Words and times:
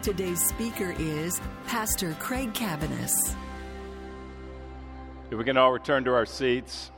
Today's 0.00 0.46
speaker 0.46 0.94
is 0.96 1.40
Pastor 1.66 2.12
Craig 2.20 2.52
Cabaniss. 2.52 3.34
If 5.32 5.38
we 5.38 5.42
can 5.42 5.56
all 5.56 5.72
return 5.72 6.04
to 6.04 6.14
our 6.14 6.24
seats. 6.24 6.92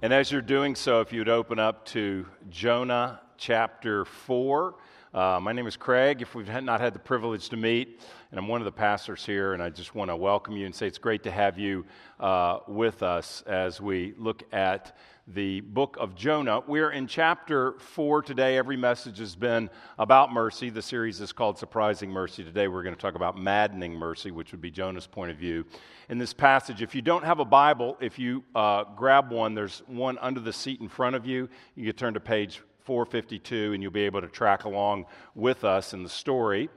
And 0.00 0.14
as 0.14 0.32
you're 0.32 0.40
doing 0.40 0.74
so, 0.74 1.02
if 1.02 1.12
you'd 1.12 1.28
open 1.28 1.58
up 1.58 1.84
to 1.88 2.26
Jonah 2.48 3.20
chapter 3.36 4.06
4. 4.06 4.74
Uh, 5.14 5.38
my 5.42 5.52
name 5.52 5.66
is 5.66 5.76
Craig. 5.76 6.22
If 6.22 6.34
we've 6.34 6.48
not 6.62 6.80
had 6.80 6.94
the 6.94 6.98
privilege 6.98 7.50
to 7.50 7.56
meet, 7.58 8.00
and 8.30 8.40
I'm 8.40 8.48
one 8.48 8.62
of 8.62 8.64
the 8.64 8.72
pastors 8.72 9.26
here, 9.26 9.52
and 9.52 9.62
I 9.62 9.68
just 9.68 9.94
want 9.94 10.10
to 10.10 10.16
welcome 10.16 10.56
you 10.56 10.64
and 10.64 10.74
say 10.74 10.86
it's 10.86 10.96
great 10.96 11.22
to 11.24 11.30
have 11.30 11.58
you 11.58 11.84
uh, 12.18 12.60
with 12.66 13.02
us 13.02 13.42
as 13.46 13.78
we 13.78 14.14
look 14.16 14.42
at 14.54 14.96
the 15.28 15.60
book 15.60 15.98
of 16.00 16.14
Jonah. 16.14 16.60
We're 16.66 16.92
in 16.92 17.06
chapter 17.06 17.74
four 17.78 18.22
today. 18.22 18.56
Every 18.56 18.78
message 18.78 19.18
has 19.18 19.36
been 19.36 19.68
about 19.98 20.32
mercy. 20.32 20.70
The 20.70 20.80
series 20.80 21.20
is 21.20 21.30
called 21.30 21.58
Surprising 21.58 22.08
Mercy. 22.08 22.42
Today 22.42 22.66
we're 22.66 22.82
going 22.82 22.94
to 22.94 23.00
talk 23.00 23.14
about 23.14 23.36
maddening 23.36 23.92
mercy, 23.92 24.30
which 24.30 24.50
would 24.52 24.62
be 24.62 24.70
Jonah's 24.70 25.06
point 25.06 25.30
of 25.30 25.36
view 25.36 25.66
in 26.08 26.16
this 26.16 26.32
passage. 26.32 26.80
If 26.80 26.94
you 26.94 27.02
don't 27.02 27.24
have 27.24 27.38
a 27.38 27.44
Bible, 27.44 27.98
if 28.00 28.18
you 28.18 28.44
uh, 28.54 28.84
grab 28.96 29.30
one, 29.30 29.54
there's 29.54 29.82
one 29.88 30.16
under 30.22 30.40
the 30.40 30.54
seat 30.54 30.80
in 30.80 30.88
front 30.88 31.16
of 31.16 31.26
you. 31.26 31.50
You 31.76 31.84
can 31.84 31.96
turn 31.96 32.14
to 32.14 32.20
page 32.20 32.62
452, 32.84 33.72
and 33.72 33.82
you'll 33.82 33.92
be 33.92 34.02
able 34.02 34.20
to 34.20 34.28
track 34.28 34.64
along 34.64 35.06
with 35.34 35.64
us 35.64 35.92
in 35.92 36.02
the 36.02 36.08
story. 36.08 36.68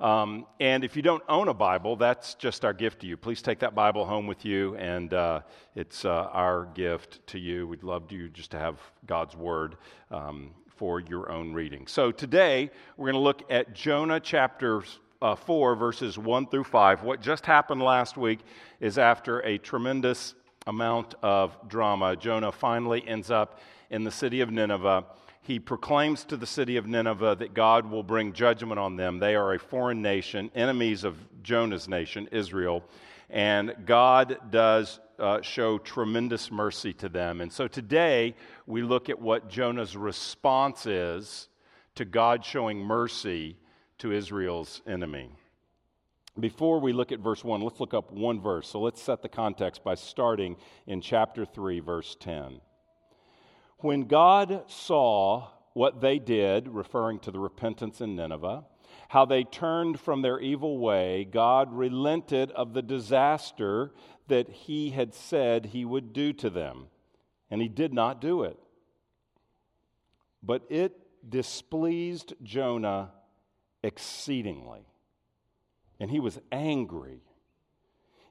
Um, 0.00 0.46
and 0.58 0.82
if 0.82 0.96
you 0.96 1.02
don't 1.02 1.22
own 1.28 1.46
a 1.46 1.54
Bible, 1.54 1.94
that's 1.94 2.34
just 2.34 2.64
our 2.64 2.72
gift 2.72 3.02
to 3.02 3.06
you. 3.06 3.16
Please 3.16 3.40
take 3.40 3.60
that 3.60 3.72
Bible 3.72 4.04
home 4.04 4.26
with 4.26 4.44
you, 4.44 4.74
and 4.74 5.14
uh, 5.14 5.42
it's 5.76 6.04
uh, 6.04 6.28
our 6.32 6.66
gift 6.74 7.24
to 7.28 7.38
you. 7.38 7.68
We'd 7.68 7.84
love 7.84 8.10
you 8.10 8.28
just 8.28 8.50
to 8.50 8.58
have 8.58 8.80
God's 9.06 9.36
Word 9.36 9.76
um, 10.10 10.50
for 10.66 10.98
your 10.98 11.30
own 11.30 11.52
reading. 11.52 11.86
So 11.86 12.10
today, 12.10 12.70
we're 12.96 13.12
going 13.12 13.20
to 13.20 13.20
look 13.20 13.44
at 13.48 13.74
Jonah 13.74 14.18
chapter 14.18 14.82
uh, 15.22 15.36
4, 15.36 15.76
verses 15.76 16.18
1 16.18 16.48
through 16.48 16.64
5. 16.64 17.04
What 17.04 17.20
just 17.20 17.46
happened 17.46 17.80
last 17.80 18.16
week 18.16 18.40
is 18.80 18.98
after 18.98 19.38
a 19.40 19.56
tremendous 19.58 20.34
amount 20.66 21.14
of 21.22 21.56
drama, 21.68 22.16
Jonah 22.16 22.50
finally 22.50 23.06
ends 23.06 23.30
up 23.30 23.60
in 23.90 24.02
the 24.02 24.10
city 24.10 24.40
of 24.40 24.50
Nineveh 24.50 25.04
he 25.42 25.58
proclaims 25.58 26.24
to 26.24 26.36
the 26.36 26.46
city 26.46 26.76
of 26.76 26.86
Nineveh 26.86 27.36
that 27.40 27.52
God 27.52 27.90
will 27.90 28.04
bring 28.04 28.32
judgment 28.32 28.78
on 28.78 28.96
them. 28.96 29.18
They 29.18 29.34
are 29.34 29.54
a 29.54 29.58
foreign 29.58 30.00
nation, 30.00 30.50
enemies 30.54 31.02
of 31.02 31.16
Jonah's 31.42 31.88
nation, 31.88 32.28
Israel, 32.30 32.84
and 33.28 33.74
God 33.84 34.38
does 34.50 35.00
uh, 35.18 35.42
show 35.42 35.78
tremendous 35.78 36.52
mercy 36.52 36.92
to 36.94 37.08
them. 37.08 37.40
And 37.40 37.52
so 37.52 37.66
today 37.66 38.36
we 38.66 38.82
look 38.82 39.08
at 39.08 39.20
what 39.20 39.48
Jonah's 39.48 39.96
response 39.96 40.86
is 40.86 41.48
to 41.96 42.04
God 42.04 42.44
showing 42.44 42.78
mercy 42.78 43.56
to 43.98 44.12
Israel's 44.12 44.80
enemy. 44.86 45.30
Before 46.38 46.80
we 46.80 46.92
look 46.92 47.10
at 47.12 47.18
verse 47.18 47.44
1, 47.44 47.60
let's 47.60 47.80
look 47.80 47.94
up 47.94 48.12
one 48.12 48.40
verse. 48.40 48.68
So 48.68 48.80
let's 48.80 49.02
set 49.02 49.22
the 49.22 49.28
context 49.28 49.82
by 49.82 49.96
starting 49.96 50.56
in 50.86 51.00
chapter 51.00 51.44
3, 51.44 51.80
verse 51.80 52.16
10. 52.20 52.60
When 53.82 54.04
God 54.04 54.62
saw 54.68 55.48
what 55.72 56.00
they 56.00 56.20
did, 56.20 56.68
referring 56.68 57.18
to 57.20 57.32
the 57.32 57.40
repentance 57.40 58.00
in 58.00 58.14
Nineveh, 58.14 58.64
how 59.08 59.24
they 59.24 59.42
turned 59.42 59.98
from 59.98 60.22
their 60.22 60.38
evil 60.38 60.78
way, 60.78 61.24
God 61.24 61.72
relented 61.72 62.52
of 62.52 62.74
the 62.74 62.82
disaster 62.82 63.92
that 64.28 64.48
he 64.48 64.90
had 64.90 65.14
said 65.14 65.66
he 65.66 65.84
would 65.84 66.12
do 66.12 66.32
to 66.34 66.48
them. 66.48 66.86
And 67.50 67.60
he 67.60 67.68
did 67.68 67.92
not 67.92 68.20
do 68.20 68.44
it. 68.44 68.56
But 70.44 70.62
it 70.70 70.96
displeased 71.28 72.34
Jonah 72.40 73.10
exceedingly. 73.82 74.86
And 75.98 76.08
he 76.08 76.20
was 76.20 76.38
angry. 76.52 77.24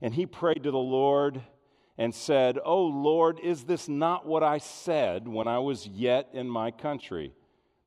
And 0.02 0.14
he 0.14 0.26
prayed 0.26 0.64
to 0.64 0.72
the 0.72 0.78
Lord 0.78 1.42
and 2.02 2.16
said, 2.16 2.58
Oh 2.66 2.84
Lord, 2.84 3.40
is 3.42 3.66
this 3.66 3.88
not 3.88 4.26
what 4.26 4.42
I 4.42 4.58
said 4.58 5.28
when 5.28 5.48
I 5.48 5.60
was 5.60 5.86
yet 5.86 6.30
in 6.34 6.50
my 6.50 6.72
country? 6.72 7.32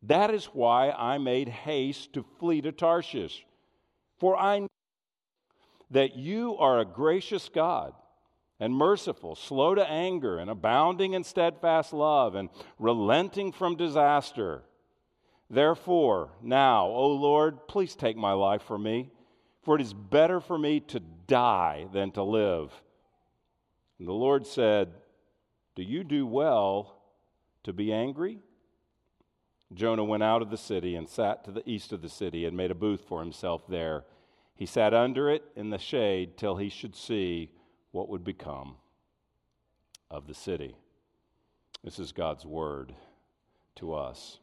That 0.04 0.32
is 0.32 0.44
why 0.44 0.92
I 0.92 1.18
made 1.18 1.48
haste 1.48 2.12
to 2.12 2.24
flee 2.38 2.60
to 2.60 2.70
Tarshish. 2.70 3.44
For 4.20 4.36
I 4.36 4.60
know 4.60 4.68
that 5.90 6.14
you 6.14 6.56
are 6.58 6.78
a 6.78 6.84
gracious 6.84 7.48
God 7.48 7.92
and 8.60 8.72
merciful, 8.72 9.34
slow 9.34 9.74
to 9.74 9.84
anger, 9.84 10.38
and 10.38 10.48
abounding 10.48 11.14
in 11.14 11.24
steadfast 11.24 11.92
love, 11.92 12.36
and 12.36 12.50
relenting 12.78 13.50
from 13.50 13.74
disaster. 13.74 14.62
Therefore, 15.50 16.30
now, 16.40 16.86
O 16.86 17.08
Lord, 17.08 17.66
please 17.66 17.96
take 17.96 18.16
my 18.16 18.32
life 18.32 18.62
from 18.62 18.84
me, 18.84 19.10
for 19.64 19.74
it 19.74 19.80
is 19.80 19.92
better 19.92 20.38
for 20.38 20.56
me 20.56 20.78
to 20.78 21.00
die 21.00 21.88
than 21.92 22.12
to 22.12 22.22
live. 22.22 22.70
And 24.04 24.08
the 24.10 24.12
Lord 24.12 24.46
said, 24.46 24.92
Do 25.74 25.82
you 25.82 26.04
do 26.04 26.26
well 26.26 27.00
to 27.62 27.72
be 27.72 27.90
angry? 27.90 28.38
Jonah 29.72 30.04
went 30.04 30.22
out 30.22 30.42
of 30.42 30.50
the 30.50 30.58
city 30.58 30.94
and 30.94 31.08
sat 31.08 31.42
to 31.46 31.50
the 31.50 31.66
east 31.66 31.90
of 31.90 32.02
the 32.02 32.10
city 32.10 32.44
and 32.44 32.54
made 32.54 32.70
a 32.70 32.74
booth 32.74 33.06
for 33.08 33.20
himself 33.20 33.66
there. 33.66 34.04
He 34.56 34.66
sat 34.66 34.92
under 34.92 35.30
it 35.30 35.42
in 35.56 35.70
the 35.70 35.78
shade 35.78 36.36
till 36.36 36.58
he 36.58 36.68
should 36.68 36.94
see 36.94 37.50
what 37.92 38.10
would 38.10 38.24
become 38.24 38.74
of 40.10 40.26
the 40.26 40.34
city. 40.34 40.76
This 41.82 41.98
is 41.98 42.12
God's 42.12 42.44
word 42.44 42.94
to 43.76 43.94
us. 43.94 44.38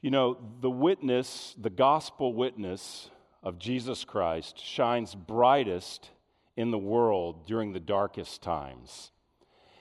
You 0.00 0.12
know, 0.12 0.36
the 0.60 0.70
witness, 0.70 1.56
the 1.60 1.68
gospel 1.68 2.32
witness 2.32 3.10
of 3.42 3.58
Jesus 3.58 4.04
Christ 4.04 4.64
shines 4.64 5.16
brightest 5.16 6.10
in 6.56 6.70
the 6.70 6.78
world 6.78 7.46
during 7.46 7.72
the 7.72 7.80
darkest 7.80 8.42
times. 8.42 9.10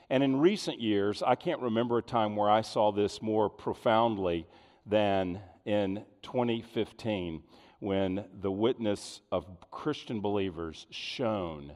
And 0.09 0.24
in 0.24 0.40
recent 0.40 0.82
years, 0.82 1.24
I 1.24 1.36
can't 1.36 1.62
remember 1.62 1.98
a 1.98 2.04
time 2.04 2.36
where 2.36 2.50
I 2.50 2.62
saw 2.62 2.92
this 2.92 3.22
more 3.22 3.50
profoundly 3.50 4.48
than 4.86 5.42
in 5.66 6.04
2015 6.24 7.44
when 7.80 8.26
the 8.42 8.52
witness 8.52 9.22
of 9.31 9.48
Christian 9.72 10.22
believers 10.22 10.86
shone 10.90 11.74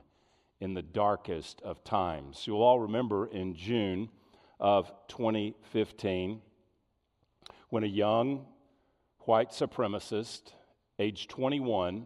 in 0.59 0.73
the 0.73 0.81
darkest 0.81 1.61
of 1.61 1.83
times. 1.83 2.45
You'll 2.45 2.61
all 2.61 2.79
remember 2.79 3.27
in 3.27 3.55
June 3.55 4.09
of 4.59 4.91
2015 5.07 6.41
when 7.69 7.83
a 7.83 7.87
young 7.87 8.45
white 9.21 9.51
supremacist, 9.51 10.53
age 10.99 11.27
21, 11.27 12.05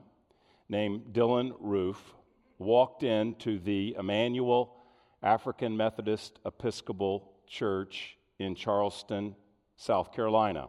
named 0.70 1.02
Dylann 1.12 1.54
Roof, 1.60 2.14
walked 2.60 3.04
into 3.04 3.58
the 3.58 3.96
Emanuel 3.98 4.76
African 5.24 5.76
Methodist 5.78 6.40
Episcopal 6.46 7.32
Church 7.48 8.18
in 8.38 8.54
Charleston, 8.54 9.36
South 9.78 10.14
Carolina. 10.14 10.68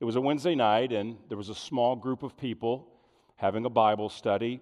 It 0.00 0.04
was 0.04 0.16
a 0.16 0.20
Wednesday 0.20 0.56
night, 0.56 0.92
and 0.92 1.16
there 1.28 1.38
was 1.38 1.48
a 1.48 1.54
small 1.54 1.94
group 1.94 2.24
of 2.24 2.36
people 2.36 2.88
having 3.36 3.64
a 3.64 3.70
Bible 3.70 4.08
study, 4.08 4.60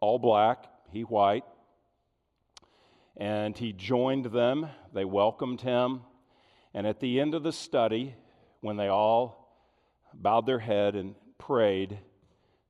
all 0.00 0.18
black, 0.18 0.64
he 0.90 1.02
white. 1.02 1.44
And 3.16 3.56
he 3.56 3.72
joined 3.72 4.26
them, 4.26 4.68
they 4.94 5.04
welcomed 5.04 5.60
him. 5.60 6.00
And 6.72 6.86
at 6.86 7.00
the 7.00 7.20
end 7.20 7.34
of 7.34 7.42
the 7.42 7.52
study, 7.52 8.14
when 8.60 8.76
they 8.76 8.88
all 8.88 9.54
bowed 10.14 10.46
their 10.46 10.58
head 10.58 10.94
and 10.94 11.14
prayed, 11.38 11.92
at 11.92 11.98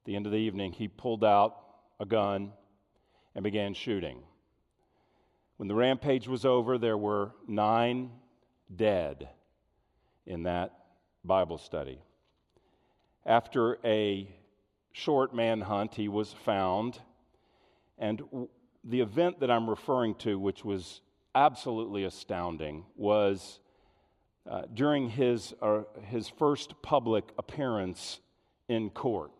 the 0.05 0.17
end 0.17 0.26
of 0.26 0.32
the 0.32 0.38
evening, 0.38 0.73
he 0.73 0.88
pulled 0.88 1.25
out 1.25 1.66
a 1.98 2.06
gun 2.06 2.52
and 3.34 3.43
began 3.43 3.75
shooting. 3.75 4.22
When 5.56 5.69
the 5.69 5.75
rampage 5.75 6.28
was 6.28 6.44
over, 6.44 6.78
there 6.78 6.98
were 6.98 7.32
nine 7.48 8.10
dead 8.75 9.28
in 10.26 10.43
that 10.44 10.72
Bible 11.25 11.58
study. 11.58 12.00
After 13.25 13.78
a 13.84 14.28
short 14.93 15.34
manhunt, 15.34 15.94
he 15.94 16.08
was 16.08 16.32
found. 16.44 17.00
And 17.98 18.22
the 18.84 19.00
event 19.00 19.40
that 19.40 19.50
I'm 19.50 19.69
referring 19.69 20.14
to, 20.16 20.38
which 20.38 20.64
was 20.64 21.00
absolutely 21.34 22.04
astounding, 22.04 22.84
was 22.96 23.60
uh, 24.48 24.62
during 24.72 25.10
his, 25.10 25.54
uh, 25.60 25.82
his 26.04 26.28
first 26.28 26.81
public 26.82 27.25
appearance 27.38 28.20
in 28.69 28.90
court. 28.90 29.32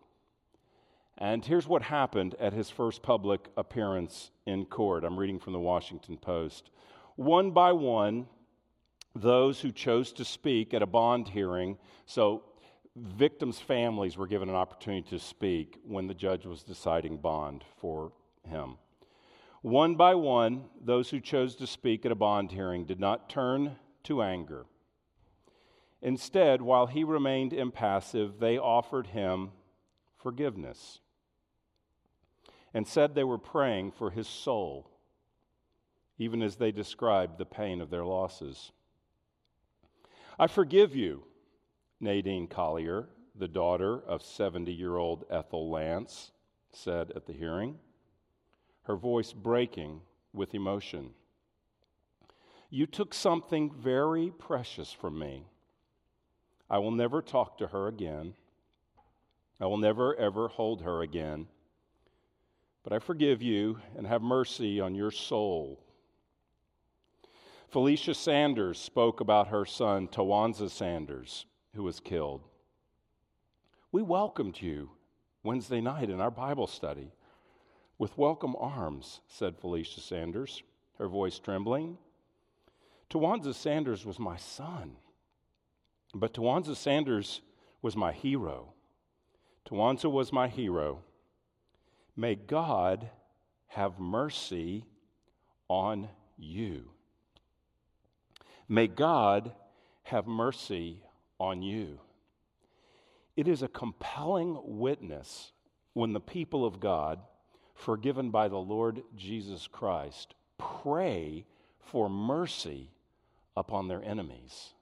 And 1.19 1.43
here's 1.43 1.67
what 1.67 1.81
happened 1.81 2.35
at 2.39 2.53
his 2.53 2.69
first 2.69 3.01
public 3.01 3.47
appearance 3.57 4.29
in 4.45 4.65
court. 4.65 5.03
I'm 5.03 5.17
reading 5.17 5.39
from 5.39 5.53
the 5.53 5.59
Washington 5.59 6.17
Post. 6.17 6.69
One 7.15 7.51
by 7.51 7.71
one, 7.71 8.27
those 9.15 9.59
who 9.59 9.71
chose 9.71 10.13
to 10.13 10.25
speak 10.25 10.75
at 10.75 10.83
a 10.83 10.87
bond 10.87 11.29
hearing, 11.29 11.79
so 12.05 12.43
victims' 12.95 13.59
families 13.59 14.15
were 14.15 14.27
given 14.27 14.47
an 14.47 14.55
opportunity 14.55 15.09
to 15.09 15.17
speak 15.17 15.79
when 15.83 16.05
the 16.05 16.13
judge 16.13 16.45
was 16.45 16.61
deciding 16.61 17.17
bond 17.17 17.63
for 17.77 18.11
him. 18.43 18.77
One 19.63 19.95
by 19.95 20.13
one, 20.13 20.65
those 20.79 21.09
who 21.09 21.19
chose 21.19 21.55
to 21.55 21.65
speak 21.65 22.05
at 22.05 22.11
a 22.11 22.15
bond 22.15 22.51
hearing 22.51 22.85
did 22.85 22.99
not 22.99 23.27
turn 23.27 23.77
to 24.03 24.21
anger. 24.21 24.67
Instead, 25.99 26.61
while 26.61 26.85
he 26.85 27.03
remained 27.03 27.53
impassive, 27.53 28.39
they 28.39 28.59
offered 28.59 29.07
him 29.07 29.49
forgiveness 30.15 30.99
and 32.77 32.87
said 32.87 33.15
they 33.15 33.23
were 33.23 33.39
praying 33.39 33.89
for 33.89 34.11
his 34.11 34.27
soul, 34.27 34.87
even 36.19 36.43
as 36.43 36.57
they 36.57 36.71
described 36.71 37.39
the 37.39 37.45
pain 37.45 37.81
of 37.81 37.89
their 37.89 38.05
losses. 38.05 38.71
I 40.37 40.45
forgive 40.45 40.95
you, 40.95 41.23
Nadine 41.99 42.45
Collier, 42.45 43.09
the 43.33 43.47
daughter 43.47 43.99
of 43.99 44.21
70 44.21 44.71
year 44.71 44.95
old 44.95 45.25
Ethel 45.27 45.71
Lance, 45.71 46.29
said 46.71 47.11
at 47.15 47.25
the 47.25 47.33
hearing, 47.33 47.79
her 48.83 48.95
voice 48.95 49.33
breaking 49.33 50.01
with 50.31 50.53
emotion. 50.53 51.15
You 52.69 52.85
took 52.85 53.15
something 53.15 53.71
very 53.73 54.29
precious 54.29 54.93
from 54.93 55.17
me. 55.17 55.47
I 56.69 56.77
will 56.77 56.91
never 56.91 57.23
talk 57.23 57.57
to 57.57 57.69
her 57.69 57.87
again. 57.87 58.35
I 59.59 59.65
will 59.65 59.77
never, 59.77 60.15
ever 60.17 60.47
hold 60.47 60.83
her 60.83 61.01
again. 61.01 61.47
But 62.87 62.95
I 62.95 62.99
forgive 62.99 63.41
you 63.41 63.81
and 63.97 64.07
have 64.07 64.21
mercy 64.21 64.79
on 64.79 64.95
your 64.95 65.11
soul. 65.11 65.77
Felicia 67.67 68.13
Sanders 68.13 68.79
spoke 68.79 69.19
about 69.19 69.49
her 69.49 69.65
son, 69.65 70.07
Tywanza 70.07 70.69
Sanders, 70.69 71.47
who 71.75 71.83
was 71.83 71.99
killed. 71.99 72.45
We 73.91 74.01
welcomed 74.03 74.61
you 74.61 74.91
Wednesday 75.43 75.81
night 75.81 76.09
in 76.09 76.21
our 76.21 76.31
Bible 76.31 76.65
study 76.65 77.11
with 77.97 78.17
welcome 78.17 78.55
arms, 78.57 79.19
said 79.27 79.57
Felicia 79.57 79.99
Sanders, 79.99 80.63
her 80.97 81.09
voice 81.09 81.39
trembling. 81.39 81.97
Tywanza 83.09 83.53
Sanders 83.53 84.05
was 84.05 84.17
my 84.17 84.37
son, 84.37 84.95
but 86.15 86.33
Tywanza 86.33 86.73
Sanders 86.73 87.41
was 87.81 87.97
my 87.97 88.13
hero. 88.13 88.71
Tywanza 89.65 90.09
was 90.09 90.31
my 90.31 90.47
hero. 90.47 91.03
May 92.19 92.33
God 92.33 93.11
have 93.67 93.99
mercy 93.99 94.85
on 95.69 96.09
you. 96.35 96.89
May 98.67 98.87
God 98.87 99.53
have 100.03 100.25
mercy 100.25 101.03
on 101.39 101.61
you. 101.61 101.99
It 103.35 103.47
is 103.47 103.61
a 103.61 103.67
compelling 103.67 104.59
witness 104.63 105.51
when 105.93 106.13
the 106.13 106.19
people 106.19 106.65
of 106.65 106.79
God, 106.79 107.19
forgiven 107.75 108.31
by 108.31 108.47
the 108.47 108.57
Lord 108.57 109.03
Jesus 109.15 109.67
Christ, 109.67 110.33
pray 110.57 111.45
for 111.79 112.09
mercy 112.09 112.89
upon 113.55 113.87
their 113.87 114.03
enemies. 114.03 114.73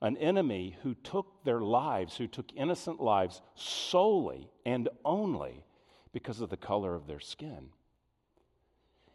An 0.00 0.16
enemy 0.16 0.78
who 0.82 0.94
took 0.94 1.44
their 1.44 1.60
lives, 1.60 2.16
who 2.16 2.26
took 2.26 2.50
innocent 2.56 2.98
lives 2.98 3.42
solely 3.54 4.50
and 4.64 4.88
only 5.04 5.64
because 6.12 6.40
of 6.40 6.50
the 6.50 6.56
color 6.56 6.94
of 6.94 7.06
their 7.06 7.20
skin. 7.20 7.70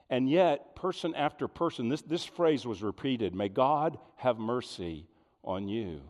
And 0.09 0.29
yet, 0.29 0.75
person 0.75 1.13
after 1.15 1.47
person, 1.47 1.89
this, 1.89 2.01
this 2.01 2.23
phrase 2.23 2.65
was 2.65 2.81
repeated 2.81 3.35
May 3.35 3.49
God 3.49 3.97
have 4.15 4.37
mercy 4.39 5.07
on 5.43 5.67
you. 5.67 6.01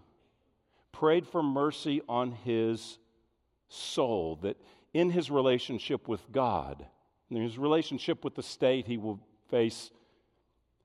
Prayed 0.91 1.27
for 1.27 1.43
mercy 1.43 2.01
on 2.07 2.31
his 2.31 2.97
soul, 3.69 4.37
that 4.41 4.57
in 4.93 5.09
his 5.09 5.29
relationship 5.29 6.07
with 6.07 6.31
God, 6.31 6.85
in 7.29 7.41
his 7.41 7.57
relationship 7.57 8.23
with 8.23 8.35
the 8.35 8.43
state, 8.43 8.87
he 8.87 8.97
will 8.97 9.19
face 9.49 9.91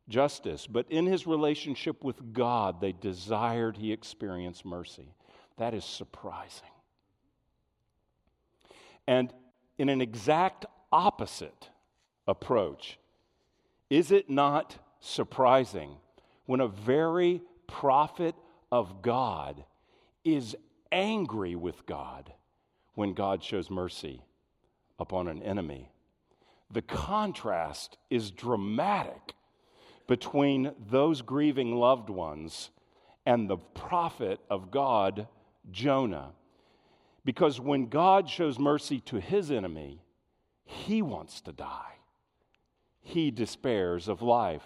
justice. 0.09 0.67
But 0.67 0.87
in 0.91 1.07
his 1.07 1.27
relationship 1.27 2.03
with 2.03 2.33
God, 2.33 2.81
they 2.81 2.93
desired 2.93 3.77
he 3.77 3.93
experience 3.93 4.65
mercy. 4.65 5.15
That 5.59 5.75
is 5.75 5.85
surprising. 5.85 6.69
And 9.07 9.33
in 9.79 9.89
an 9.89 10.01
exact 10.01 10.67
opposite 10.91 11.71
approach, 12.27 12.99
is 13.91 14.11
it 14.11 14.31
not 14.31 14.77
surprising 15.01 15.97
when 16.47 16.61
a 16.61 16.69
very 16.69 17.43
prophet 17.67 18.35
of 18.71 19.03
God 19.03 19.65
is 20.25 20.57
angry 20.91 21.55
with 21.55 21.85
God 21.87 22.33
when 22.95 23.15
God 23.15 23.43
shows 23.43 23.71
mercy 23.71 24.23
upon 24.99 25.29
an 25.29 25.43
enemy? 25.43 25.91
The 26.71 26.83
contrast 26.83 27.99
is 28.09 28.31
dramatic 28.31 29.35
between 30.07 30.73
those 30.91 31.23
grieving 31.23 31.77
loved 31.77 32.09
ones 32.09 32.71
and 33.27 33.49
the 33.49 33.57
prophet 33.57 34.41
of 34.51 34.71
God, 34.71 35.29
Jonah. 35.71 36.33
Because 37.25 37.61
when 37.61 37.87
God 37.87 38.29
shows 38.29 38.59
mercy 38.59 39.01
to 39.01 39.17
his 39.17 39.51
enemy, 39.51 40.03
he 40.65 41.03
wants 41.03 41.41
to 41.43 41.53
die 41.53 41.93
he 43.03 43.31
despairs 43.31 44.09
of 44.09 44.23
life. 44.23 44.63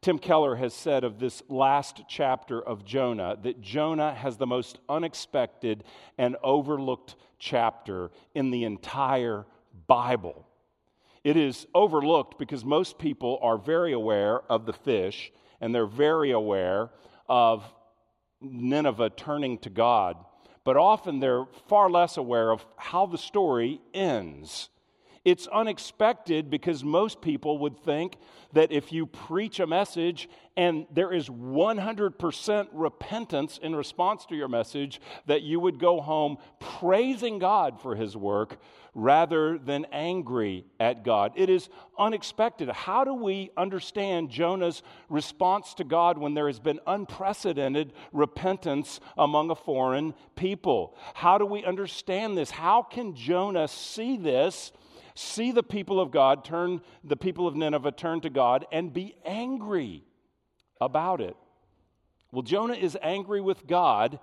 Tim 0.00 0.18
Keller 0.18 0.56
has 0.56 0.72
said 0.72 1.04
of 1.04 1.18
this 1.18 1.42
last 1.48 2.02
chapter 2.08 2.60
of 2.60 2.84
Jonah 2.84 3.36
that 3.42 3.60
Jonah 3.60 4.14
has 4.14 4.36
the 4.36 4.46
most 4.46 4.78
unexpected 4.88 5.84
and 6.16 6.36
overlooked 6.42 7.16
chapter 7.38 8.10
in 8.34 8.50
the 8.50 8.64
entire 8.64 9.44
Bible. 9.86 10.46
It 11.24 11.36
is 11.36 11.66
overlooked 11.74 12.38
because 12.38 12.64
most 12.64 12.98
people 12.98 13.38
are 13.42 13.58
very 13.58 13.92
aware 13.92 14.40
of 14.50 14.66
the 14.66 14.72
fish 14.72 15.32
and 15.60 15.74
they're 15.74 15.86
very 15.86 16.30
aware 16.30 16.90
of 17.28 17.64
Nineveh 18.40 19.10
turning 19.10 19.58
to 19.58 19.70
God, 19.70 20.16
but 20.68 20.76
often 20.76 21.18
they're 21.18 21.46
far 21.66 21.88
less 21.88 22.18
aware 22.18 22.50
of 22.50 22.66
how 22.76 23.06
the 23.06 23.16
story 23.16 23.80
ends. 23.94 24.68
It's 25.28 25.46
unexpected 25.48 26.48
because 26.48 26.82
most 26.82 27.20
people 27.20 27.58
would 27.58 27.78
think 27.84 28.16
that 28.54 28.72
if 28.72 28.92
you 28.92 29.04
preach 29.04 29.60
a 29.60 29.66
message 29.66 30.26
and 30.56 30.86
there 30.90 31.12
is 31.12 31.28
100% 31.28 32.68
repentance 32.72 33.60
in 33.62 33.76
response 33.76 34.24
to 34.24 34.34
your 34.34 34.48
message, 34.48 35.02
that 35.26 35.42
you 35.42 35.60
would 35.60 35.78
go 35.78 36.00
home 36.00 36.38
praising 36.60 37.38
God 37.38 37.78
for 37.78 37.94
his 37.94 38.16
work 38.16 38.58
rather 38.94 39.58
than 39.58 39.84
angry 39.92 40.64
at 40.80 41.04
God. 41.04 41.32
It 41.36 41.50
is 41.50 41.68
unexpected. 41.98 42.70
How 42.70 43.04
do 43.04 43.12
we 43.12 43.50
understand 43.54 44.30
Jonah's 44.30 44.82
response 45.10 45.74
to 45.74 45.84
God 45.84 46.16
when 46.16 46.32
there 46.32 46.46
has 46.46 46.58
been 46.58 46.80
unprecedented 46.86 47.92
repentance 48.14 48.98
among 49.18 49.50
a 49.50 49.54
foreign 49.54 50.14
people? 50.36 50.96
How 51.12 51.36
do 51.36 51.44
we 51.44 51.66
understand 51.66 52.38
this? 52.38 52.50
How 52.50 52.82
can 52.82 53.14
Jonah 53.14 53.68
see 53.68 54.16
this? 54.16 54.72
See 55.18 55.52
the 55.52 55.62
people 55.62 56.00
of 56.00 56.10
God 56.10 56.44
turn, 56.44 56.80
the 57.02 57.16
people 57.16 57.46
of 57.46 57.56
Nineveh 57.56 57.92
turn 57.92 58.20
to 58.20 58.30
God 58.30 58.66
and 58.70 58.92
be 58.92 59.16
angry 59.24 60.04
about 60.80 61.20
it. 61.20 61.36
Well, 62.30 62.42
Jonah 62.42 62.74
is 62.74 62.96
angry 63.02 63.40
with 63.40 63.66
God, 63.66 64.20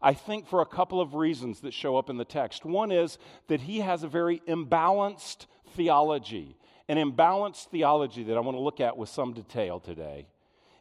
I 0.00 0.14
think, 0.14 0.46
for 0.46 0.60
a 0.60 0.66
couple 0.66 1.00
of 1.00 1.14
reasons 1.14 1.60
that 1.60 1.74
show 1.74 1.96
up 1.96 2.08
in 2.08 2.18
the 2.18 2.24
text. 2.24 2.64
One 2.64 2.92
is 2.92 3.18
that 3.48 3.62
he 3.62 3.80
has 3.80 4.02
a 4.02 4.08
very 4.08 4.40
imbalanced 4.46 5.46
theology, 5.74 6.56
an 6.88 6.98
imbalanced 6.98 7.68
theology 7.68 8.22
that 8.24 8.36
I 8.36 8.40
want 8.40 8.56
to 8.56 8.62
look 8.62 8.80
at 8.80 8.96
with 8.96 9.08
some 9.08 9.32
detail 9.32 9.80
today. 9.80 10.28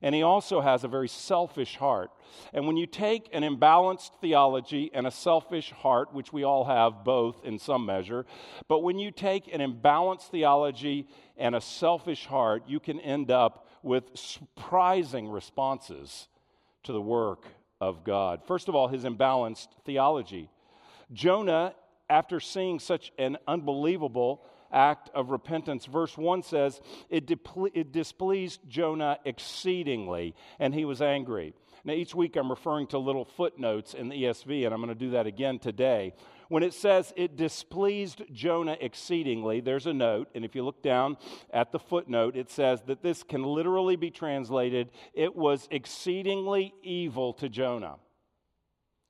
And 0.02 0.14
he 0.14 0.22
also 0.22 0.62
has 0.62 0.84
a 0.84 0.88
very 0.88 1.08
selfish 1.08 1.76
heart. 1.78 2.12
And 2.54 2.68
when 2.68 2.78
you 2.78 2.86
take 2.86 3.30
an 3.34 3.44
imbalanced 3.44 4.12
theology 4.22 4.92
and 4.94 5.08
a 5.08 5.12
selfish 5.12 5.72
heart, 5.72 6.14
which 6.14 6.32
we 6.32 6.44
all 6.44 6.66
have 6.66 7.04
both 7.04 7.44
in 7.44 7.58
some 7.58 7.86
measure, 7.86 8.26
but 8.68 8.80
when 8.80 9.00
you 9.00 9.12
take 9.12 9.54
an 9.54 9.62
imbalanced 9.62 10.30
theology 10.30 11.08
and 11.36 11.56
a 11.56 11.62
selfish 11.62 12.26
heart, 12.26 12.64
you 12.68 12.80
can 12.80 13.00
end 13.00 13.32
up 13.32 13.68
with 13.82 14.16
surprising 14.16 15.30
responses 15.30 16.28
to 16.84 16.92
the 16.94 17.02
work 17.02 17.46
of 17.80 18.04
God. 18.04 18.42
First 18.46 18.68
of 18.68 18.76
all, 18.76 18.88
his 18.88 19.04
imbalanced 19.04 19.68
theology. 19.86 20.50
Jonah, 21.12 21.74
after 22.10 22.40
seeing 22.40 22.80
such 22.80 23.12
an 23.18 23.38
unbelievable 23.48 24.44
act 24.72 25.10
of 25.14 25.30
repentance. 25.30 25.86
Verse 25.86 26.18
1 26.18 26.44
says, 26.44 26.82
it, 27.10 27.30
it 27.74 27.92
displeased 27.92 28.62
Jonah 28.68 29.18
exceedingly, 29.26 30.36
and 30.60 30.74
he 30.74 30.86
was 30.86 31.02
angry. 31.02 31.54
Now, 31.84 31.94
each 31.94 32.14
week 32.14 32.36
I'm 32.36 32.50
referring 32.50 32.88
to 32.88 32.98
little 32.98 33.26
footnotes 33.26 33.94
in 33.94 34.10
the 34.10 34.24
ESV, 34.24 34.66
and 34.66 34.74
I'm 34.74 34.82
going 34.82 34.94
to 34.94 34.96
do 34.96 35.12
that 35.12 35.28
again 35.28 35.60
today. 35.60 36.14
When 36.50 36.64
it 36.64 36.74
says 36.74 37.14
it 37.16 37.36
displeased 37.36 38.24
Jonah 38.32 38.78
exceedingly, 38.80 39.60
there's 39.60 39.88
a 39.88 39.94
note, 39.94 40.30
and 40.34 40.46
if 40.46 40.56
you 40.56 40.64
look 40.64 40.82
down 40.82 41.18
at 41.52 41.72
the 41.72 41.80
footnote, 41.80 42.36
it 42.36 42.50
says 42.50 42.82
that 42.88 43.04
this 43.04 43.24
can 43.24 43.44
literally 43.44 43.96
be 43.96 44.12
translated, 44.12 44.92
it 45.14 45.36
was 45.36 45.68
exceedingly 45.72 46.74
evil 46.84 47.34
to 47.34 47.50
Jonah. 47.50 47.96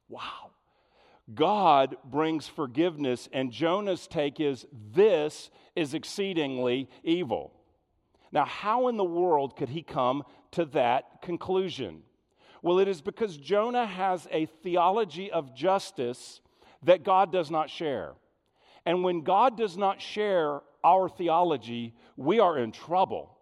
Wow. 0.10 0.52
God 1.34 1.98
brings 2.06 2.48
forgiveness, 2.48 3.28
and 3.34 3.52
Jonah's 3.52 4.08
take 4.08 4.40
is 4.40 4.66
this 4.94 5.50
is 5.76 5.94
exceedingly 5.94 6.90
evil. 7.04 7.54
Now, 8.32 8.46
how 8.46 8.88
in 8.88 8.98
the 8.98 9.04
world 9.04 9.56
could 9.56 9.70
he 9.70 9.84
come 9.84 10.24
to 10.52 10.66
that 10.66 11.22
conclusion? 11.22 12.04
Well, 12.62 12.80
it 12.80 12.88
is 12.88 13.02
because 13.02 13.38
Jonah 13.38 13.86
has 13.86 14.28
a 14.32 14.46
theology 14.46 15.32
of 15.32 15.56
justice 15.56 16.42
that 16.84 17.04
God 17.04 17.32
does 17.32 17.52
not 17.52 17.70
share. 17.70 18.14
And 18.86 19.04
when 19.04 19.22
God 19.22 19.58
does 19.58 19.78
not 19.78 20.02
share 20.02 20.62
our 20.84 21.10
theology, 21.10 21.94
we 22.16 22.40
are 22.40 22.58
in 22.58 22.72
trouble. 22.72 23.37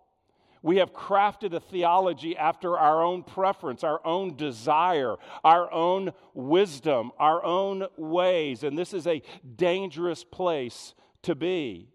We 0.66 0.78
have 0.78 0.94
crafted 0.94 1.54
a 1.54 1.60
theology 1.60 2.36
after 2.36 2.76
our 2.76 3.04
own 3.04 3.22
preference, 3.22 3.84
our 3.84 4.04
own 4.04 4.36
desire, 4.36 5.16
our 5.44 5.72
own 5.72 6.12
wisdom, 6.34 7.12
our 7.20 7.46
own 7.46 7.86
ways, 7.98 8.64
and 8.64 8.76
this 8.76 8.92
is 8.92 9.06
a 9.06 9.22
dangerous 9.58 10.24
place 10.24 10.96
to 11.22 11.36
be. 11.36 11.90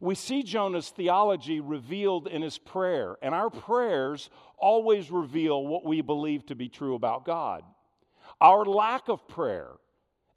We 0.00 0.14
see 0.14 0.42
Jonah's 0.42 0.88
theology 0.88 1.60
revealed 1.60 2.26
in 2.26 2.40
his 2.40 2.56
prayer, 2.56 3.18
and 3.20 3.34
our 3.34 3.50
prayers 3.50 4.30
always 4.56 5.10
reveal 5.10 5.66
what 5.66 5.84
we 5.84 6.00
believe 6.00 6.46
to 6.46 6.54
be 6.54 6.70
true 6.70 6.94
about 6.94 7.26
God. 7.26 7.64
Our 8.40 8.64
lack 8.64 9.10
of 9.10 9.28
prayer 9.28 9.72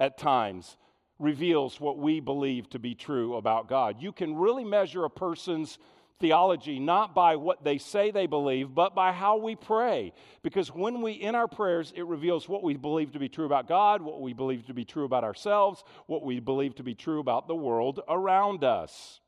at 0.01 0.17
times 0.17 0.75
reveals 1.17 1.79
what 1.79 1.97
we 1.97 2.19
believe 2.19 2.69
to 2.71 2.79
be 2.79 2.93
true 2.93 3.37
about 3.37 3.69
God. 3.69 4.01
You 4.01 4.11
can 4.11 4.35
really 4.35 4.65
measure 4.65 5.05
a 5.05 5.09
person's 5.09 5.79
theology 6.23 6.79
not 6.79 7.13
by 7.13 7.35
what 7.35 7.65
they 7.65 7.77
say 7.77 8.09
they 8.09 8.27
believe, 8.27 8.73
but 8.73 8.95
by 8.95 9.11
how 9.11 9.35
we 9.35 9.57
pray. 9.57 10.13
Because 10.41 10.73
when 10.73 11.01
we, 11.01 11.11
in 11.11 11.35
our 11.35 11.49
prayers, 11.49 11.91
it 11.97 12.05
reveals 12.05 12.47
what 12.47 12.63
we 12.63 12.77
believe 12.77 13.11
to 13.11 13.19
be 13.19 13.27
true 13.27 13.45
about 13.45 13.67
God, 13.67 14.01
what 14.01 14.21
we 14.21 14.31
believe 14.31 14.65
to 14.67 14.73
be 14.73 14.85
true 14.85 15.03
about 15.03 15.25
ourselves, 15.25 15.83
what 16.05 16.23
we 16.23 16.39
believe 16.39 16.75
to 16.75 16.83
be 16.83 16.95
true 16.95 17.19
about 17.19 17.49
the 17.49 17.55
world 17.55 17.99
around 18.07 18.63
us. 18.63 19.19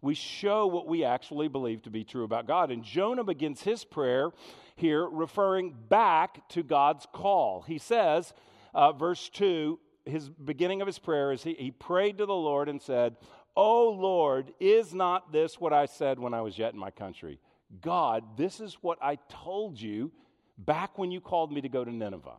We 0.00 0.14
show 0.14 0.68
what 0.68 0.86
we 0.86 1.02
actually 1.02 1.48
believe 1.48 1.82
to 1.82 1.90
be 1.90 2.04
true 2.04 2.22
about 2.22 2.46
God. 2.46 2.70
And 2.70 2.84
Jonah 2.84 3.24
begins 3.24 3.62
his 3.62 3.82
prayer 3.82 4.30
here 4.76 5.04
referring 5.04 5.74
back 5.88 6.48
to 6.50 6.62
God's 6.62 7.04
call. 7.12 7.62
He 7.62 7.78
says, 7.78 8.32
uh, 8.74 8.92
verse 8.92 9.28
2, 9.30 9.76
his 10.04 10.28
beginning 10.28 10.82
of 10.82 10.86
his 10.86 11.00
prayer 11.00 11.32
is 11.32 11.42
he, 11.42 11.54
he 11.54 11.72
prayed 11.72 12.18
to 12.18 12.26
the 12.26 12.32
Lord 12.32 12.68
and 12.68 12.80
said, 12.80 13.16
Oh 13.56 13.90
Lord, 13.90 14.52
is 14.60 14.94
not 14.94 15.32
this 15.32 15.60
what 15.60 15.72
I 15.72 15.86
said 15.86 16.18
when 16.18 16.34
I 16.34 16.40
was 16.40 16.58
yet 16.58 16.72
in 16.72 16.78
my 16.78 16.90
country? 16.90 17.38
God, 17.80 18.36
this 18.36 18.60
is 18.60 18.74
what 18.80 18.98
I 19.02 19.18
told 19.28 19.80
you 19.80 20.12
back 20.58 20.98
when 20.98 21.10
you 21.10 21.20
called 21.20 21.52
me 21.52 21.60
to 21.60 21.68
go 21.68 21.84
to 21.84 21.92
Nineveh. 21.92 22.36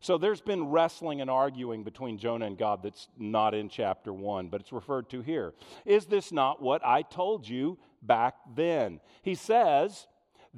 So 0.00 0.16
there's 0.16 0.40
been 0.40 0.68
wrestling 0.68 1.20
and 1.20 1.28
arguing 1.28 1.82
between 1.82 2.18
Jonah 2.18 2.46
and 2.46 2.56
God 2.56 2.82
that's 2.82 3.08
not 3.18 3.52
in 3.52 3.68
chapter 3.68 4.12
1, 4.12 4.48
but 4.48 4.60
it's 4.60 4.72
referred 4.72 5.10
to 5.10 5.22
here. 5.22 5.54
Is 5.84 6.06
this 6.06 6.30
not 6.30 6.62
what 6.62 6.84
I 6.86 7.02
told 7.02 7.48
you 7.48 7.78
back 8.00 8.36
then? 8.54 9.00
He 9.22 9.34
says 9.34 10.06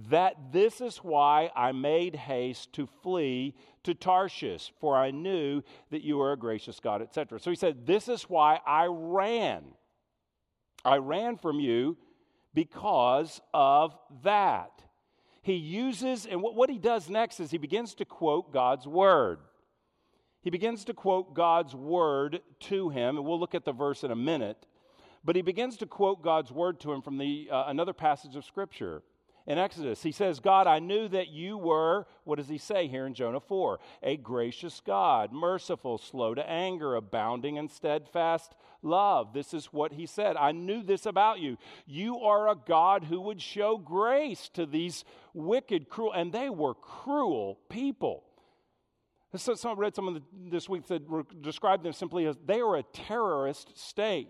that 0.08 0.52
this 0.52 0.80
is 0.80 0.98
why 0.98 1.50
I 1.56 1.72
made 1.72 2.16
haste 2.16 2.72
to 2.74 2.86
flee 3.02 3.54
to 3.84 3.94
Tarshish, 3.94 4.72
for 4.78 4.96
I 4.96 5.10
knew 5.10 5.62
that 5.90 6.02
you 6.02 6.20
are 6.20 6.32
a 6.32 6.38
gracious 6.38 6.78
God, 6.78 7.00
etc. 7.00 7.40
So 7.40 7.50
he 7.50 7.56
said, 7.56 7.86
This 7.86 8.08
is 8.08 8.24
why 8.24 8.60
I 8.66 8.86
ran. 8.90 9.64
I 10.84 10.96
ran 10.96 11.36
from 11.36 11.60
you 11.60 11.96
because 12.54 13.40
of 13.52 13.96
that. 14.24 14.82
He 15.42 15.54
uses, 15.54 16.26
and 16.26 16.42
what, 16.42 16.54
what 16.54 16.70
he 16.70 16.78
does 16.78 17.08
next 17.08 17.40
is 17.40 17.50
he 17.50 17.58
begins 17.58 17.94
to 17.94 18.04
quote 18.04 18.52
God's 18.52 18.86
word. 18.86 19.38
He 20.42 20.50
begins 20.50 20.84
to 20.86 20.94
quote 20.94 21.34
God's 21.34 21.74
word 21.74 22.40
to 22.60 22.88
him, 22.88 23.16
and 23.16 23.26
we'll 23.26 23.40
look 23.40 23.54
at 23.54 23.64
the 23.64 23.72
verse 23.72 24.04
in 24.04 24.10
a 24.10 24.16
minute. 24.16 24.66
But 25.24 25.36
he 25.36 25.42
begins 25.42 25.76
to 25.78 25.86
quote 25.86 26.22
God's 26.22 26.50
word 26.50 26.80
to 26.80 26.92
him 26.92 27.02
from 27.02 27.18
the, 27.18 27.48
uh, 27.50 27.64
another 27.66 27.92
passage 27.92 28.36
of 28.36 28.44
Scripture 28.44 29.02
in 29.50 29.58
Exodus. 29.58 30.04
He 30.04 30.12
says, 30.12 30.38
God, 30.38 30.68
I 30.68 30.78
knew 30.78 31.08
that 31.08 31.26
you 31.26 31.58
were, 31.58 32.06
what 32.22 32.36
does 32.36 32.48
he 32.48 32.56
say 32.56 32.86
here 32.86 33.04
in 33.04 33.14
Jonah 33.14 33.40
4? 33.40 33.80
A 34.04 34.16
gracious 34.16 34.80
God, 34.80 35.32
merciful, 35.32 35.98
slow 35.98 36.36
to 36.36 36.48
anger, 36.48 36.94
abounding 36.94 37.56
in 37.56 37.68
steadfast 37.68 38.54
love. 38.80 39.32
This 39.34 39.52
is 39.52 39.66
what 39.66 39.94
he 39.94 40.06
said. 40.06 40.36
I 40.36 40.52
knew 40.52 40.84
this 40.84 41.04
about 41.04 41.40
you. 41.40 41.58
You 41.84 42.20
are 42.20 42.48
a 42.48 42.54
God 42.54 43.02
who 43.02 43.20
would 43.22 43.42
show 43.42 43.76
grace 43.76 44.48
to 44.50 44.66
these 44.66 45.04
wicked, 45.34 45.88
cruel, 45.88 46.12
and 46.12 46.32
they 46.32 46.48
were 46.48 46.74
cruel 46.74 47.58
people. 47.68 48.22
So, 49.34 49.56
I 49.68 49.74
read 49.74 49.96
someone 49.96 50.22
this 50.32 50.68
week 50.68 50.86
that 50.86 51.42
described 51.42 51.82
them 51.82 51.92
simply 51.92 52.26
as 52.26 52.36
they 52.46 52.60
are 52.60 52.76
a 52.76 52.84
terrorist 52.84 53.76
state 53.76 54.28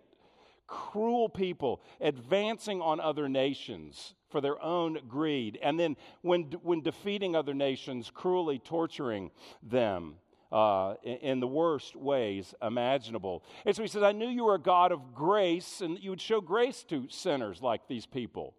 cruel 0.66 1.28
people 1.28 1.82
advancing 2.00 2.80
on 2.80 3.00
other 3.00 3.28
nations 3.28 4.14
for 4.30 4.40
their 4.40 4.62
own 4.62 4.98
greed, 5.08 5.58
and 5.62 5.78
then 5.78 5.96
when, 6.22 6.44
when 6.62 6.82
defeating 6.82 7.36
other 7.36 7.54
nations, 7.54 8.10
cruelly 8.12 8.58
torturing 8.58 9.30
them. 9.62 10.16
Uh, 10.52 10.96
in, 11.04 11.16
in, 11.18 11.38
the 11.38 11.46
worst 11.46 11.94
ways 11.94 12.56
imaginable. 12.60 13.44
And 13.64 13.76
so 13.76 13.82
he 13.82 13.88
says, 13.88 14.02
I 14.02 14.10
knew 14.10 14.26
you 14.26 14.42
were 14.42 14.56
a 14.56 14.60
God 14.60 14.90
of 14.90 15.14
grace 15.14 15.80
and 15.80 15.96
you 16.00 16.10
would 16.10 16.20
show 16.20 16.40
grace 16.40 16.82
to 16.88 17.06
sinners 17.08 17.62
like 17.62 17.86
these 17.86 18.04
people. 18.04 18.56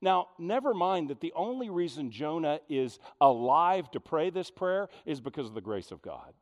Now, 0.00 0.28
never 0.38 0.74
mind 0.74 1.08
that 1.08 1.20
the 1.20 1.32
only 1.34 1.70
reason 1.70 2.10
Jonah 2.10 2.60
is 2.68 2.98
alive 3.20 3.90
to 3.92 4.00
pray 4.00 4.30
this 4.30 4.50
prayer 4.50 4.88
is 5.04 5.20
because 5.20 5.46
of 5.46 5.54
the 5.54 5.60
grace 5.60 5.90
of 5.90 6.02
God. 6.02 6.34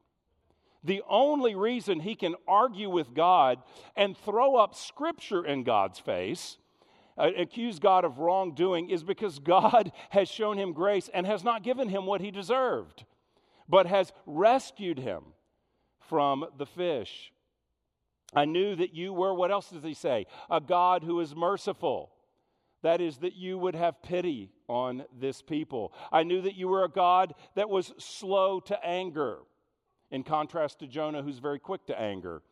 The 0.83 1.03
only 1.09 1.55
reason 1.55 2.01
he 2.01 2.15
can 2.15 2.35
argue 2.47 2.91
with 2.91 3.15
God 3.15 3.63
and 3.97 4.17
throw 4.19 4.57
up 4.57 4.75
scripture 4.75 5.45
in 5.45 5.65
God's 5.65 5.99
face, 5.99 6.59
uh, 7.17 7.31
accuse 7.37 7.79
God 7.79 8.05
of 8.05 8.19
wrongdoing, 8.19 8.91
is 8.91 9.05
because 9.05 9.39
God 9.39 9.93
has 10.11 10.29
shown 10.29 10.59
him 10.59 10.73
grace 10.73 11.11
and 11.13 11.27
has 11.27 11.45
not 11.45 11.63
given 11.63 11.89
him 11.89 12.07
what 12.07 12.21
he 12.21 12.31
deserved, 12.31 13.05
but 13.69 13.87
has 13.87 14.13
rescued 14.27 14.99
him 14.99 15.23
from 16.09 16.45
the 16.59 16.67
fish. 16.67 17.33
I 18.35 18.45
knew 18.45 18.75
that 18.77 18.95
you 18.95 19.13
were, 19.13 19.33
what 19.33 19.51
else 19.51 19.71
does 19.71 19.85
he 19.85 19.95
say? 19.95 20.27
A 20.51 20.61
God 20.61 21.05
who 21.05 21.21
is 21.21 21.35
merciful. 21.35 22.11
That 22.83 23.01
is, 23.01 23.19
that 23.19 23.35
you 23.35 23.57
would 23.57 23.75
have 23.75 24.03
pity 24.03 24.51
on 24.69 25.05
this 25.19 25.41
people. 25.41 25.93
I 26.13 26.23
knew 26.23 26.43
that 26.43 26.57
you 26.57 26.69
were 26.69 26.85
a 26.85 26.89
God 26.89 27.35
that 27.55 27.71
was 27.71 27.95
slow 27.99 28.61
to 28.61 28.85
anger 28.85 29.39
in 30.11 30.23
contrast 30.23 30.81
to 30.81 30.87
Jonah, 30.87 31.23
who's 31.23 31.39
very 31.39 31.59
quick 31.59 31.87
to 31.87 31.99
anger, 31.99 32.43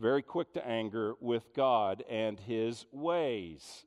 very 0.00 0.22
quick 0.22 0.52
to 0.54 0.66
anger 0.66 1.14
with 1.20 1.54
God 1.54 2.02
and 2.10 2.40
his 2.40 2.86
ways. 2.90 3.84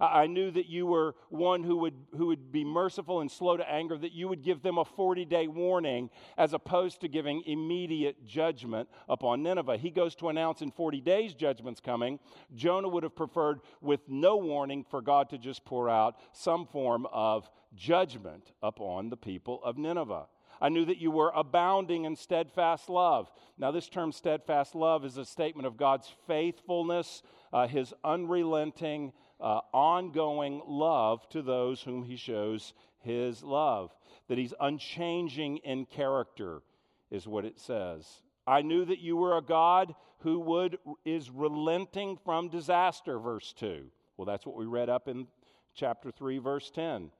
I 0.00 0.26
knew 0.26 0.50
that 0.50 0.66
you 0.66 0.86
were 0.86 1.14
one 1.28 1.62
who 1.62 1.76
would, 1.78 1.94
who 2.16 2.26
would 2.26 2.50
be 2.50 2.64
merciful 2.64 3.20
and 3.20 3.30
slow 3.30 3.56
to 3.56 3.70
anger, 3.70 3.96
that 3.96 4.12
you 4.12 4.28
would 4.28 4.42
give 4.42 4.62
them 4.62 4.78
a 4.78 4.84
40 4.84 5.24
day 5.24 5.46
warning 5.46 6.10
as 6.36 6.52
opposed 6.52 7.00
to 7.02 7.08
giving 7.08 7.42
immediate 7.46 8.26
judgment 8.26 8.88
upon 9.08 9.42
Nineveh. 9.42 9.76
He 9.76 9.90
goes 9.90 10.14
to 10.16 10.28
announce 10.28 10.62
in 10.62 10.70
40 10.70 11.00
days 11.00 11.34
judgment's 11.34 11.80
coming. 11.80 12.18
Jonah 12.54 12.88
would 12.88 13.02
have 13.02 13.16
preferred, 13.16 13.60
with 13.80 14.00
no 14.08 14.36
warning, 14.36 14.84
for 14.84 15.00
God 15.00 15.30
to 15.30 15.38
just 15.38 15.64
pour 15.64 15.88
out 15.88 16.16
some 16.32 16.66
form 16.66 17.06
of 17.12 17.48
judgment 17.74 18.52
upon 18.62 19.10
the 19.10 19.16
people 19.16 19.60
of 19.64 19.78
Nineveh. 19.78 20.26
I 20.60 20.68
knew 20.68 20.84
that 20.84 20.98
you 20.98 21.10
were 21.10 21.32
abounding 21.34 22.04
in 22.04 22.16
steadfast 22.16 22.88
love. 22.88 23.30
Now, 23.58 23.70
this 23.70 23.88
term 23.88 24.12
steadfast 24.12 24.74
love 24.74 25.04
is 25.04 25.16
a 25.16 25.24
statement 25.24 25.66
of 25.66 25.76
God's 25.76 26.08
faithfulness, 26.26 27.22
uh, 27.52 27.66
his 27.66 27.92
unrelenting, 28.04 29.12
uh, 29.44 29.60
ongoing 29.74 30.62
love 30.66 31.28
to 31.28 31.42
those 31.42 31.82
whom 31.82 32.02
he 32.02 32.16
shows 32.16 32.72
his 33.00 33.42
love. 33.42 33.94
That 34.28 34.38
he's 34.38 34.54
unchanging 34.58 35.58
in 35.58 35.84
character, 35.84 36.62
is 37.10 37.28
what 37.28 37.44
it 37.44 37.60
says. 37.60 38.22
I 38.46 38.62
knew 38.62 38.86
that 38.86 39.00
you 39.00 39.16
were 39.16 39.36
a 39.36 39.42
God 39.42 39.94
who 40.20 40.40
would 40.40 40.78
is 41.04 41.30
relenting 41.30 42.18
from 42.24 42.48
disaster, 42.48 43.18
verse 43.18 43.52
2. 43.58 43.84
Well, 44.16 44.24
that's 44.24 44.46
what 44.46 44.56
we 44.56 44.64
read 44.64 44.88
up 44.88 45.08
in 45.08 45.26
chapter 45.74 46.10
3, 46.10 46.38
verse 46.38 46.70
10. 46.70 47.10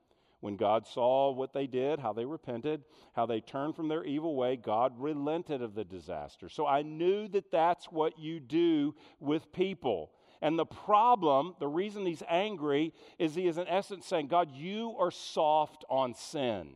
When 0.41 0.57
God 0.57 0.87
saw 0.87 1.31
what 1.31 1.53
they 1.53 1.67
did, 1.67 1.99
how 1.99 2.13
they 2.13 2.25
repented, 2.25 2.85
how 3.15 3.27
they 3.27 3.41
turned 3.41 3.77
from 3.77 3.89
their 3.89 4.05
evil 4.05 4.35
way, 4.35 4.57
God 4.57 4.93
relented 4.99 5.63
of 5.63 5.75
the 5.75 5.85
disaster. 5.85 6.49
So 6.49 6.67
I 6.67 6.83
knew 6.83 7.29
that 7.29 7.51
that's 7.51 7.87
what 7.87 8.19
you 8.19 8.41
do 8.41 8.95
with 9.21 9.53
people. 9.53 10.11
And 10.45 10.59
the 10.59 10.67
problem, 10.67 11.55
the 11.59 11.67
reason 11.67 12.05
he's 12.05 12.23
angry, 12.29 12.93
is 13.19 13.35
he 13.35 13.47
is 13.47 13.57
in 13.57 13.67
essence 13.67 14.05
saying, 14.05 14.27
God, 14.27 14.51
you 14.53 14.95
are 14.99 15.11
soft 15.11 15.87
on 15.89 16.13
sin. 16.13 16.75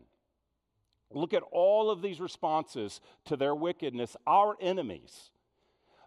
Look 1.12 1.34
at 1.34 1.42
all 1.52 1.90
of 1.90 2.00
these 2.00 2.18
responses 2.18 3.02
to 3.26 3.36
their 3.36 3.54
wickedness, 3.54 4.16
our 4.26 4.56
enemies. 4.58 5.32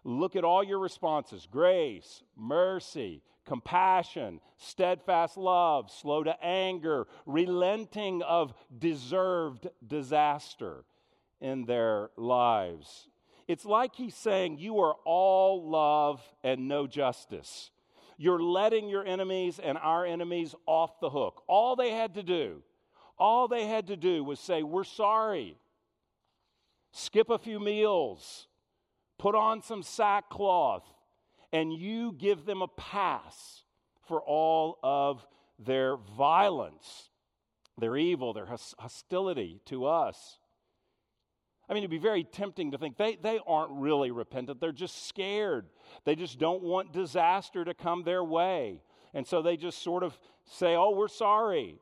Look 0.02 0.34
at 0.34 0.42
all 0.42 0.64
your 0.64 0.80
responses 0.80 1.46
grace, 1.48 2.24
mercy, 2.36 3.22
compassion, 3.46 4.40
steadfast 4.56 5.36
love, 5.36 5.88
slow 5.88 6.24
to 6.24 6.44
anger, 6.44 7.06
relenting 7.26 8.22
of 8.22 8.54
deserved 8.76 9.68
disaster. 9.86 10.84
in 11.40 11.64
their 11.64 12.10
lives. 12.16 13.08
It's 13.48 13.64
like 13.64 13.94
he's 13.94 14.14
saying, 14.14 14.58
You 14.58 14.80
are 14.80 14.94
all 15.04 15.68
love 15.68 16.22
and 16.42 16.68
no 16.68 16.86
justice. 16.86 17.70
You're 18.16 18.42
letting 18.42 18.88
your 18.88 19.04
enemies 19.04 19.58
and 19.58 19.76
our 19.78 20.06
enemies 20.06 20.54
off 20.66 21.00
the 21.00 21.10
hook. 21.10 21.42
All 21.48 21.76
they 21.76 21.90
had 21.90 22.14
to 22.14 22.22
do, 22.22 22.62
all 23.18 23.48
they 23.48 23.66
had 23.66 23.88
to 23.88 23.96
do 23.96 24.22
was 24.22 24.38
say, 24.38 24.62
We're 24.62 24.84
sorry. 24.84 25.56
Skip 26.92 27.30
a 27.30 27.38
few 27.38 27.58
meals, 27.58 28.46
put 29.18 29.34
on 29.34 29.62
some 29.62 29.82
sackcloth, 29.82 30.84
and 31.52 31.72
you 31.72 32.12
give 32.12 32.44
them 32.44 32.60
a 32.60 32.68
pass 32.68 33.64
for 34.06 34.20
all 34.20 34.78
of 34.82 35.26
their 35.58 35.96
violence, 35.96 37.08
their 37.78 37.96
evil, 37.96 38.32
their 38.32 38.46
hostility 38.78 39.60
to 39.66 39.86
us. 39.86 40.38
I 41.72 41.74
mean, 41.74 41.84
it'd 41.84 41.90
be 41.90 41.96
very 41.96 42.22
tempting 42.22 42.72
to 42.72 42.76
think 42.76 42.98
they, 42.98 43.16
they 43.16 43.40
aren't 43.46 43.70
really 43.72 44.10
repentant. 44.10 44.60
They're 44.60 44.72
just 44.72 45.08
scared. 45.08 45.64
They 46.04 46.14
just 46.14 46.38
don't 46.38 46.62
want 46.62 46.92
disaster 46.92 47.64
to 47.64 47.72
come 47.72 48.02
their 48.02 48.22
way. 48.22 48.82
And 49.14 49.26
so 49.26 49.40
they 49.40 49.56
just 49.56 49.82
sort 49.82 50.02
of 50.02 50.18
say, 50.44 50.74
oh, 50.74 50.90
we're 50.90 51.08
sorry. 51.08 51.78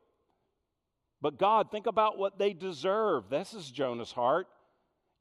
But 1.21 1.41
God, 1.41 1.73
think 1.73 1.89
about 1.89 2.19
what 2.19 2.39
they 2.39 2.53
deserve. 2.53 3.31
This 3.31 3.53
is 3.53 3.69
Jonah's 3.69 4.13
heart. 4.13 4.47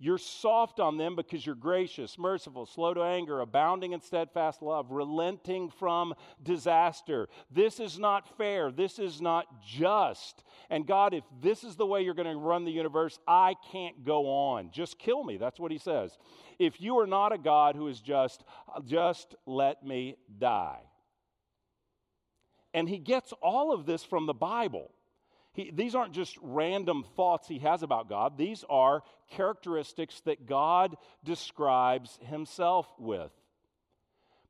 You're 0.02 0.18
soft 0.18 0.80
on 0.80 0.96
them 0.96 1.18
because 1.18 1.46
you're 1.46 1.56
gracious, 1.56 2.18
merciful, 2.18 2.66
slow 2.66 2.94
to 2.94 3.04
anger, 3.04 3.42
abounding 3.42 3.92
in 3.92 4.00
steadfast 4.00 4.62
love, 4.62 4.92
relenting 4.92 5.70
from 5.70 6.14
disaster. 6.42 7.28
This 7.52 7.82
is 7.82 8.00
not 8.00 8.38
fair. 8.38 8.72
This 8.72 8.98
is 8.98 9.20
not 9.20 9.62
just. 9.62 10.46
And 10.70 10.88
God, 10.88 11.14
if 11.14 11.26
this 11.42 11.66
is 11.66 11.76
the 11.76 11.86
way 11.86 12.02
you're 12.02 12.14
going 12.14 12.34
to 12.34 12.38
run 12.38 12.64
the 12.64 12.72
universe, 12.72 13.20
I 13.28 13.56
can't 13.74 14.06
go 14.06 14.28
on. 14.28 14.72
Just 14.72 14.98
kill 14.98 15.26
me. 15.26 15.36
That's 15.36 15.60
what 15.60 15.72
he 15.72 15.78
says. 15.78 16.18
If 16.60 16.80
you 16.80 16.98
are 17.00 17.08
not 17.08 17.34
a 17.34 17.38
God 17.38 17.76
who 17.76 17.90
is 17.90 18.00
just, 18.00 18.46
just 18.86 19.36
let 19.46 19.86
me 19.86 20.16
die. 20.38 20.80
And 22.74 22.88
he 22.88 23.00
gets 23.00 23.34
all 23.42 23.74
of 23.74 23.86
this 23.86 24.04
from 24.04 24.28
the 24.28 24.34
Bible. 24.34 24.92
He, 25.60 25.72
these 25.72 25.94
aren't 25.94 26.14
just 26.14 26.38
random 26.42 27.04
thoughts 27.18 27.50
he 27.50 27.60
has 27.60 27.84
about 27.84 28.08
God, 28.08 28.38
these 28.38 28.64
are 28.70 29.04
characteristics 29.30 30.22
that 30.22 30.46
God 30.46 30.96
describes 31.26 32.18
himself 32.22 32.88
with. 32.98 33.34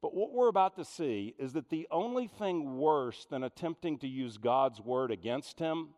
But 0.03 0.13
what 0.13 0.31
we're 0.31 0.49
about 0.49 0.75
to 0.75 0.85
see 0.85 1.33
is 1.39 1.53
that 1.53 1.71
the 1.71 1.87
only 1.89 2.27
thing 2.27 2.77
worse 2.77 3.25
than 3.27 3.43
attempting 3.43 3.97
to 3.97 4.07
use 4.07 4.37
God's 4.37 4.79
word 4.79 5.09
against 5.09 5.57
him 5.57 5.89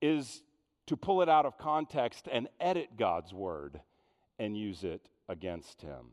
is 0.00 0.44
to 0.86 0.96
pull 0.96 1.22
it 1.22 1.28
out 1.28 1.44
of 1.44 1.58
context 1.58 2.28
and 2.30 2.46
edit 2.60 2.90
God's 2.96 3.34
word 3.34 3.80
and 4.38 4.56
use 4.56 4.84
it 4.84 5.08
against 5.28 5.82
him. 5.82 6.12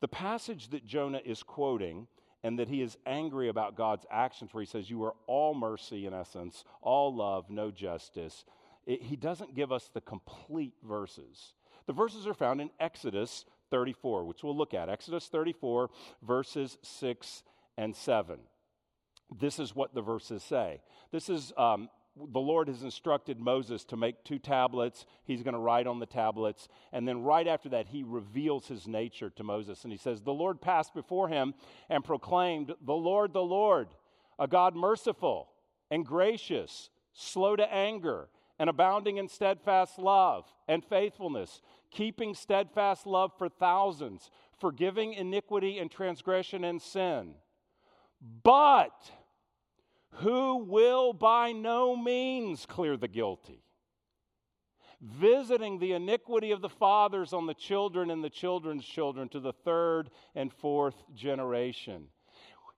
The 0.00 0.06
passage 0.06 0.68
that 0.68 0.86
Jonah 0.86 1.22
is 1.24 1.42
quoting 1.42 2.06
and 2.48 2.58
that 2.58 2.70
he 2.70 2.80
is 2.80 2.96
angry 3.04 3.50
about 3.50 3.76
God's 3.76 4.06
actions, 4.10 4.54
where 4.54 4.62
he 4.62 4.66
says, 4.66 4.88
You 4.88 5.04
are 5.04 5.14
all 5.26 5.54
mercy, 5.54 6.06
in 6.06 6.14
essence, 6.14 6.64
all 6.80 7.14
love, 7.14 7.50
no 7.50 7.70
justice. 7.70 8.46
It, 8.86 9.02
he 9.02 9.16
doesn't 9.16 9.54
give 9.54 9.70
us 9.70 9.90
the 9.92 10.00
complete 10.00 10.72
verses. 10.82 11.52
The 11.86 11.92
verses 11.92 12.26
are 12.26 12.32
found 12.32 12.62
in 12.62 12.70
Exodus 12.80 13.44
34, 13.70 14.24
which 14.24 14.42
we'll 14.42 14.56
look 14.56 14.72
at. 14.72 14.88
Exodus 14.88 15.26
34, 15.26 15.90
verses 16.22 16.78
6 16.82 17.42
and 17.76 17.94
7. 17.94 18.38
This 19.38 19.58
is 19.58 19.76
what 19.76 19.94
the 19.94 20.00
verses 20.00 20.42
say. 20.42 20.80
This 21.12 21.28
is 21.28 21.52
um, 21.58 21.90
the 22.32 22.40
Lord 22.40 22.68
has 22.68 22.82
instructed 22.82 23.38
Moses 23.38 23.84
to 23.86 23.96
make 23.96 24.24
two 24.24 24.38
tablets. 24.38 25.06
He's 25.24 25.42
going 25.42 25.54
to 25.54 25.60
write 25.60 25.86
on 25.86 25.98
the 25.98 26.06
tablets. 26.06 26.68
And 26.92 27.06
then 27.06 27.22
right 27.22 27.46
after 27.46 27.68
that, 27.70 27.88
he 27.88 28.02
reveals 28.02 28.66
his 28.66 28.86
nature 28.86 29.30
to 29.30 29.44
Moses. 29.44 29.84
And 29.84 29.92
he 29.92 29.98
says, 29.98 30.22
The 30.22 30.32
Lord 30.32 30.60
passed 30.60 30.94
before 30.94 31.28
him 31.28 31.54
and 31.88 32.04
proclaimed, 32.04 32.74
The 32.84 32.94
Lord, 32.94 33.32
the 33.32 33.42
Lord, 33.42 33.88
a 34.38 34.46
God 34.46 34.74
merciful 34.74 35.48
and 35.90 36.04
gracious, 36.04 36.90
slow 37.12 37.56
to 37.56 37.72
anger, 37.72 38.28
and 38.58 38.68
abounding 38.68 39.18
in 39.18 39.28
steadfast 39.28 39.98
love 39.98 40.44
and 40.66 40.84
faithfulness, 40.84 41.62
keeping 41.90 42.34
steadfast 42.34 43.06
love 43.06 43.32
for 43.38 43.48
thousands, 43.48 44.30
forgiving 44.58 45.12
iniquity 45.12 45.78
and 45.78 45.90
transgression 45.90 46.64
and 46.64 46.82
sin. 46.82 47.34
But 48.42 49.12
who 50.10 50.64
will 50.64 51.12
by 51.12 51.52
no 51.52 51.96
means 51.96 52.66
clear 52.66 52.96
the 52.96 53.08
guilty, 53.08 53.62
visiting 55.00 55.78
the 55.78 55.92
iniquity 55.92 56.50
of 56.50 56.60
the 56.60 56.68
fathers 56.68 57.32
on 57.32 57.46
the 57.46 57.54
children 57.54 58.10
and 58.10 58.24
the 58.24 58.30
children's 58.30 58.84
children 58.84 59.28
to 59.28 59.40
the 59.40 59.52
third 59.52 60.10
and 60.34 60.52
fourth 60.52 60.96
generation. 61.14 62.06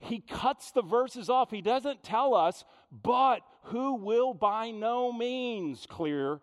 He 0.01 0.21
cuts 0.21 0.71
the 0.71 0.83
verses 0.83 1.29
off. 1.29 1.51
He 1.51 1.61
doesn't 1.61 2.03
tell 2.03 2.35
us, 2.35 2.65
but 2.91 3.41
who 3.65 3.97
will 3.97 4.33
by 4.35 4.71
no 4.71 5.13
means 5.13 5.87
clear 5.87 6.41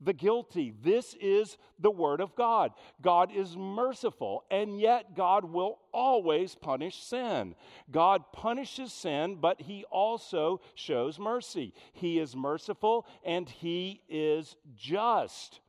the 0.00 0.12
guilty. 0.12 0.72
This 0.82 1.14
is 1.20 1.56
the 1.78 1.90
Word 1.90 2.20
of 2.20 2.34
God. 2.34 2.72
God 3.02 3.30
is 3.34 3.56
merciful, 3.56 4.44
and 4.50 4.80
yet 4.80 5.14
God 5.14 5.44
will 5.44 5.78
always 5.92 6.54
punish 6.54 7.02
sin. 7.02 7.54
God 7.90 8.24
punishes 8.32 8.92
sin, 8.92 9.36
but 9.40 9.60
He 9.60 9.84
also 9.90 10.60
shows 10.74 11.18
mercy. 11.18 11.74
He 11.92 12.18
is 12.18 12.34
merciful 12.36 13.06
and 13.24 13.48
He 13.48 14.02
is 14.08 14.56
just. 14.76 15.60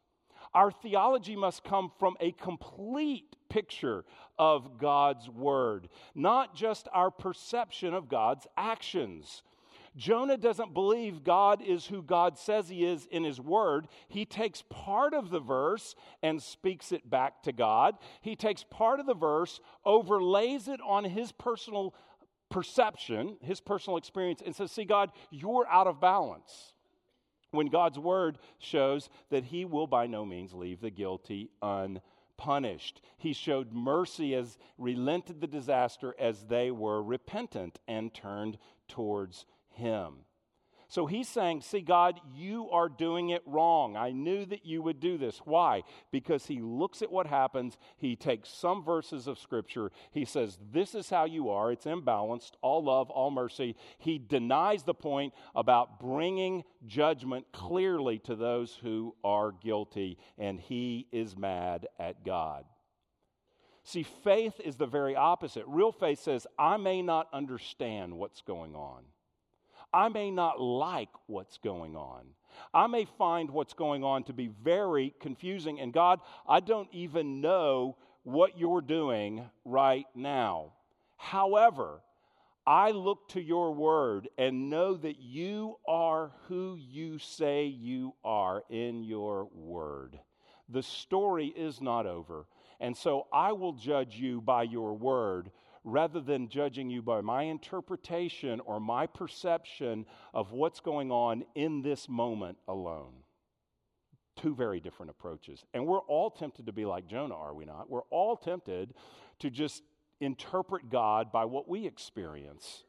Our 0.53 0.71
theology 0.71 1.35
must 1.35 1.63
come 1.63 1.91
from 1.97 2.15
a 2.19 2.31
complete 2.33 3.35
picture 3.49 4.03
of 4.37 4.77
God's 4.77 5.29
Word, 5.29 5.87
not 6.13 6.55
just 6.55 6.87
our 6.93 7.11
perception 7.11 7.93
of 7.93 8.09
God's 8.09 8.47
actions. 8.57 9.43
Jonah 9.97 10.37
doesn't 10.37 10.73
believe 10.73 11.23
God 11.23 11.61
is 11.61 11.85
who 11.85 12.01
God 12.01 12.37
says 12.37 12.69
he 12.69 12.85
is 12.85 13.07
in 13.11 13.23
his 13.23 13.41
word. 13.41 13.87
He 14.07 14.25
takes 14.25 14.63
part 14.69 15.13
of 15.13 15.29
the 15.29 15.41
verse 15.41 15.95
and 16.23 16.41
speaks 16.41 16.93
it 16.93 17.09
back 17.09 17.43
to 17.43 17.51
God. 17.51 17.95
He 18.21 18.35
takes 18.35 18.63
part 18.63 19.01
of 19.01 19.05
the 19.05 19.13
verse, 19.13 19.59
overlays 19.83 20.69
it 20.69 20.79
on 20.85 21.03
his 21.03 21.33
personal 21.33 21.93
perception, 22.49 23.37
his 23.41 23.59
personal 23.59 23.97
experience, 23.97 24.41
and 24.45 24.55
says, 24.55 24.71
See, 24.71 24.85
God, 24.85 25.11
you're 25.29 25.67
out 25.69 25.87
of 25.87 25.99
balance. 25.99 26.73
When 27.51 27.67
God's 27.67 27.99
word 27.99 28.37
shows 28.59 29.09
that 29.29 29.45
he 29.45 29.65
will 29.65 29.87
by 29.87 30.07
no 30.07 30.25
means 30.25 30.53
leave 30.53 30.79
the 30.79 30.89
guilty 30.89 31.49
unpunished. 31.61 33.01
He 33.17 33.33
showed 33.33 33.73
mercy 33.73 34.35
as 34.35 34.57
relented 34.77 35.41
the 35.41 35.47
disaster 35.47 36.15
as 36.17 36.45
they 36.45 36.71
were 36.71 37.03
repentant 37.03 37.79
and 37.89 38.13
turned 38.13 38.57
towards 38.87 39.45
him. 39.73 40.25
So 40.91 41.05
he's 41.05 41.29
saying, 41.29 41.61
See, 41.61 41.79
God, 41.79 42.19
you 42.35 42.69
are 42.69 42.89
doing 42.89 43.29
it 43.29 43.43
wrong. 43.45 43.95
I 43.95 44.11
knew 44.11 44.45
that 44.47 44.65
you 44.65 44.81
would 44.81 44.99
do 44.99 45.17
this. 45.17 45.39
Why? 45.45 45.83
Because 46.11 46.47
he 46.47 46.59
looks 46.59 47.01
at 47.01 47.09
what 47.09 47.27
happens. 47.27 47.77
He 47.95 48.17
takes 48.17 48.49
some 48.49 48.83
verses 48.83 49.25
of 49.25 49.39
Scripture. 49.39 49.93
He 50.11 50.25
says, 50.25 50.59
This 50.73 50.93
is 50.93 51.09
how 51.09 51.23
you 51.23 51.49
are. 51.49 51.71
It's 51.71 51.85
imbalanced, 51.85 52.51
all 52.61 52.83
love, 52.83 53.09
all 53.09 53.31
mercy. 53.31 53.77
He 53.99 54.17
denies 54.17 54.83
the 54.83 54.93
point 54.93 55.33
about 55.55 56.01
bringing 56.01 56.65
judgment 56.85 57.45
clearly 57.53 58.19
to 58.25 58.35
those 58.35 58.77
who 58.81 59.15
are 59.23 59.53
guilty, 59.53 60.17
and 60.37 60.59
he 60.59 61.07
is 61.13 61.37
mad 61.37 61.87
at 61.99 62.25
God. 62.25 62.65
See, 63.85 64.03
faith 64.03 64.59
is 64.59 64.75
the 64.75 64.87
very 64.87 65.15
opposite. 65.15 65.63
Real 65.67 65.93
faith 65.93 66.19
says, 66.19 66.45
I 66.59 66.75
may 66.75 67.01
not 67.01 67.29
understand 67.31 68.13
what's 68.13 68.41
going 68.41 68.75
on. 68.75 69.03
I 69.93 70.09
may 70.09 70.31
not 70.31 70.59
like 70.61 71.09
what's 71.27 71.57
going 71.57 71.95
on. 71.95 72.25
I 72.73 72.87
may 72.87 73.05
find 73.05 73.49
what's 73.49 73.73
going 73.73 74.03
on 74.03 74.23
to 74.25 74.33
be 74.33 74.49
very 74.63 75.13
confusing. 75.19 75.79
And 75.79 75.91
God, 75.93 76.19
I 76.47 76.59
don't 76.59 76.89
even 76.91 77.41
know 77.41 77.97
what 78.23 78.57
you're 78.57 78.81
doing 78.81 79.49
right 79.65 80.05
now. 80.15 80.73
However, 81.17 82.01
I 82.65 82.91
look 82.91 83.27
to 83.29 83.41
your 83.41 83.73
word 83.73 84.29
and 84.37 84.69
know 84.69 84.95
that 84.95 85.19
you 85.19 85.77
are 85.87 86.31
who 86.47 86.77
you 86.79 87.17
say 87.17 87.65
you 87.65 88.13
are 88.23 88.63
in 88.69 89.03
your 89.03 89.45
word. 89.53 90.19
The 90.69 90.83
story 90.83 91.47
is 91.47 91.81
not 91.81 92.05
over. 92.05 92.45
And 92.79 92.95
so 92.95 93.27
I 93.33 93.51
will 93.51 93.73
judge 93.73 94.15
you 94.15 94.41
by 94.41 94.63
your 94.63 94.93
word 94.93 95.51
rather 95.83 96.21
than 96.21 96.49
judging 96.49 96.89
you 96.89 97.01
by 97.01 97.21
my 97.21 97.43
interpretation 97.43 98.59
or 98.61 98.79
my 98.79 99.07
perception 99.07 100.05
of 100.33 100.51
what's 100.51 100.79
going 100.79 101.11
on 101.11 101.43
in 101.55 101.81
this 101.81 102.07
moment 102.07 102.57
alone. 102.67 103.13
Two 104.35 104.55
very 104.55 104.79
different 104.79 105.09
approaches. 105.09 105.65
And 105.73 105.85
we're 105.85 105.99
all 105.99 106.29
tempted 106.29 106.67
to 106.67 106.71
be 106.71 106.85
like 106.85 107.07
Jonah, 107.07 107.35
are 107.35 107.53
we 107.53 107.65
not? 107.65 107.89
We're 107.89 108.01
all 108.09 108.37
tempted 108.37 108.93
to 109.39 109.49
just 109.49 109.83
interpret 110.19 110.89
God 110.89 111.31
by 111.31 111.45
what 111.45 111.67
we 111.67 111.85
experience 111.85 112.83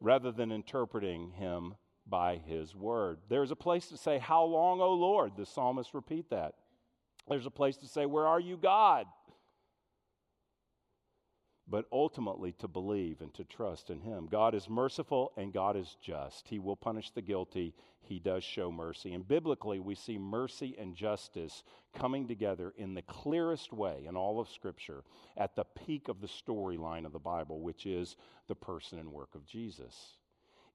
rather 0.00 0.30
than 0.30 0.52
interpreting 0.52 1.30
Him 1.30 1.74
by 2.06 2.36
His 2.36 2.74
Word. 2.74 3.18
There's 3.28 3.50
a 3.50 3.56
place 3.56 3.86
to 3.88 3.96
say, 3.96 4.18
How 4.18 4.44
long, 4.44 4.80
O 4.80 4.92
Lord? 4.92 5.32
The 5.36 5.46
psalmist 5.46 5.94
repeat 5.94 6.30
that. 6.30 6.54
There's 7.28 7.46
a 7.46 7.50
place 7.50 7.78
to 7.78 7.88
say, 7.88 8.06
Where 8.06 8.26
are 8.26 8.40
you, 8.40 8.56
God? 8.56 9.06
But 11.66 11.86
ultimately 11.90 12.52
to 12.58 12.68
believe 12.68 13.22
and 13.22 13.32
to 13.34 13.44
trust 13.44 13.88
in 13.88 14.00
Him. 14.00 14.28
God 14.30 14.54
is 14.54 14.68
merciful 14.68 15.32
and 15.36 15.52
God 15.52 15.76
is 15.76 15.96
just. 16.02 16.46
He 16.48 16.58
will 16.58 16.76
punish 16.76 17.10
the 17.10 17.22
guilty. 17.22 17.74
He 18.02 18.18
does 18.18 18.44
show 18.44 18.70
mercy. 18.70 19.14
And 19.14 19.26
biblically, 19.26 19.80
we 19.80 19.94
see 19.94 20.18
mercy 20.18 20.76
and 20.78 20.94
justice 20.94 21.62
coming 21.94 22.28
together 22.28 22.74
in 22.76 22.92
the 22.92 23.02
clearest 23.02 23.72
way 23.72 24.04
in 24.06 24.14
all 24.14 24.40
of 24.40 24.50
Scripture 24.50 25.04
at 25.38 25.56
the 25.56 25.64
peak 25.64 26.08
of 26.08 26.20
the 26.20 26.26
storyline 26.26 27.06
of 27.06 27.12
the 27.12 27.18
Bible, 27.18 27.60
which 27.60 27.86
is 27.86 28.16
the 28.46 28.54
person 28.54 28.98
and 28.98 29.10
work 29.10 29.34
of 29.34 29.46
Jesus. 29.46 30.18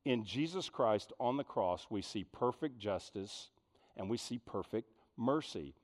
In 0.06 0.26
Jesus 0.26 0.70
Christ 0.70 1.14
on 1.20 1.38
the 1.38 1.44
cross, 1.44 1.86
we 1.90 2.02
see 2.02 2.24
perfect 2.24 2.80
justice 2.80 3.50
and 3.96 4.10
we 4.10 4.18
see 4.18 4.40
perfect 4.40 4.92
mercy. 5.18 5.76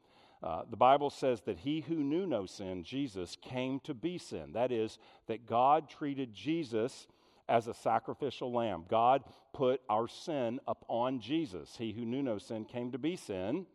Uh, 0.45 0.61
the 0.69 0.77
Bible 0.77 1.09
says 1.09 1.41
that 1.41 1.57
he 1.57 1.81
who 1.81 1.95
knew 1.95 2.27
no 2.27 2.45
sin, 2.45 2.83
Jesus, 2.83 3.35
came 3.41 3.79
to 3.79 3.95
be 3.95 4.19
sin. 4.19 4.51
That 4.53 4.71
is, 4.71 4.99
that 5.25 5.47
God 5.47 5.89
treated 5.89 6.35
Jesus 6.35 7.07
as 7.49 7.65
a 7.65 7.73
sacrificial 7.73 8.53
lamb. 8.53 8.85
God 8.87 9.23
put 9.53 9.81
our 9.89 10.07
sin 10.07 10.59
upon 10.67 11.19
Jesus. 11.19 11.75
He 11.75 11.93
who 11.93 12.05
knew 12.05 12.21
no 12.21 12.37
sin 12.37 12.65
came 12.65 12.91
to 12.91 12.99
be 12.99 13.15
sin 13.15 13.65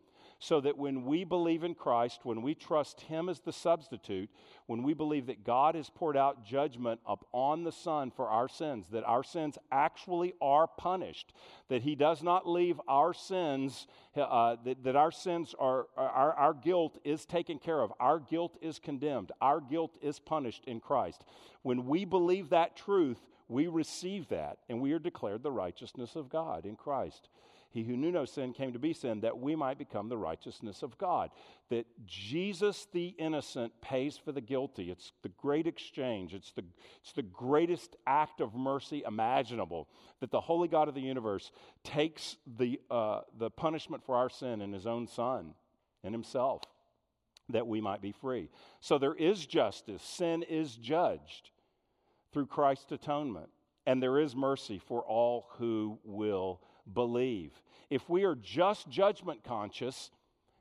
so 0.41 0.59
that 0.59 0.75
when 0.75 1.05
we 1.05 1.23
believe 1.23 1.63
in 1.63 1.75
Christ, 1.75 2.21
when 2.23 2.41
we 2.41 2.55
trust 2.55 3.01
Him 3.01 3.29
as 3.29 3.39
the 3.41 3.53
substitute, 3.53 4.27
when 4.65 4.81
we 4.81 4.95
believe 4.95 5.27
that 5.27 5.43
God 5.43 5.75
has 5.75 5.91
poured 5.91 6.17
out 6.17 6.43
judgment 6.43 6.99
upon 7.05 7.63
the 7.63 7.71
Son 7.71 8.09
for 8.09 8.27
our 8.27 8.49
sins, 8.49 8.87
that 8.91 9.03
our 9.03 9.23
sins 9.23 9.59
actually 9.71 10.33
are 10.41 10.65
punished, 10.65 11.31
that 11.69 11.83
He 11.83 11.93
does 11.93 12.23
not 12.23 12.49
leave 12.49 12.81
our 12.87 13.13
sins, 13.13 13.85
uh, 14.15 14.55
that, 14.65 14.83
that 14.83 14.95
our 14.95 15.11
sins 15.11 15.53
are, 15.59 15.85
our, 15.95 16.33
our 16.33 16.53
guilt 16.55 16.97
is 17.03 17.23
taken 17.23 17.59
care 17.59 17.79
of, 17.79 17.93
our 17.99 18.19
guilt 18.19 18.57
is 18.63 18.79
condemned, 18.79 19.31
our 19.41 19.61
guilt 19.61 19.95
is 20.01 20.17
punished 20.17 20.63
in 20.65 20.79
Christ. 20.79 21.23
When 21.61 21.85
we 21.85 22.03
believe 22.03 22.49
that 22.49 22.75
truth, 22.75 23.19
we 23.47 23.67
receive 23.67 24.27
that 24.29 24.57
and 24.69 24.81
we 24.81 24.93
are 24.93 24.99
declared 24.99 25.43
the 25.43 25.51
righteousness 25.51 26.15
of 26.15 26.29
God 26.29 26.65
in 26.65 26.75
Christ. 26.75 27.29
He 27.71 27.83
who 27.83 27.95
knew 27.95 28.11
no 28.11 28.25
sin 28.25 28.51
came 28.53 28.73
to 28.73 28.79
be 28.79 28.93
sin 28.93 29.21
that 29.21 29.39
we 29.39 29.55
might 29.55 29.77
become 29.77 30.09
the 30.09 30.17
righteousness 30.17 30.83
of 30.83 30.97
God. 30.97 31.29
That 31.69 31.85
Jesus 32.05 32.87
the 32.91 33.15
innocent 33.17 33.71
pays 33.81 34.17
for 34.17 34.33
the 34.33 34.41
guilty. 34.41 34.91
It's 34.91 35.13
the 35.23 35.29
great 35.29 35.67
exchange, 35.67 36.33
it's 36.33 36.51
the, 36.51 36.63
it's 37.01 37.13
the 37.13 37.21
greatest 37.21 37.95
act 38.05 38.41
of 38.41 38.53
mercy 38.53 39.03
imaginable. 39.07 39.87
That 40.19 40.31
the 40.31 40.41
holy 40.41 40.67
God 40.67 40.89
of 40.89 40.95
the 40.95 41.01
universe 41.01 41.51
takes 41.83 42.35
the, 42.57 42.79
uh, 42.89 43.21
the 43.37 43.49
punishment 43.49 44.03
for 44.05 44.15
our 44.15 44.29
sin 44.29 44.61
in 44.61 44.73
his 44.73 44.85
own 44.85 45.07
Son 45.07 45.53
and 46.03 46.13
himself 46.13 46.63
that 47.49 47.67
we 47.67 47.79
might 47.79 48.01
be 48.01 48.11
free. 48.11 48.49
So 48.81 48.97
there 48.97 49.15
is 49.15 49.45
justice, 49.45 50.03
sin 50.03 50.43
is 50.43 50.75
judged 50.75 51.51
through 52.33 52.47
Christ's 52.47 52.91
atonement. 52.91 53.49
And 53.85 54.01
there 54.01 54.19
is 54.19 54.35
mercy 54.35 54.77
for 54.77 55.01
all 55.01 55.47
who 55.57 55.99
will 56.03 56.61
believe. 56.91 57.51
If 57.89 58.09
we 58.09 58.23
are 58.23 58.35
just 58.35 58.89
judgment 58.89 59.43
conscious, 59.43 60.11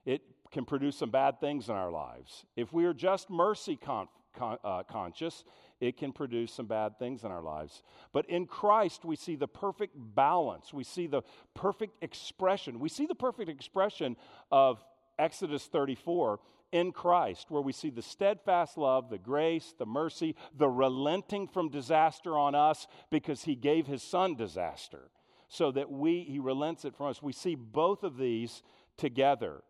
it 0.04 0.22
can 0.50 0.64
produce 0.64 0.96
some 0.96 1.11
bad 1.11 1.40
things 1.40 1.68
in 1.68 1.76
our 1.76 1.90
lives. 1.90 2.44
If 2.56 2.72
we 2.72 2.85
are 2.85 2.94
just 2.94 3.30
mercy 3.30 3.76
con- 3.76 4.09
con- 4.37 4.59
uh, 4.64 4.83
conscious, 4.83 5.44
it 5.80 5.96
can 5.96 6.12
produce 6.12 6.52
some 6.52 6.66
bad 6.66 6.98
things 6.98 7.24
in 7.24 7.30
our 7.30 7.42
lives. 7.42 7.83
But 8.12 8.28
in 8.28 8.46
Christ, 8.46 9.04
we 9.04 9.16
see 9.16 9.37
the 9.37 9.48
perfect 9.48 9.94
balance. 9.96 10.74
We 10.74 10.85
see 10.85 11.06
the 11.06 11.22
perfect 11.54 12.02
expression. 12.02 12.80
We 12.80 12.88
see 12.88 13.06
the 13.06 13.14
perfect 13.14 13.48
expression 13.48 14.16
of 14.50 14.85
Exodus 15.18 15.66
34 15.66 16.40
in 16.72 16.92
Christ, 16.92 17.50
where 17.50 17.62
we 17.62 17.72
see 17.72 17.90
the 17.90 18.02
steadfast 18.02 18.78
love, 18.78 19.11
the 19.11 19.18
grace, 19.18 19.74
the 19.78 19.87
mercy, 19.87 20.37
the 20.56 20.68
relenting 20.68 21.48
from 21.48 21.68
disaster 21.68 22.38
on 22.38 22.54
us 22.54 22.87
because 23.11 23.44
he 23.44 23.54
gave 23.54 23.87
his 23.87 24.02
son 24.02 24.35
disaster 24.35 25.11
so 25.50 25.72
that 25.72 25.90
we, 25.90 26.22
he 26.22 26.38
relents 26.38 26.84
it 26.84 26.94
from 26.94 27.08
us. 27.08 27.22
We 27.22 27.32
see 27.32 27.56
both 27.56 28.04
of 28.04 28.16
these 28.16 28.62
together. 28.96 29.62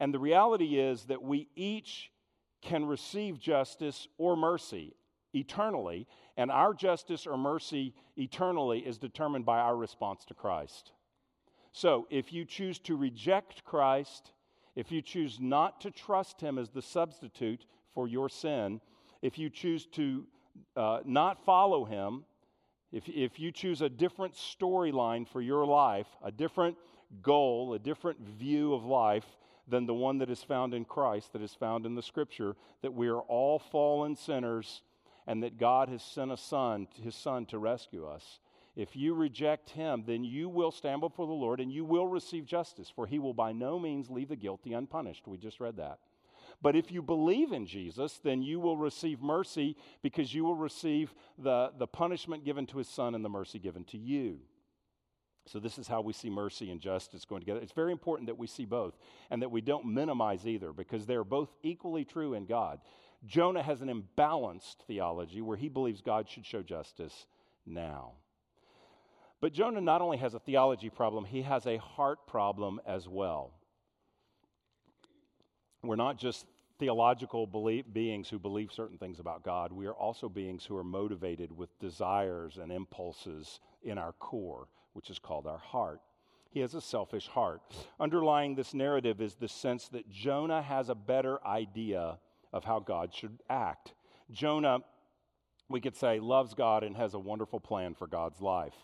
And 0.00 0.14
the 0.14 0.18
reality 0.18 0.80
is 0.80 1.04
that 1.04 1.22
we 1.22 1.46
each 1.54 2.10
can 2.62 2.86
receive 2.86 3.38
justice 3.38 4.08
or 4.16 4.34
mercy 4.34 4.94
eternally, 5.34 6.08
and 6.38 6.50
our 6.50 6.72
justice 6.72 7.26
or 7.26 7.36
mercy 7.36 7.94
eternally 8.16 8.80
is 8.80 8.96
determined 8.96 9.44
by 9.44 9.58
our 9.60 9.76
response 9.76 10.24
to 10.24 10.34
Christ. 10.34 10.92
So 11.70 12.06
if 12.10 12.32
you 12.32 12.46
choose 12.46 12.78
to 12.80 12.96
reject 12.96 13.62
Christ, 13.64 14.32
if 14.74 14.90
you 14.90 15.02
choose 15.02 15.38
not 15.38 15.82
to 15.82 15.90
trust 15.90 16.40
Him 16.40 16.56
as 16.56 16.70
the 16.70 16.82
substitute 16.82 17.66
for 17.94 18.08
your 18.08 18.30
sin, 18.30 18.80
if 19.20 19.38
you 19.38 19.50
choose 19.50 19.86
to 19.92 20.26
uh, 20.76 21.00
not 21.04 21.44
follow 21.44 21.84
Him, 21.84 22.24
if, 22.92 23.08
if 23.08 23.38
you 23.38 23.52
choose 23.52 23.82
a 23.82 23.88
different 23.88 24.34
storyline 24.34 25.26
for 25.28 25.40
your 25.40 25.64
life, 25.64 26.08
a 26.24 26.32
different 26.32 26.76
goal, 27.22 27.74
a 27.74 27.78
different 27.78 28.20
view 28.20 28.74
of 28.74 28.84
life 28.84 29.26
than 29.68 29.86
the 29.86 29.94
one 29.94 30.18
that 30.18 30.30
is 30.30 30.42
found 30.42 30.74
in 30.74 30.84
Christ, 30.84 31.32
that 31.32 31.42
is 31.42 31.54
found 31.54 31.86
in 31.86 31.94
the 31.94 32.02
Scripture, 32.02 32.56
that 32.82 32.94
we 32.94 33.08
are 33.08 33.20
all 33.20 33.58
fallen 33.58 34.16
sinners 34.16 34.82
and 35.26 35.42
that 35.42 35.58
God 35.58 35.88
has 35.88 36.02
sent 36.02 36.32
a 36.32 36.36
son, 36.36 36.88
his 37.02 37.14
son, 37.14 37.46
to 37.46 37.58
rescue 37.58 38.06
us. 38.06 38.40
If 38.74 38.96
you 38.96 39.14
reject 39.14 39.70
him, 39.70 40.04
then 40.06 40.24
you 40.24 40.48
will 40.48 40.70
stand 40.70 41.00
before 41.00 41.26
the 41.26 41.32
Lord 41.32 41.60
and 41.60 41.72
you 41.72 41.84
will 41.84 42.06
receive 42.06 42.46
justice, 42.46 42.90
for 42.94 43.06
he 43.06 43.18
will 43.18 43.34
by 43.34 43.52
no 43.52 43.78
means 43.78 44.10
leave 44.10 44.28
the 44.28 44.36
guilty 44.36 44.72
unpunished. 44.72 45.28
We 45.28 45.38
just 45.38 45.60
read 45.60 45.76
that. 45.76 45.98
But 46.62 46.76
if 46.76 46.92
you 46.92 47.02
believe 47.02 47.52
in 47.52 47.66
Jesus, 47.66 48.20
then 48.22 48.42
you 48.42 48.60
will 48.60 48.76
receive 48.76 49.22
mercy 49.22 49.76
because 50.02 50.34
you 50.34 50.44
will 50.44 50.56
receive 50.56 51.14
the, 51.38 51.72
the 51.78 51.86
punishment 51.86 52.44
given 52.44 52.66
to 52.66 52.78
his 52.78 52.88
son 52.88 53.14
and 53.14 53.24
the 53.24 53.30
mercy 53.30 53.58
given 53.58 53.84
to 53.84 53.98
you. 53.98 54.40
So, 55.46 55.58
this 55.58 55.78
is 55.78 55.88
how 55.88 56.02
we 56.02 56.12
see 56.12 56.28
mercy 56.28 56.70
and 56.70 56.80
justice 56.80 57.24
going 57.24 57.40
together. 57.40 57.60
It's 57.60 57.72
very 57.72 57.92
important 57.92 58.26
that 58.26 58.38
we 58.38 58.46
see 58.46 58.66
both 58.66 58.96
and 59.30 59.40
that 59.40 59.50
we 59.50 59.62
don't 59.62 59.86
minimize 59.86 60.46
either 60.46 60.72
because 60.72 61.06
they're 61.06 61.24
both 61.24 61.48
equally 61.62 62.04
true 62.04 62.34
in 62.34 62.44
God. 62.44 62.78
Jonah 63.26 63.62
has 63.62 63.80
an 63.80 63.88
imbalanced 63.88 64.76
theology 64.86 65.40
where 65.40 65.56
he 65.56 65.68
believes 65.68 66.02
God 66.02 66.28
should 66.28 66.44
show 66.44 66.62
justice 66.62 67.26
now. 67.66 68.12
But 69.40 69.54
Jonah 69.54 69.80
not 69.80 70.02
only 70.02 70.18
has 70.18 70.34
a 70.34 70.38
theology 70.38 70.90
problem, 70.90 71.24
he 71.24 71.42
has 71.42 71.66
a 71.66 71.78
heart 71.78 72.26
problem 72.26 72.80
as 72.86 73.08
well. 73.08 73.54
We're 75.82 75.96
not 75.96 76.18
just 76.18 76.46
theological 76.78 77.46
belief, 77.46 77.84
beings 77.92 78.28
who 78.28 78.38
believe 78.38 78.72
certain 78.72 78.98
things 78.98 79.18
about 79.18 79.42
God. 79.44 79.72
We 79.72 79.86
are 79.86 79.94
also 79.94 80.28
beings 80.28 80.64
who 80.64 80.76
are 80.76 80.84
motivated 80.84 81.56
with 81.56 81.78
desires 81.78 82.58
and 82.58 82.72
impulses 82.72 83.60
in 83.82 83.98
our 83.98 84.12
core, 84.12 84.68
which 84.92 85.10
is 85.10 85.18
called 85.18 85.46
our 85.46 85.58
heart. 85.58 86.00
He 86.50 86.60
has 86.60 86.74
a 86.74 86.80
selfish 86.80 87.28
heart. 87.28 87.62
Underlying 88.00 88.54
this 88.54 88.74
narrative 88.74 89.20
is 89.20 89.34
the 89.34 89.48
sense 89.48 89.88
that 89.88 90.10
Jonah 90.10 90.62
has 90.62 90.88
a 90.88 90.94
better 90.94 91.38
idea 91.46 92.18
of 92.52 92.64
how 92.64 92.80
God 92.80 93.14
should 93.14 93.38
act. 93.48 93.94
Jonah, 94.32 94.80
we 95.68 95.80
could 95.80 95.96
say, 95.96 96.18
loves 96.18 96.54
God 96.54 96.82
and 96.82 96.96
has 96.96 97.14
a 97.14 97.18
wonderful 97.18 97.60
plan 97.60 97.94
for 97.94 98.06
God's 98.06 98.40
life. 98.40 98.74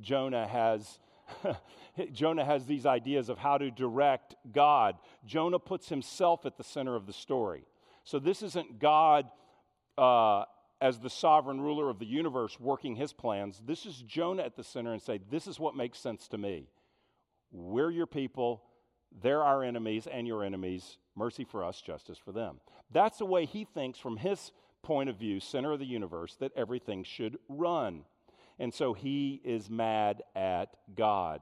Jonah 0.00 0.46
has 0.46 0.98
Jonah 2.12 2.44
has 2.44 2.66
these 2.66 2.86
ideas 2.86 3.28
of 3.28 3.38
how 3.38 3.58
to 3.58 3.70
direct 3.70 4.34
God. 4.52 4.96
Jonah 5.24 5.58
puts 5.58 5.88
himself 5.88 6.44
at 6.46 6.56
the 6.56 6.64
center 6.64 6.96
of 6.96 7.06
the 7.06 7.12
story. 7.12 7.64
So 8.04 8.18
this 8.18 8.42
isn't 8.42 8.78
God 8.78 9.26
uh, 9.96 10.44
as 10.80 10.98
the 10.98 11.10
sovereign 11.10 11.60
ruler 11.60 11.88
of 11.88 11.98
the 11.98 12.06
universe 12.06 12.58
working 12.60 12.96
his 12.96 13.12
plans. 13.12 13.62
This 13.64 13.86
is 13.86 14.02
Jonah 14.02 14.42
at 14.42 14.56
the 14.56 14.64
center 14.64 14.92
and 14.92 15.00
say, 15.00 15.20
This 15.30 15.46
is 15.46 15.58
what 15.58 15.76
makes 15.76 15.98
sense 15.98 16.28
to 16.28 16.38
me. 16.38 16.68
We're 17.52 17.90
your 17.90 18.06
people, 18.06 18.62
they're 19.22 19.42
our 19.42 19.62
enemies 19.62 20.06
and 20.10 20.26
your 20.26 20.44
enemies. 20.44 20.98
Mercy 21.16 21.44
for 21.44 21.64
us, 21.64 21.80
justice 21.80 22.18
for 22.18 22.32
them. 22.32 22.60
That's 22.90 23.18
the 23.18 23.26
way 23.26 23.46
he 23.46 23.64
thinks 23.64 23.98
from 23.98 24.16
his 24.16 24.50
point 24.82 25.08
of 25.08 25.16
view, 25.16 25.38
center 25.38 25.72
of 25.72 25.78
the 25.78 25.86
universe, 25.86 26.36
that 26.40 26.52
everything 26.56 27.04
should 27.04 27.38
run 27.48 28.04
and 28.58 28.72
so 28.72 28.92
he 28.92 29.40
is 29.44 29.68
mad 29.68 30.22
at 30.34 30.76
God. 30.96 31.40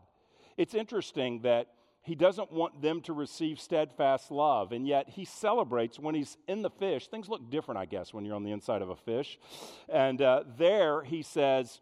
It's 0.57 0.75
interesting 0.75 1.40
that 1.42 1.68
he 2.03 2.16
doesn't 2.16 2.51
want 2.51 2.83
them 2.83 3.01
to 3.03 3.12
receive 3.12 3.61
steadfast 3.61 4.31
love, 4.31 4.72
and 4.72 4.87
yet 4.87 5.09
he 5.09 5.25
celebrates 5.25 6.01
when 6.01 6.16
he's 6.16 6.37
in 6.48 6.62
the 6.62 6.70
fish. 6.70 7.07
Things 7.07 7.29
look 7.29 7.48
different, 7.48 7.79
I 7.79 7.85
guess, 7.85 8.12
when 8.12 8.25
you're 8.25 8.35
on 8.35 8.42
the 8.42 8.51
inside 8.51 8.83
of 8.83 8.88
a 8.88 8.96
fish. 8.96 9.38
And 9.88 10.20
uh, 10.20 10.42
there 10.59 11.03
he 11.05 11.22
says, 11.22 11.81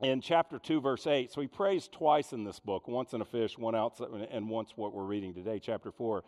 in 0.00 0.20
chapter 0.20 0.58
2, 0.58 0.80
verse 0.80 1.06
8. 1.06 1.32
So 1.32 1.40
he 1.40 1.46
prays 1.46 1.88
twice 1.88 2.32
in 2.32 2.42
this 2.42 2.58
book 2.58 2.88
once 2.88 3.12
in 3.12 3.20
a 3.20 3.24
fish, 3.24 3.56
one 3.56 3.76
outside, 3.76 4.08
and 4.30 4.48
once 4.48 4.72
what 4.74 4.92
we're 4.92 5.04
reading 5.04 5.32
today, 5.32 5.60
chapter 5.60 5.92
4. 5.92 6.24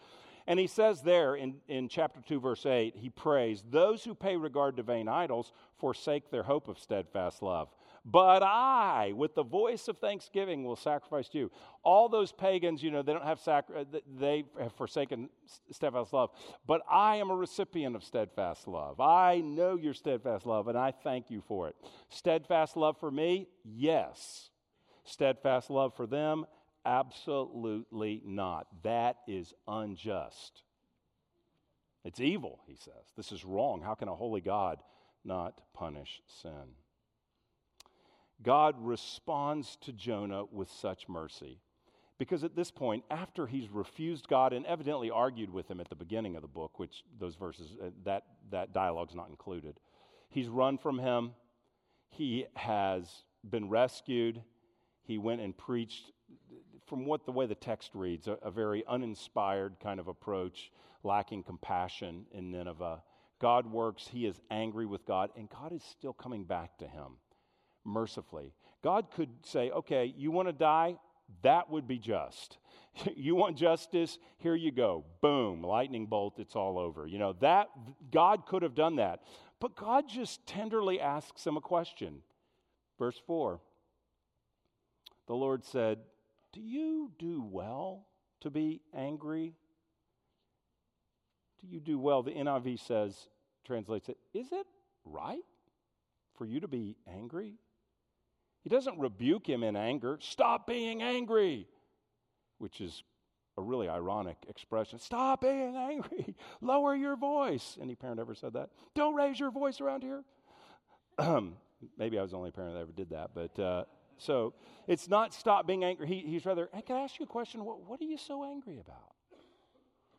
And 0.46 0.61
he 0.61 0.68
says 0.68 1.03
there 1.03 1.35
in, 1.35 1.57
in 1.66 1.88
chapter 1.88 2.20
2, 2.20 2.38
verse 2.38 2.64
8, 2.64 2.94
he 2.96 3.11
prays, 3.11 3.64
Those 3.68 4.05
who 4.05 4.14
pay 4.14 4.37
regard 4.37 4.77
to 4.77 4.85
vain 4.85 5.09
idols 5.09 5.53
forsake 5.79 6.31
their 6.31 6.44
hope 6.44 6.68
of 6.68 6.79
steadfast 6.79 7.42
love. 7.42 7.68
But 8.09 8.45
I, 8.45 9.12
with 9.16 9.35
the 9.35 9.42
voice 9.42 9.88
of 9.88 9.99
thanksgiving, 9.99 10.62
will 10.62 10.77
sacrifice 10.77 11.29
to 11.31 11.38
you. 11.38 11.51
All 11.83 12.09
those 12.09 12.31
pagans, 12.31 12.81
you 12.81 12.92
know, 12.92 13.03
they 13.03 13.12
don't 13.12 13.25
have 13.25 13.40
sacri- 13.40 13.81
uh, 13.81 13.99
they 14.16 14.45
have 14.61 14.73
forsaken 14.75 15.29
steadfast 15.73 16.12
love. 16.12 16.31
But 16.69 16.83
I 16.88 17.16
am 17.16 17.31
a 17.31 17.35
recipient 17.35 17.97
of 17.97 18.05
steadfast 18.05 18.69
love. 18.69 19.01
I 19.01 19.40
know 19.40 19.75
your 19.75 19.92
steadfast 19.92 20.47
love, 20.47 20.69
and 20.69 20.79
I 20.79 20.92
thank 20.92 21.33
you 21.33 21.40
for 21.49 21.69
it. 21.69 21.75
Steadfast 22.09 22.77
love 22.77 22.97
for 23.01 23.11
me? 23.11 23.49
Yes. 23.64 24.51
Steadfast 25.03 25.69
love 25.69 25.92
for 25.97 26.07
them? 26.07 26.47
Absolutely 26.85 28.23
not. 28.25 28.69
That 28.85 29.16
is 29.27 29.53
unjust. 29.66 30.62
It's 32.05 32.21
evil, 32.21 32.61
he 32.69 32.77
says. 32.77 33.12
This 33.16 33.33
is 33.33 33.45
wrong. 33.45 33.83
How 33.83 33.95
can 33.95 34.07
a 34.07 34.14
holy 34.14 34.40
God 34.40 34.79
not 35.25 35.61
punish 35.75 36.23
sin? 36.29 36.77
God 38.42 38.75
responds 38.79 39.77
to 39.83 39.92
Jonah 39.92 40.44
with 40.44 40.70
such 40.70 41.09
mercy. 41.09 41.61
Because 42.18 42.44
at 42.44 42.57
this 42.57 42.70
point, 42.70 43.05
after 43.11 43.46
he's 43.46 43.68
refused 43.70 44.27
God 44.29 44.53
and 44.53 44.64
evidently 44.66 45.11
argued 45.11 45.51
with 45.51 45.70
him 45.70 45.81
at 45.81 45.88
the 45.90 45.94
beginning 45.94 46.35
of 46.37 46.42
the 46.42 46.49
book, 46.49 46.79
which 46.79 47.05
those 47.18 47.35
verses, 47.35 47.75
uh, 47.83 47.90
that, 48.05 48.25
that 48.51 48.72
dialogue's 48.72 49.14
not 49.14 49.29
included, 49.29 49.79
he's 50.31 50.49
run 50.49 50.79
from 50.79 50.99
him. 50.99 51.33
He 52.09 52.46
has 52.55 53.25
been 53.49 53.68
rescued. 53.68 54.42
He 55.03 55.18
went 55.18 55.42
and 55.42 55.57
preached 55.57 56.11
from 56.87 57.05
what 57.05 57.27
the 57.27 57.33
way 57.33 57.46
the 57.46 57.55
text 57.55 57.90
reads, 57.94 58.29
a, 58.29 58.38
a, 58.42 58.51
very 58.51 58.85
uninspired 58.87 59.77
kind 59.83 59.99
of 59.99 60.09
approach, 60.09 60.70
lacking 61.03 61.42
compassion 61.42 62.25
in 62.31 62.51
Nineveh. 62.51 63.03
God 63.40 63.66
works, 63.66 64.07
he 64.07 64.25
is 64.25 64.40
angry 64.51 64.87
with 64.87 65.05
God, 65.05 65.31
and 65.37 65.51
God 65.51 65.72
is 65.72 65.83
still 65.83 66.12
coming 66.12 66.44
back 66.44 66.79
to 66.79 66.87
him 66.87 67.16
mercifully. 67.87 68.53
God 68.83 69.11
could 69.14 69.31
say, 69.42 69.70
okay, 69.70 70.12
you 70.16 70.31
want 70.31 70.49
to 70.49 70.53
die? 70.53 70.96
That 71.42 71.70
would 71.70 71.88
be 71.88 71.99
just. 71.99 72.59
you 73.16 73.35
want 73.35 73.57
justice? 73.57 74.18
Here 74.38 74.55
you 74.55 74.72
go. 74.72 75.05
Boom, 75.22 75.62
lightning 75.62 76.07
bolt, 76.07 76.38
it's 76.38 76.57
all 76.57 76.79
over. 76.79 77.07
You 77.07 77.18
know, 77.18 77.35
that 77.40 77.68
God 78.11 78.46
could 78.46 78.62
have 78.62 78.75
done 78.75 78.96
that. 78.96 79.20
But 79.61 79.77
God 79.77 80.05
just 80.09 80.46
tenderly 80.46 81.01
asks 81.01 81.46
him 81.46 81.57
a 81.57 81.61
question. 81.61 82.18
Verse 82.99 83.20
4. 83.27 83.61
The 85.27 85.35
Lord 85.35 85.64
said, 85.64 85.99
do 86.53 86.61
you 86.61 87.11
do 87.18 87.42
well 87.42 88.07
to 88.40 88.51
be 88.51 88.81
angry? 88.94 89.55
Do 91.61 91.66
you 91.66 91.81
do 91.81 91.99
well? 91.99 92.22
The 92.22 92.33
NIV 92.33 92.87
says, 92.87 93.29
translates 93.66 94.09
it, 94.09 94.18
is 94.33 94.53
it 94.53 94.66
right 95.05 95.42
for 96.37 96.44
you 96.44 96.61
to 96.61 96.68
be 96.68 96.96
angry? 97.07 97.55
He 98.67 98.71
doesn't 98.71 98.99
rebuke 98.99 99.49
him 99.49 99.63
in 99.63 99.77
anger. 99.77 100.19
Stop 100.21 100.67
being 100.67 101.01
angry, 101.01 101.69
which 102.59 102.81
is 102.81 103.05
a 103.57 103.63
really 103.63 103.89
ironic 103.89 104.39
expression. 104.49 104.99
Stop 104.99 105.43
being 105.43 105.77
angry. 105.77 106.35
Lower 106.61 106.97
your 106.97 107.15
voice. 107.15 107.79
Any 107.81 107.95
parent 107.95 108.19
ever 108.19 108.35
said 108.35 108.55
that? 108.55 108.71
Don't 108.97 109.15
raise 109.15 109.39
your 109.39 109.53
voice 109.53 109.81
around 109.81 110.03
here. 110.03 110.25
Maybe 111.97 112.19
I 112.19 112.23
was 112.23 112.33
the 112.33 112.39
only 112.39 112.51
parent 112.51 112.75
that 112.75 112.81
ever 112.81 112.91
did 112.91 113.11
that, 113.11 113.31
but 113.37 113.57
uh, 113.57 113.85
so 114.19 114.53
it's 114.89 115.09
not 115.09 115.33
stop 115.33 115.69
being 115.69 115.85
angry. 115.85 116.09
He, 116.09 116.25
he's 116.27 116.45
rather, 116.45 116.69
hey, 116.75 116.83
can 116.83 116.97
I 116.97 117.03
ask 117.03 117.21
you 117.21 117.25
a 117.25 117.29
question? 117.29 117.65
What, 117.65 117.87
what 117.87 118.01
are 118.01 118.05
you 118.05 118.19
so 118.19 118.43
angry 118.43 118.81
about? 118.81 119.15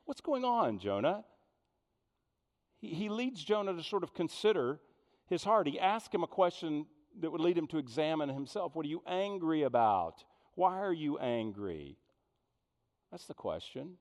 What's 0.06 0.22
going 0.22 0.46
on, 0.46 0.80
Jonah? 0.80 1.26
He, 2.80 2.94
he 2.94 3.10
leads 3.10 3.44
Jonah 3.44 3.74
to 3.74 3.84
sort 3.84 4.04
of 4.04 4.14
consider 4.14 4.80
his 5.26 5.44
heart. 5.44 5.68
He 5.68 5.78
asks 5.78 6.16
him 6.16 6.24
a 6.24 6.28
question 6.28 6.86
that 7.20 7.32
would 7.32 7.42
lead 7.42 7.58
him 7.58 7.68
to 7.68 7.78
examine 7.78 8.30
himself. 8.30 8.76
What 8.76 8.86
are 8.86 8.90
you 8.90 9.04
angry 9.08 9.64
about? 9.64 10.24
Why 10.56 10.80
are 10.80 10.94
you 10.94 11.18
angry? 11.18 11.98
That's 13.12 13.26
the 13.26 13.34
question. 13.34 13.98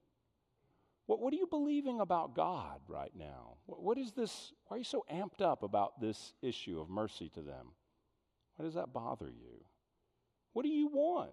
What, 1.07 1.21
what 1.21 1.33
are 1.33 1.37
you 1.37 1.47
believing 1.47 2.01
about 2.01 2.35
God 2.35 2.81
right 2.89 3.13
now? 3.17 3.57
What, 3.67 3.83
what 3.83 3.99
is 3.99 4.13
this? 4.13 4.53
Why 4.67 4.77
are 4.77 4.79
you 4.79 4.85
so 4.85 5.05
amped 5.13 5.41
up 5.41 5.63
about 5.63 6.01
this 6.01 6.35
issue 6.43 6.81
of 6.81 6.89
mercy 6.89 7.29
to 7.35 7.43
them? 7.43 7.69
Why 8.57 8.65
does 8.65 8.75
that 8.75 8.93
bother 8.93 9.27
you? 9.27 9.65
What 10.53 10.65
do 10.65 10.69
you 10.69 10.89
want? 10.89 11.31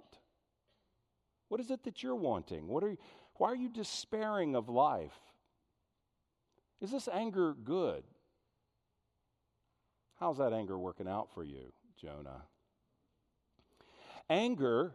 What 1.47 1.61
is 1.61 1.71
it 1.71 1.83
that 1.83 2.03
you're 2.03 2.15
wanting? 2.15 2.67
What 2.67 2.83
are 2.83 2.89
you, 2.89 2.97
why 3.35 3.49
are 3.49 3.55
you 3.55 3.69
despairing 3.69 4.55
of 4.55 4.69
life? 4.69 5.17
Is 6.81 6.91
this 6.91 7.07
anger 7.07 7.53
good? 7.53 8.03
How's 10.23 10.37
that 10.37 10.53
anger 10.53 10.79
working 10.79 11.09
out 11.09 11.33
for 11.33 11.43
you, 11.43 11.73
Jonah? 12.01 12.43
Anger, 14.29 14.93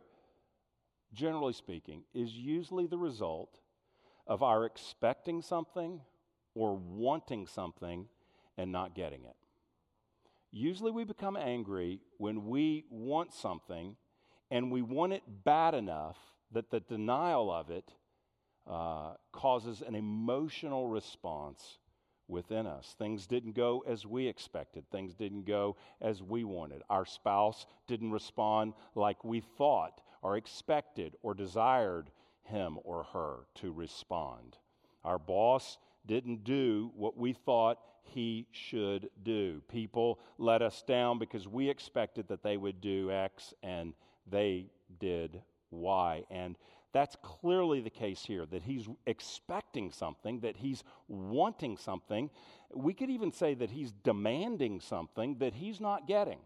generally 1.13 1.53
speaking, 1.53 2.05
is 2.15 2.33
usually 2.33 2.87
the 2.87 2.97
result 2.97 3.61
of 4.27 4.43
our 4.43 4.65
expecting 4.65 5.43
something 5.43 6.01
or 6.55 6.75
wanting 6.79 7.47
something 7.47 8.07
and 8.57 8.73
not 8.73 8.95
getting 8.95 9.23
it. 9.25 9.37
Usually 10.51 10.91
we 10.91 11.05
become 11.05 11.37
angry 11.37 12.01
when 12.17 12.47
we 12.47 12.87
want 12.89 13.35
something 13.35 13.97
and 14.51 14.73
we 14.73 14.81
want 14.81 15.13
it 15.13 15.25
bad 15.45 15.75
enough 15.75 16.17
that 16.53 16.71
the 16.71 16.81
denial 16.81 17.53
of 17.53 17.69
it 17.69 17.93
uh, 18.67 19.13
causes 19.33 19.83
an 19.87 19.95
emotional 19.95 20.89
response 20.89 21.77
within 22.29 22.67
us. 22.67 22.95
Things 22.99 23.27
didn't 23.27 23.55
go 23.55 23.83
as 23.87 24.07
we 24.07 24.27
expected, 24.27 24.85
things 24.91 25.15
didn't 25.15 25.47
go 25.47 25.77
as 26.01 26.23
we 26.23 26.45
wanted. 26.45 26.83
Our 26.89 27.07
spouse 27.07 27.67
didn't 27.87 28.13
respond 28.13 28.75
like 28.95 29.25
we 29.25 29.41
thought 29.41 30.01
or 30.23 30.37
expected 30.37 31.17
or 31.23 31.35
desired 31.35 32.11
him 32.45 32.79
or 32.85 33.05
her 33.13 33.41
to 33.57 33.73
respond. 33.73 34.57
Our 35.05 35.19
boss 35.19 35.79
didn't 36.07 36.45
do 36.45 36.91
what 36.95 37.17
we 37.17 37.33
thought 37.33 37.79
he 38.03 38.47
should 38.51 39.11
do. 39.23 39.63
People 39.69 40.19
let 40.39 40.63
us 40.63 40.83
down 40.83 41.19
because 41.19 41.47
we 41.47 41.69
expected 41.69 42.27
that 42.29 42.43
they 42.43 42.57
would 42.57 42.81
do 42.81 43.11
X 43.11 43.53
and 43.63 43.93
they 44.31 44.67
did 44.99 45.43
Y. 45.71 46.25
And 46.31 46.57
that's 46.99 47.17
clearly 47.23 47.81
the 47.81 47.91
case 47.91 48.25
here 48.25 48.45
that 48.47 48.65
he's 48.65 48.89
expecting 49.07 49.93
something, 49.93 50.41
that 50.41 50.57
he's 50.57 50.83
wanting 51.07 51.77
something. 51.77 52.29
We 52.75 52.93
could 52.93 53.09
even 53.09 53.31
say 53.31 53.55
that 53.55 53.71
he's 53.71 53.93
demanding 53.93 54.81
something 54.81 55.39
that 55.39 55.55
he's 55.55 55.81
not 55.81 56.09
getting. 56.09 56.41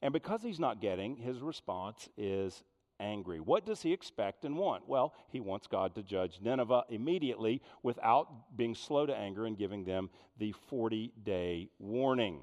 And 0.00 0.14
because 0.14 0.42
he's 0.42 0.58
not 0.58 0.80
getting, 0.80 1.16
his 1.16 1.42
response 1.42 2.08
is 2.16 2.64
angry. 2.98 3.40
What 3.40 3.66
does 3.66 3.82
he 3.82 3.92
expect 3.92 4.46
and 4.46 4.56
want? 4.56 4.88
Well, 4.88 5.12
he 5.28 5.38
wants 5.38 5.66
God 5.66 5.94
to 5.96 6.02
judge 6.02 6.40
Nineveh 6.40 6.84
immediately 6.88 7.60
without 7.82 8.56
being 8.56 8.74
slow 8.74 9.04
to 9.04 9.14
anger 9.14 9.44
and 9.44 9.58
giving 9.58 9.84
them 9.84 10.08
the 10.38 10.52
40 10.70 11.12
day 11.22 11.68
warning. 11.78 12.40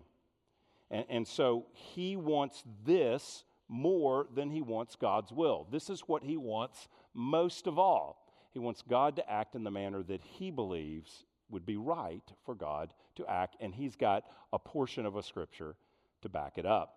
And, 0.92 1.06
and 1.10 1.28
so 1.28 1.66
he 1.74 2.18
wants 2.18 2.64
this 2.86 3.46
more 3.68 4.28
than 4.36 4.52
he 4.52 4.62
wants 4.62 4.96
God's 4.96 5.32
will. 5.32 5.66
This 5.72 5.90
is 5.90 6.02
what 6.02 6.24
he 6.24 6.38
wants 6.38 6.88
most 7.16 7.66
of 7.66 7.80
all. 7.80 8.22
He 8.52 8.60
wants 8.60 8.84
God 8.88 9.16
to 9.16 9.30
act 9.30 9.56
in 9.56 9.64
the 9.64 9.72
manner 9.72 10.04
that 10.04 10.22
he 10.22 10.52
believes 10.52 11.26
would 11.50 11.66
be 11.66 11.78
right 11.78 12.24
for 12.46 12.56
God 12.56 12.94
to 13.16 13.26
act, 13.28 13.56
and 13.60 13.74
he's 13.74 13.96
got 13.96 14.24
a 14.54 14.60
portion 14.60 15.06
of 15.06 15.16
a 15.16 15.24
scripture 15.24 15.76
to 16.22 16.30
back 16.30 16.58
it 16.58 16.66
up. 16.66 16.96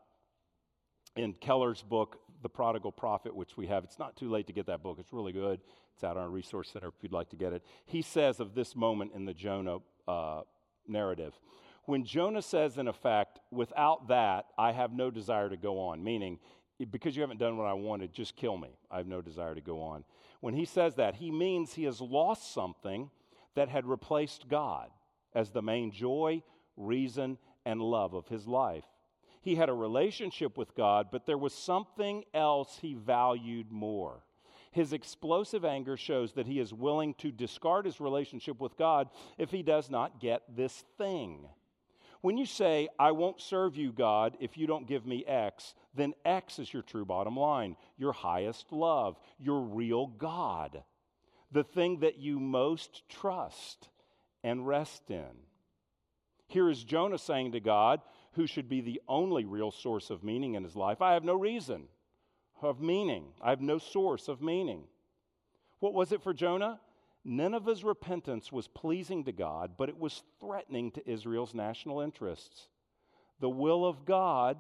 In 1.17 1.33
Keller's 1.35 1.83
book, 1.83 2.21
The 2.43 2.49
Prodigal 2.49 2.93
Prophet, 2.93 3.35
which 3.35 3.57
we 3.57 3.67
have, 3.67 3.85
it's 3.85 3.99
not 3.99 4.17
too 4.17 4.31
late 4.31 4.47
to 4.47 4.53
get 4.53 4.67
that 4.67 4.83
book. 4.83 4.99
It's 5.01 5.13
really 5.13 5.33
good. 5.33 5.61
It's 5.95 6.05
out 6.05 6.17
on 6.17 6.23
our 6.23 6.31
resource 6.31 6.71
center 6.71 6.89
if 6.89 6.95
you'd 7.03 7.13
like 7.13 7.31
to 7.31 7.37
get 7.37 7.53
it. 7.53 7.63
He 7.87 8.03
says 8.03 8.41
of 8.41 8.55
this 8.55 8.77
moment 8.77 9.13
in 9.15 9.25
the 9.25 9.35
Jonah 9.35 9.79
uh, 10.07 10.43
narrative 10.87 11.35
when 11.89 12.05
Jonah 12.05 12.43
says, 12.43 12.77
in 12.77 12.87
effect, 12.87 13.41
without 13.51 14.09
that, 14.09 14.45
I 14.59 14.73
have 14.73 14.93
no 14.93 15.11
desire 15.11 15.49
to 15.49 15.57
go 15.57 15.81
on, 15.81 16.05
meaning 16.05 16.39
because 16.85 17.17
you 17.17 17.23
haven't 17.23 17.41
done 17.41 17.57
what 17.57 17.67
I 17.67 17.73
wanted, 17.75 18.13
just 18.13 18.37
kill 18.37 18.57
me. 18.57 18.79
I 18.91 18.99
have 18.99 19.07
no 19.07 19.21
desire 19.21 19.55
to 19.55 19.61
go 19.61 19.83
on. 19.83 20.05
When 20.41 20.55
he 20.55 20.65
says 20.65 20.95
that, 20.97 21.17
he 21.17 21.31
means 21.31 21.75
he 21.75 21.85
has 21.85 22.01
lost 22.01 22.53
something 22.53 23.11
that 23.55 23.69
had 23.69 23.87
replaced 23.87 24.49
God 24.49 24.91
as 25.35 25.51
the 25.51 25.63
main 25.63 25.91
joy, 25.91 26.43
reason, 26.77 27.39
and 27.65 27.83
love 27.83 28.15
of 28.15 28.29
his 28.29 28.47
life. 28.47 28.85
He 29.41 29.57
had 29.57 29.69
a 29.69 29.75
relationship 29.75 30.57
with 30.57 30.75
God, 30.75 31.09
but 31.11 31.27
there 31.27 31.39
was 31.39 31.55
something 31.55 32.25
else 32.35 32.79
he 32.81 32.95
valued 32.95 33.71
more. 33.71 34.23
His 34.71 34.93
explosive 34.93 35.65
anger 35.65 35.97
shows 35.97 36.33
that 36.35 36.47
he 36.47 36.61
is 36.61 36.73
willing 36.75 37.15
to 37.15 37.33
discard 37.33 37.85
his 37.85 38.01
relationship 38.01 38.61
with 38.61 38.77
God 38.77 39.09
if 39.39 39.51
he 39.51 39.63
does 39.63 39.91
not 39.91 40.21
get 40.21 40.43
this 40.55 40.85
thing. 40.99 41.49
When 42.21 42.37
you 42.37 42.47
say, 42.47 42.89
I 42.99 43.13
won't 43.13 43.41
serve 43.41 43.77
you, 43.77 43.93
God, 43.93 44.37
if 44.41 44.59
you 44.59 44.67
don't 44.67 44.89
give 44.89 45.07
me 45.07 45.25
X, 45.25 45.75
then 45.95 46.15
X 46.25 46.59
is 46.59 46.73
your 46.73 46.83
true 46.83 47.05
bottom 47.05 47.37
line, 47.37 47.77
your 47.97 48.13
highest 48.13 48.73
love, 48.73 49.17
your 49.39 49.61
real 49.61 50.09
God. 50.09 50.83
the 51.51 51.65
thing 51.65 52.01
that 52.01 52.19
you 52.19 52.39
most 52.39 53.09
trust 53.09 53.89
and 54.45 54.67
rest 54.67 55.11
in. 55.11 55.25
Here 56.47 56.71
is 56.71 56.85
Jonah 56.85 57.19
saying 57.19 57.53
to 57.53 57.61
God, 57.61 58.01
who 58.33 58.47
should 58.47 58.69
be 58.69 58.81
the 58.81 59.01
only 59.09 59.45
real 59.45 59.71
source 59.71 60.11
of 60.11 60.23
meaning 60.23 60.55
in 60.55 60.63
his 60.63 60.77
life, 60.77 61.03
I 61.03 61.15
have 61.15 61.25
no 61.25 61.35
reason 61.35 61.85
of 62.63 62.81
meaning. 62.81 63.27
I 63.43 63.51
have 63.51 63.61
no 63.61 63.79
source 63.79 64.29
of 64.29 64.43
meaning. 64.43 64.85
What 65.81 65.95
was 65.95 66.13
it 66.13 66.23
for 66.23 66.35
Jonah? 66.35 66.81
Nineveh's 67.29 67.85
repentance 67.85 68.51
was 68.51 68.69
pleasing 68.69 69.25
to 69.25 69.33
God, 69.33 69.73
but 69.77 69.91
it 69.91 69.99
was 69.99 70.23
threatening 70.41 70.91
to 70.93 71.07
Israel's 71.11 71.53
national 71.53 72.01
interests. 72.01 72.69
The 73.39 73.51
will 73.51 73.85
of 73.85 74.07
God 74.07 74.57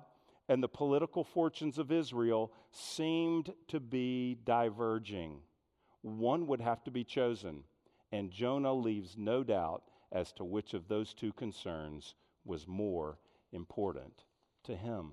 and 0.50 0.62
the 0.62 0.68
political 0.68 1.24
fortunes 1.24 1.78
of 1.78 1.90
Israel 1.90 2.52
seemed 2.70 3.54
to 3.68 3.80
be 3.80 4.36
diverging. 4.44 5.40
One 6.02 6.46
would 6.46 6.60
have 6.60 6.84
to 6.84 6.90
be 6.90 7.04
chosen, 7.04 7.64
and 8.12 8.30
Jonah 8.30 8.74
leaves 8.74 9.16
no 9.16 9.42
doubt 9.42 9.84
as 10.12 10.30
to 10.32 10.44
which 10.44 10.74
of 10.74 10.88
those 10.88 11.14
two 11.14 11.32
concerns 11.32 12.14
was 12.44 12.68
more 12.68 13.18
important 13.50 14.24
to 14.64 14.76
him. 14.76 15.12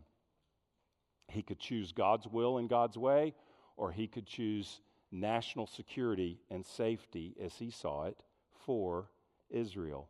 He 1.30 1.42
could 1.42 1.60
choose 1.60 1.94
God's 1.94 2.28
will 2.28 2.58
and 2.58 2.68
God's 2.68 2.98
way, 2.98 3.34
or 3.78 3.94
he 3.94 4.08
could 4.08 4.28
choose 4.28 4.82
national 5.12 5.68
security 5.68 6.40
and 6.50 6.66
safety 6.66 7.36
as 7.42 7.56
he 7.56 7.70
saw 7.70 8.06
it 8.06 8.24
for 8.66 9.10
Israel. 9.50 10.10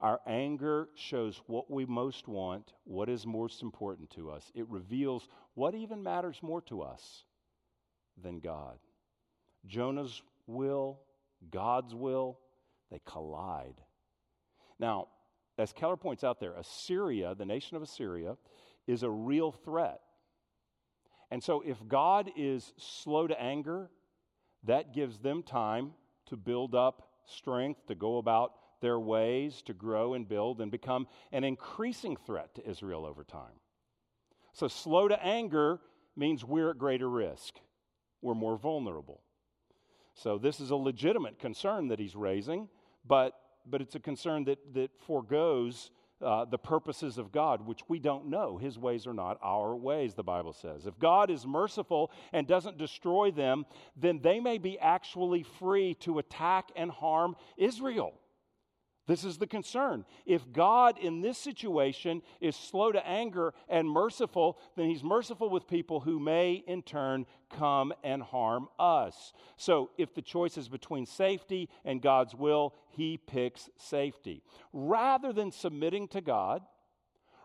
Our 0.00 0.20
anger 0.26 0.88
shows 0.94 1.40
what 1.46 1.70
we 1.70 1.86
most 1.86 2.28
want, 2.28 2.74
what 2.84 3.08
is 3.08 3.26
most 3.26 3.62
important 3.62 4.10
to 4.10 4.30
us. 4.30 4.50
It 4.54 4.68
reveals 4.68 5.28
what 5.54 5.74
even 5.74 6.02
matters 6.02 6.38
more 6.42 6.60
to 6.62 6.82
us 6.82 7.24
than 8.22 8.40
God. 8.40 8.78
Jonah's 9.66 10.22
will, 10.46 11.00
God's 11.50 11.94
will, 11.94 12.38
they 12.90 13.00
collide. 13.06 13.80
Now, 14.78 15.08
as 15.56 15.72
Keller 15.72 15.96
points 15.96 16.24
out 16.24 16.40
there, 16.40 16.52
Assyria, 16.52 17.34
the 17.34 17.46
nation 17.46 17.76
of 17.76 17.82
Assyria, 17.82 18.36
is 18.86 19.02
a 19.02 19.10
real 19.10 19.52
threat. 19.52 20.00
And 21.30 21.42
so, 21.42 21.62
if 21.62 21.78
God 21.88 22.30
is 22.36 22.72
slow 22.76 23.26
to 23.26 23.40
anger, 23.40 23.90
that 24.64 24.94
gives 24.94 25.18
them 25.18 25.42
time 25.42 25.92
to 26.26 26.36
build 26.36 26.74
up 26.74 27.08
strength, 27.26 27.86
to 27.86 27.94
go 27.94 28.18
about 28.18 28.52
their 28.80 28.98
ways, 28.98 29.62
to 29.62 29.74
grow 29.74 30.14
and 30.14 30.28
build, 30.28 30.60
and 30.60 30.70
become 30.70 31.06
an 31.32 31.44
increasing 31.44 32.16
threat 32.16 32.54
to 32.54 32.68
Israel 32.68 33.06
over 33.06 33.24
time. 33.24 33.60
So, 34.52 34.68
slow 34.68 35.08
to 35.08 35.24
anger 35.24 35.80
means 36.16 36.44
we're 36.44 36.70
at 36.70 36.78
greater 36.78 37.08
risk, 37.08 37.54
we're 38.20 38.34
more 38.34 38.56
vulnerable. 38.56 39.22
So, 40.14 40.38
this 40.38 40.60
is 40.60 40.70
a 40.70 40.76
legitimate 40.76 41.38
concern 41.38 41.88
that 41.88 41.98
he's 41.98 42.14
raising, 42.14 42.68
but 43.06 43.34
but 43.66 43.80
it's 43.80 43.94
a 43.94 44.00
concern 44.00 44.44
that, 44.44 44.58
that 44.74 44.90
foregoes 45.06 45.90
uh, 46.24 46.44
the 46.46 46.58
purposes 46.58 47.18
of 47.18 47.30
God, 47.30 47.66
which 47.66 47.80
we 47.88 47.98
don't 47.98 48.26
know. 48.26 48.56
His 48.56 48.78
ways 48.78 49.06
are 49.06 49.14
not 49.14 49.38
our 49.42 49.76
ways, 49.76 50.14
the 50.14 50.22
Bible 50.22 50.52
says. 50.52 50.86
If 50.86 50.98
God 50.98 51.30
is 51.30 51.46
merciful 51.46 52.10
and 52.32 52.46
doesn't 52.46 52.78
destroy 52.78 53.30
them, 53.30 53.66
then 53.96 54.20
they 54.22 54.40
may 54.40 54.58
be 54.58 54.78
actually 54.78 55.42
free 55.42 55.94
to 56.00 56.18
attack 56.18 56.70
and 56.76 56.90
harm 56.90 57.36
Israel. 57.56 58.14
This 59.06 59.24
is 59.24 59.36
the 59.36 59.46
concern. 59.46 60.06
If 60.24 60.50
God 60.50 60.98
in 60.98 61.20
this 61.20 61.36
situation 61.36 62.22
is 62.40 62.56
slow 62.56 62.90
to 62.90 63.06
anger 63.06 63.52
and 63.68 63.88
merciful, 63.88 64.58
then 64.76 64.88
he's 64.88 65.04
merciful 65.04 65.50
with 65.50 65.68
people 65.68 66.00
who 66.00 66.18
may 66.18 66.64
in 66.66 66.82
turn 66.82 67.26
come 67.50 67.92
and 68.02 68.22
harm 68.22 68.68
us. 68.78 69.34
So 69.58 69.90
if 69.98 70.14
the 70.14 70.22
choice 70.22 70.56
is 70.56 70.68
between 70.68 71.04
safety 71.04 71.68
and 71.84 72.00
God's 72.00 72.34
will, 72.34 72.74
he 72.90 73.18
picks 73.18 73.68
safety. 73.76 74.42
Rather 74.72 75.34
than 75.34 75.52
submitting 75.52 76.08
to 76.08 76.22
God, 76.22 76.62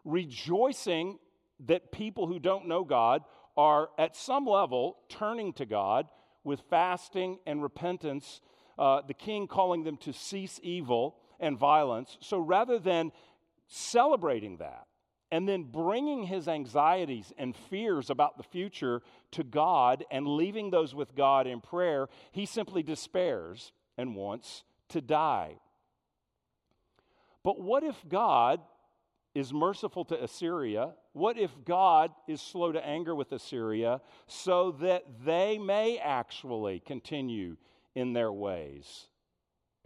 rejoicing 0.05 1.19
that 1.67 1.91
people 1.91 2.25
who 2.27 2.39
don't 2.39 2.69
know 2.69 2.85
God 2.85 3.23
are 3.57 3.89
at 3.97 4.15
some 4.15 4.45
level 4.45 4.97
turning 5.09 5.51
to 5.53 5.65
God 5.65 6.07
with 6.45 6.61
fasting 6.69 7.39
and 7.45 7.61
repentance, 7.61 8.39
uh, 8.77 9.01
the 9.05 9.13
king 9.13 9.45
calling 9.45 9.83
them 9.83 9.97
to 9.97 10.13
cease 10.13 10.57
evil 10.63 11.17
and 11.39 11.57
violence. 11.57 12.17
So 12.21 12.39
rather 12.39 12.79
than 12.79 13.11
celebrating 13.67 14.57
that 14.57 14.87
and 15.31 15.47
then 15.47 15.63
bringing 15.63 16.23
his 16.23 16.47
anxieties 16.47 17.31
and 17.37 17.55
fears 17.55 18.09
about 18.09 18.37
the 18.37 18.43
future 18.43 19.01
to 19.31 19.43
God 19.43 20.03
and 20.09 20.27
leaving 20.27 20.71
those 20.71 20.95
with 20.95 21.15
God 21.15 21.47
in 21.47 21.61
prayer, 21.61 22.07
he 22.31 22.45
simply 22.45 22.83
despairs 22.83 23.71
and 23.97 24.15
wants 24.15 24.63
to 24.89 25.01
die. 25.01 25.55
But 27.43 27.61
what 27.61 27.83
if 27.83 27.95
God 28.07 28.59
is 29.35 29.53
merciful 29.53 30.03
to 30.05 30.21
Assyria? 30.21 30.93
What 31.13 31.37
if 31.37 31.51
God 31.63 32.11
is 32.27 32.41
slow 32.41 32.71
to 32.71 32.85
anger 32.85 33.13
with 33.15 33.31
Assyria 33.31 34.01
so 34.27 34.71
that 34.81 35.03
they 35.23 35.57
may 35.57 35.99
actually 35.99 36.79
continue 36.79 37.55
in 37.95 38.13
their 38.13 38.31
ways 38.31 39.07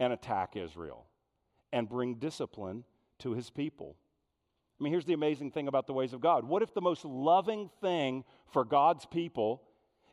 and 0.00 0.12
attack 0.12 0.56
Israel? 0.56 1.06
And 1.74 1.88
bring 1.88 2.14
discipline 2.14 2.84
to 3.18 3.32
his 3.32 3.50
people. 3.50 3.96
I 4.78 4.84
mean, 4.84 4.92
here's 4.92 5.04
the 5.04 5.12
amazing 5.12 5.50
thing 5.50 5.66
about 5.66 5.88
the 5.88 5.92
ways 5.92 6.12
of 6.12 6.20
God. 6.20 6.44
What 6.44 6.62
if 6.62 6.72
the 6.72 6.80
most 6.80 7.04
loving 7.04 7.68
thing 7.80 8.24
for 8.52 8.64
God's 8.64 9.04
people 9.06 9.60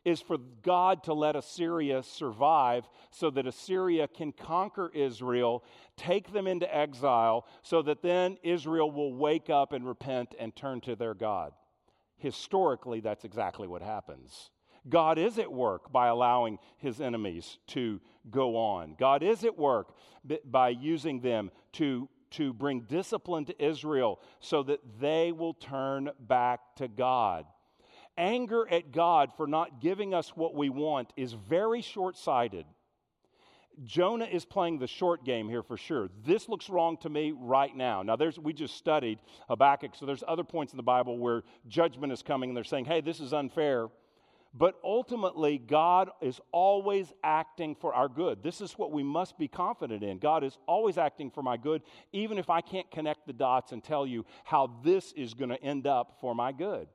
is 0.04 0.20
for 0.20 0.38
God 0.38 1.04
to 1.04 1.14
let 1.14 1.36
Assyria 1.36 2.02
survive 2.02 2.88
so 3.12 3.30
that 3.30 3.46
Assyria 3.46 4.08
can 4.08 4.32
conquer 4.32 4.90
Israel, 4.92 5.62
take 5.96 6.32
them 6.32 6.48
into 6.48 6.76
exile, 6.76 7.46
so 7.62 7.80
that 7.82 8.02
then 8.02 8.38
Israel 8.42 8.90
will 8.90 9.14
wake 9.14 9.48
up 9.48 9.72
and 9.72 9.86
repent 9.86 10.34
and 10.40 10.56
turn 10.56 10.80
to 10.80 10.96
their 10.96 11.14
God? 11.14 11.52
Historically, 12.16 12.98
that's 12.98 13.24
exactly 13.24 13.68
what 13.68 13.82
happens. 13.82 14.50
God 14.88 15.18
is 15.18 15.38
at 15.38 15.52
work 15.52 15.92
by 15.92 16.08
allowing 16.08 16.58
his 16.78 17.00
enemies 17.00 17.58
to 17.68 18.00
go 18.30 18.56
on. 18.56 18.96
God 18.98 19.22
is 19.22 19.44
at 19.44 19.58
work 19.58 19.94
by 20.44 20.70
using 20.70 21.20
them 21.20 21.50
to, 21.74 22.08
to 22.32 22.52
bring 22.52 22.80
discipline 22.82 23.44
to 23.46 23.64
Israel 23.64 24.20
so 24.40 24.62
that 24.64 24.80
they 25.00 25.32
will 25.32 25.54
turn 25.54 26.10
back 26.20 26.76
to 26.76 26.88
God. 26.88 27.46
Anger 28.16 28.68
at 28.70 28.92
God 28.92 29.32
for 29.36 29.46
not 29.46 29.80
giving 29.80 30.12
us 30.12 30.30
what 30.36 30.54
we 30.54 30.68
want 30.68 31.12
is 31.16 31.32
very 31.32 31.80
short 31.80 32.16
sighted. 32.16 32.66
Jonah 33.84 34.26
is 34.26 34.44
playing 34.44 34.78
the 34.78 34.86
short 34.86 35.24
game 35.24 35.48
here 35.48 35.62
for 35.62 35.78
sure. 35.78 36.10
This 36.26 36.48
looks 36.48 36.68
wrong 36.68 36.98
to 36.98 37.08
me 37.08 37.32
right 37.34 37.74
now. 37.74 38.02
Now, 38.02 38.16
there's, 38.16 38.38
we 38.38 38.52
just 38.52 38.76
studied 38.76 39.18
Habakkuk, 39.48 39.94
so 39.94 40.04
there's 40.04 40.22
other 40.28 40.44
points 40.44 40.74
in 40.74 40.76
the 40.76 40.82
Bible 40.82 41.18
where 41.18 41.42
judgment 41.68 42.12
is 42.12 42.22
coming 42.22 42.50
and 42.50 42.56
they're 42.56 42.64
saying, 42.64 42.84
hey, 42.84 43.00
this 43.00 43.18
is 43.18 43.32
unfair. 43.32 43.88
But 44.54 44.78
ultimately, 44.84 45.56
God 45.58 46.10
is 46.20 46.38
always 46.52 47.12
acting 47.24 47.74
for 47.74 47.94
our 47.94 48.08
good. 48.08 48.42
This 48.42 48.60
is 48.60 48.72
what 48.72 48.92
we 48.92 49.02
must 49.02 49.38
be 49.38 49.48
confident 49.48 50.02
in. 50.02 50.18
God 50.18 50.44
is 50.44 50.58
always 50.66 50.98
acting 50.98 51.30
for 51.30 51.42
my 51.42 51.56
good, 51.56 51.82
even 52.12 52.36
if 52.36 52.50
I 52.50 52.60
can't 52.60 52.90
connect 52.90 53.26
the 53.26 53.32
dots 53.32 53.72
and 53.72 53.82
tell 53.82 54.06
you 54.06 54.26
how 54.44 54.70
this 54.84 55.12
is 55.12 55.32
going 55.32 55.50
to 55.50 55.62
end 55.62 55.86
up 55.86 56.18
for 56.20 56.34
my 56.34 56.52
good. 56.52 56.86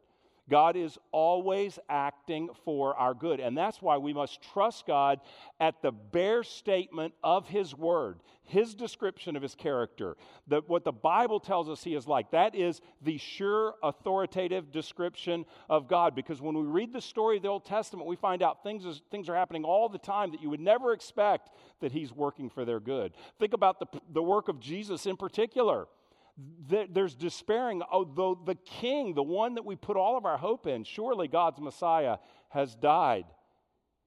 God 0.49 0.75
is 0.75 0.97
always 1.11 1.77
acting 1.89 2.49
for 2.63 2.95
our 2.95 3.13
good. 3.13 3.39
And 3.39 3.57
that's 3.57 3.81
why 3.81 3.97
we 3.97 4.13
must 4.13 4.41
trust 4.53 4.85
God 4.85 5.19
at 5.59 5.81
the 5.81 5.91
bare 5.91 6.43
statement 6.43 7.13
of 7.23 7.47
His 7.47 7.75
word, 7.75 8.21
His 8.43 8.73
description 8.73 9.35
of 9.35 9.41
His 9.41 9.55
character, 9.55 10.15
the, 10.47 10.61
what 10.67 10.85
the 10.85 10.91
Bible 10.91 11.39
tells 11.39 11.69
us 11.69 11.83
He 11.83 11.95
is 11.95 12.07
like. 12.07 12.31
That 12.31 12.55
is 12.55 12.81
the 13.01 13.17
sure, 13.17 13.75
authoritative 13.83 14.71
description 14.71 15.45
of 15.69 15.87
God. 15.87 16.15
Because 16.15 16.41
when 16.41 16.55
we 16.55 16.63
read 16.63 16.93
the 16.93 17.01
story 17.01 17.37
of 17.37 17.43
the 17.43 17.49
Old 17.49 17.65
Testament, 17.65 18.07
we 18.07 18.15
find 18.15 18.41
out 18.41 18.63
things, 18.63 18.85
is, 18.85 19.01
things 19.11 19.27
are 19.29 19.35
happening 19.35 19.65
all 19.65 19.89
the 19.89 19.97
time 19.97 20.31
that 20.31 20.41
you 20.41 20.49
would 20.49 20.61
never 20.61 20.93
expect 20.93 21.49
that 21.81 21.91
He's 21.91 22.13
working 22.13 22.49
for 22.49 22.63
their 22.63 22.79
good. 22.79 23.13
Think 23.39 23.53
about 23.53 23.79
the, 23.79 23.87
the 24.13 24.23
work 24.23 24.47
of 24.47 24.59
Jesus 24.59 25.05
in 25.05 25.17
particular 25.17 25.87
there's 26.37 27.15
despairing, 27.15 27.81
oh, 27.81 27.85
although 27.91 28.39
the 28.45 28.55
king, 28.55 29.13
the 29.13 29.23
one 29.23 29.55
that 29.55 29.65
we 29.65 29.75
put 29.75 29.97
all 29.97 30.17
of 30.17 30.25
our 30.25 30.37
hope 30.37 30.67
in, 30.67 30.83
surely 30.83 31.27
God's 31.27 31.59
Messiah 31.59 32.17
has 32.49 32.75
died. 32.75 33.25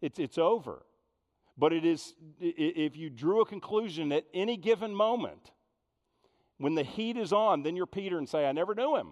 It's, 0.00 0.18
it's 0.18 0.38
over. 0.38 0.82
But 1.58 1.72
it 1.72 1.84
is, 1.84 2.14
if 2.38 2.96
you 2.96 3.10
drew 3.10 3.40
a 3.40 3.46
conclusion 3.46 4.12
at 4.12 4.24
any 4.32 4.56
given 4.56 4.94
moment, 4.94 5.50
when 6.58 6.74
the 6.74 6.84
heat 6.84 7.16
is 7.16 7.32
on, 7.32 7.62
then 7.62 7.74
you're 7.74 7.86
Peter 7.86 8.18
and 8.18 8.28
say, 8.28 8.46
I 8.46 8.52
never 8.52 8.74
knew 8.74 8.96
him 8.96 9.08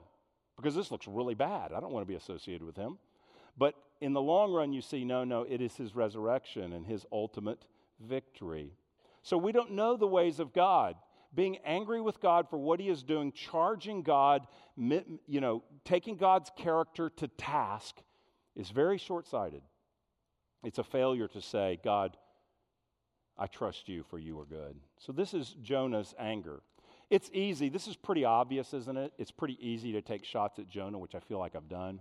because 0.56 0.74
this 0.74 0.90
looks 0.90 1.08
really 1.08 1.34
bad. 1.34 1.72
I 1.72 1.80
don't 1.80 1.92
want 1.92 2.06
to 2.06 2.08
be 2.08 2.14
associated 2.14 2.62
with 2.62 2.76
him. 2.76 2.98
But 3.56 3.74
in 4.00 4.12
the 4.12 4.20
long 4.20 4.52
run, 4.52 4.72
you 4.72 4.80
see, 4.80 5.04
no, 5.04 5.24
no, 5.24 5.42
it 5.42 5.60
is 5.60 5.76
his 5.76 5.94
resurrection 5.94 6.72
and 6.72 6.86
his 6.86 7.04
ultimate 7.10 7.66
victory. 8.00 8.72
So 9.22 9.36
we 9.36 9.50
don't 9.50 9.72
know 9.72 9.96
the 9.96 10.06
ways 10.06 10.38
of 10.38 10.52
God 10.52 10.94
being 11.34 11.58
angry 11.64 12.00
with 12.00 12.20
God 12.20 12.48
for 12.48 12.58
what 12.58 12.80
he 12.80 12.88
is 12.88 13.02
doing, 13.02 13.32
charging 13.32 14.02
God, 14.02 14.46
you 14.76 15.40
know, 15.40 15.62
taking 15.84 16.16
God's 16.16 16.50
character 16.56 17.10
to 17.16 17.28
task 17.28 17.96
is 18.56 18.70
very 18.70 18.98
short 18.98 19.26
sighted. 19.26 19.62
It's 20.64 20.78
a 20.78 20.84
failure 20.84 21.28
to 21.28 21.40
say, 21.40 21.78
God, 21.84 22.16
I 23.38 23.46
trust 23.46 23.88
you, 23.88 24.04
for 24.10 24.18
you 24.18 24.38
are 24.40 24.46
good. 24.46 24.76
So 24.98 25.12
this 25.12 25.34
is 25.34 25.54
Jonah's 25.62 26.14
anger. 26.18 26.60
It's 27.10 27.30
easy. 27.32 27.68
This 27.68 27.86
is 27.86 27.94
pretty 27.94 28.24
obvious, 28.24 28.74
isn't 28.74 28.98
it? 28.98 29.12
It's 29.16 29.30
pretty 29.30 29.56
easy 29.60 29.92
to 29.92 30.02
take 30.02 30.24
shots 30.24 30.58
at 30.58 30.68
Jonah, 30.68 30.98
which 30.98 31.14
I 31.14 31.20
feel 31.20 31.38
like 31.38 31.54
I've 31.54 31.68
done. 31.68 32.00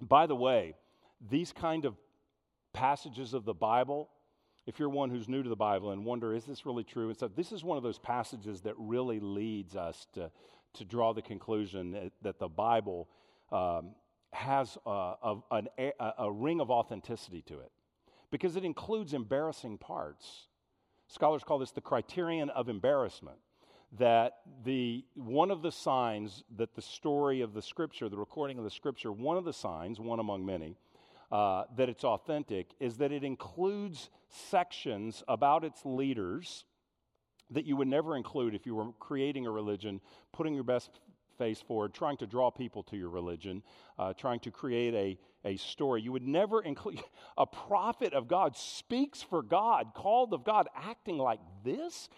By 0.00 0.26
the 0.26 0.36
way, 0.36 0.74
these 1.30 1.52
kind 1.52 1.86
of 1.86 1.94
passages 2.74 3.32
of 3.32 3.46
the 3.46 3.54
Bible, 3.54 4.10
if 4.66 4.78
you're 4.78 4.88
one 4.88 5.10
who's 5.10 5.28
new 5.28 5.42
to 5.42 5.48
the 5.48 5.56
Bible 5.56 5.92
and 5.92 6.04
wonder, 6.04 6.34
is 6.34 6.44
this 6.44 6.66
really 6.66 6.84
true? 6.84 7.08
And 7.08 7.16
so 7.16 7.28
this 7.28 7.52
is 7.52 7.62
one 7.62 7.76
of 7.76 7.84
those 7.84 7.98
passages 7.98 8.62
that 8.62 8.74
really 8.76 9.20
leads 9.20 9.76
us 9.76 10.06
to, 10.14 10.30
to 10.74 10.84
draw 10.84 11.12
the 11.12 11.22
conclusion 11.22 11.92
that, 11.92 12.12
that 12.22 12.38
the 12.38 12.48
Bible 12.48 13.08
um, 13.52 13.90
has 14.32 14.76
a, 14.84 14.90
a, 15.22 15.62
a, 15.78 16.12
a 16.18 16.32
ring 16.32 16.60
of 16.60 16.70
authenticity 16.70 17.42
to 17.42 17.60
it 17.60 17.70
because 18.30 18.56
it 18.56 18.64
includes 18.64 19.14
embarrassing 19.14 19.78
parts. 19.78 20.48
Scholars 21.06 21.44
call 21.44 21.60
this 21.60 21.70
the 21.70 21.80
criterion 21.80 22.50
of 22.50 22.68
embarrassment. 22.68 23.38
That 23.98 24.38
the 24.64 25.04
one 25.14 25.52
of 25.52 25.62
the 25.62 25.70
signs 25.70 26.42
that 26.56 26.74
the 26.74 26.82
story 26.82 27.40
of 27.40 27.54
the 27.54 27.62
scripture, 27.62 28.08
the 28.08 28.18
recording 28.18 28.58
of 28.58 28.64
the 28.64 28.70
scripture, 28.70 29.12
one 29.12 29.36
of 29.36 29.44
the 29.44 29.52
signs, 29.52 30.00
one 30.00 30.18
among 30.18 30.44
many, 30.44 30.76
uh, 31.30 31.64
that 31.76 31.88
it's 31.88 32.04
authentic 32.04 32.68
is 32.80 32.98
that 32.98 33.12
it 33.12 33.24
includes 33.24 34.10
sections 34.28 35.22
about 35.28 35.64
its 35.64 35.80
leaders 35.84 36.64
that 37.50 37.64
you 37.64 37.76
would 37.76 37.88
never 37.88 38.16
include 38.16 38.54
if 38.54 38.66
you 38.66 38.74
were 38.74 38.92
creating 38.98 39.46
a 39.46 39.50
religion, 39.50 40.00
putting 40.32 40.54
your 40.54 40.64
best 40.64 41.00
face 41.38 41.60
forward, 41.60 41.94
trying 41.94 42.16
to 42.16 42.26
draw 42.26 42.50
people 42.50 42.82
to 42.84 42.96
your 42.96 43.10
religion, 43.10 43.62
uh, 43.98 44.12
trying 44.14 44.40
to 44.40 44.50
create 44.50 44.94
a, 44.94 45.48
a 45.48 45.56
story. 45.56 46.02
You 46.02 46.12
would 46.12 46.26
never 46.26 46.60
include 46.62 47.00
a 47.38 47.46
prophet 47.46 48.14
of 48.14 48.28
God 48.28 48.56
speaks 48.56 49.22
for 49.22 49.42
God, 49.42 49.92
called 49.94 50.32
of 50.32 50.44
God, 50.44 50.68
acting 50.74 51.18
like 51.18 51.40
this. 51.64 52.08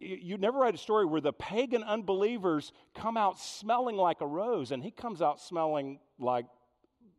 You'd 0.00 0.40
never 0.40 0.60
write 0.60 0.74
a 0.74 0.78
story 0.78 1.04
where 1.04 1.20
the 1.20 1.32
pagan 1.32 1.82
unbelievers 1.82 2.72
come 2.94 3.16
out 3.16 3.38
smelling 3.38 3.96
like 3.96 4.20
a 4.20 4.26
rose, 4.26 4.70
and 4.70 4.82
he 4.82 4.92
comes 4.92 5.20
out 5.20 5.40
smelling 5.40 5.98
like, 6.20 6.46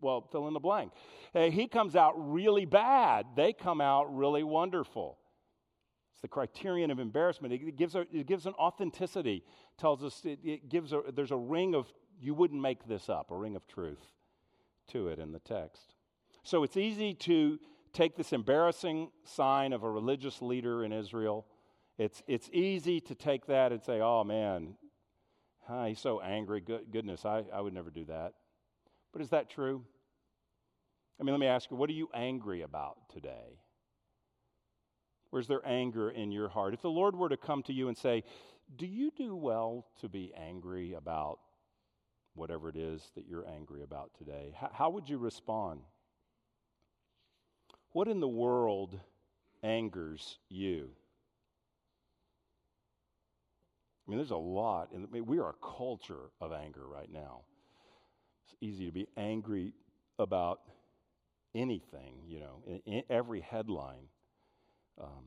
well, 0.02 0.28
fill 0.32 0.48
in 0.48 0.54
the 0.54 0.60
blank. 0.60 0.92
He 1.34 1.68
comes 1.68 1.96
out 1.96 2.14
really 2.16 2.66
bad, 2.66 3.26
they 3.36 3.54
come 3.54 3.82
out 3.82 4.16
really 4.16 4.44
wonderful. 4.44 5.18
It's 6.14 6.22
the 6.22 6.28
criterion 6.28 6.92
of 6.92 7.00
embarrassment. 7.00 7.54
It 7.54 7.78
gives, 7.78 7.96
a, 7.96 8.02
it 8.12 8.28
gives 8.28 8.46
an 8.46 8.54
authenticity, 8.60 9.44
tells 9.78 10.04
us 10.04 10.22
it, 10.26 10.40
it 10.44 10.68
gives 10.68 10.92
a, 10.92 11.02
there's 11.14 11.32
a 11.32 11.38
ring 11.38 11.76
of, 11.76 11.94
you 12.20 12.34
wouldn't 12.34 12.62
make 12.62 12.86
this 12.88 13.08
up, 13.08 13.32
a 13.32 13.36
ring 13.38 13.56
of 13.56 13.66
truth 13.68 14.04
to 14.90 15.08
it 15.08 15.20
in 15.20 15.32
the 15.32 15.40
text. 15.40 15.96
So 16.44 16.64
it's 16.64 16.76
easy 16.76 17.14
to 17.14 17.58
take 17.94 18.18
this 18.18 18.34
embarrassing 18.34 19.12
sign 19.24 19.72
of 19.72 19.84
a 19.84 19.90
religious 19.90 20.42
leader 20.42 20.84
in 20.84 20.92
Israel. 20.92 21.46
It's, 21.98 22.22
it's 22.28 22.50
easy 22.52 23.00
to 23.02 23.16
take 23.16 23.46
that 23.46 23.72
and 23.72 23.82
say, 23.82 24.02
oh 24.02 24.26
man, 24.26 24.76
huh, 25.68 25.86
he's 25.86 26.00
so 26.00 26.20
angry. 26.20 26.60
Good, 26.60 26.92
goodness, 26.92 27.24
I, 27.24 27.46
I 27.54 27.62
would 27.62 27.74
never 27.74 27.92
do 27.92 28.04
that. 28.06 28.34
But 29.12 29.22
is 29.22 29.30
that 29.30 29.50
true? 29.50 29.84
I 31.20 31.24
mean, 31.24 31.34
let 31.34 31.40
me 31.40 31.48
ask 31.48 31.70
you, 31.70 31.78
what 31.78 31.90
are 31.90 31.94
you 31.94 32.10
angry 32.14 32.62
about 32.62 32.98
today? 33.12 33.60
Where's 35.32 35.48
there 35.48 35.62
anger 35.66 36.10
in 36.10 36.32
your 36.32 36.50
heart? 36.50 36.74
If 36.74 36.82
the 36.82 36.90
Lord 36.90 37.16
were 37.16 37.30
to 37.30 37.38
come 37.38 37.62
to 37.64 37.74
you 37.74 37.88
and 37.88 37.98
say, 37.98 38.24
Do 38.76 38.86
you 38.86 39.12
do 39.16 39.36
well 39.36 39.86
to 40.02 40.10
be 40.10 40.34
angry 40.36 40.94
about 40.94 41.40
whatever 42.36 42.70
it 42.70 42.76
is 42.76 43.12
that 43.16 43.28
you're 43.28 43.48
angry 43.48 43.84
about 43.84 44.12
today? 44.18 44.56
How, 44.74 44.90
would 44.90 45.10
you 45.10 45.18
respond? 45.18 45.82
What 47.92 48.08
in 48.08 48.20
the 48.20 48.28
world 48.28 49.00
angers 49.62 50.40
you? 50.48 50.90
I 54.08 54.12
mean, 54.12 54.18
there's 54.18 54.32
a 54.32 54.38
lot. 54.38 54.90
In, 54.94 55.04
I 55.04 55.08
mean, 55.12 55.26
we 55.28 55.38
are 55.40 55.50
a 55.50 55.76
culture 55.78 56.32
of 56.42 56.52
anger 56.52 56.88
right 56.88 57.12
now. 57.12 57.42
It's 58.50 58.58
easy 58.62 58.86
to 58.88 58.92
be 58.92 59.08
angry 59.16 59.74
about 60.18 60.62
anything, 61.54 62.16
you 62.28 62.40
know, 62.40 62.64
in, 62.66 62.82
in 62.86 63.04
every 63.10 63.42
headline 63.42 64.08
um, 65.00 65.26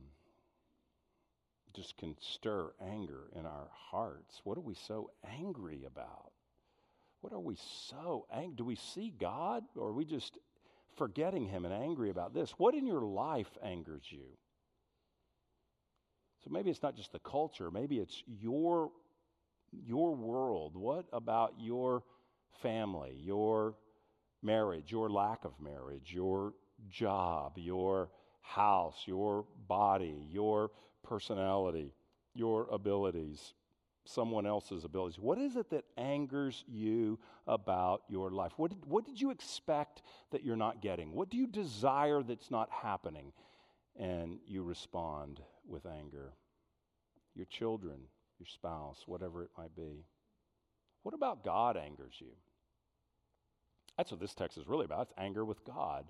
just 1.74 1.96
can 1.96 2.16
stir 2.20 2.72
anger 2.80 3.28
in 3.34 3.46
our 3.46 3.68
hearts. 3.90 4.40
What 4.44 4.58
are 4.58 4.62
we 4.62 4.74
so 4.74 5.10
angry 5.38 5.84
about? 5.86 6.32
What 7.20 7.32
are 7.32 7.40
we 7.40 7.56
so 7.88 8.26
angry? 8.32 8.54
Do 8.56 8.64
we 8.64 8.76
see 8.76 9.12
God 9.18 9.62
or 9.76 9.88
are 9.88 9.94
we 9.94 10.04
just 10.04 10.38
forgetting 10.96 11.46
Him 11.46 11.64
and 11.64 11.72
angry 11.72 12.10
about 12.10 12.34
this? 12.34 12.50
What 12.58 12.74
in 12.74 12.86
your 12.86 13.02
life 13.02 13.56
angers 13.62 14.04
you? 14.10 14.36
So 16.44 16.50
maybe 16.50 16.70
it's 16.70 16.82
not 16.82 16.96
just 16.96 17.12
the 17.12 17.20
culture, 17.20 17.70
maybe 17.70 17.98
it's 17.98 18.22
your, 18.26 18.90
your 19.72 20.14
world. 20.16 20.76
What 20.76 21.06
about 21.12 21.54
your 21.60 22.02
family, 22.60 23.16
your 23.18 23.74
marriage, 24.42 24.90
your 24.90 25.08
lack 25.08 25.44
of 25.44 25.52
marriage, 25.60 26.12
your 26.12 26.54
job, 26.90 27.56
your 27.56 28.10
house, 28.40 29.02
your 29.06 29.44
body, 29.68 30.26
your 30.30 30.70
personality, 31.02 31.94
your 32.34 32.66
abilities, 32.70 33.54
someone 34.04 34.46
else's 34.46 34.84
abilities. 34.84 35.18
What 35.18 35.38
is 35.38 35.56
it 35.56 35.70
that 35.70 35.84
angers 35.96 36.64
you 36.66 37.18
about 37.46 38.02
your 38.08 38.30
life? 38.30 38.52
What 38.56 38.70
did, 38.70 38.84
what 38.84 39.04
did 39.04 39.20
you 39.20 39.30
expect 39.30 40.02
that 40.30 40.44
you're 40.44 40.56
not 40.56 40.82
getting? 40.82 41.12
What 41.12 41.30
do 41.30 41.36
you 41.36 41.46
desire 41.46 42.22
that's 42.22 42.50
not 42.50 42.68
happening? 42.70 43.32
And 43.96 44.38
you 44.46 44.62
respond 44.62 45.40
with 45.68 45.86
anger. 45.86 46.32
Your 47.34 47.46
children, 47.46 47.98
your 48.38 48.46
spouse, 48.46 49.04
whatever 49.06 49.44
it 49.44 49.50
might 49.56 49.74
be. 49.76 50.04
What 51.02 51.14
about 51.14 51.44
God 51.44 51.76
angers 51.76 52.14
you? 52.18 52.32
That's 53.96 54.10
what 54.10 54.20
this 54.20 54.34
text 54.34 54.56
is 54.56 54.68
really 54.68 54.84
about. 54.84 55.02
It's 55.02 55.14
anger 55.18 55.44
with 55.44 55.64
God 55.64 56.06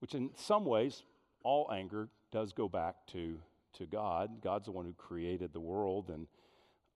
which 0.00 0.14
in 0.14 0.30
some 0.36 0.64
ways, 0.64 1.02
all 1.42 1.70
anger 1.72 2.08
does 2.32 2.52
go 2.52 2.68
back 2.68 3.06
to, 3.08 3.38
to 3.74 3.86
God. 3.86 4.42
God's 4.42 4.66
the 4.66 4.72
one 4.72 4.84
who 4.84 4.92
created 4.92 5.52
the 5.52 5.60
world 5.60 6.10
and 6.10 6.26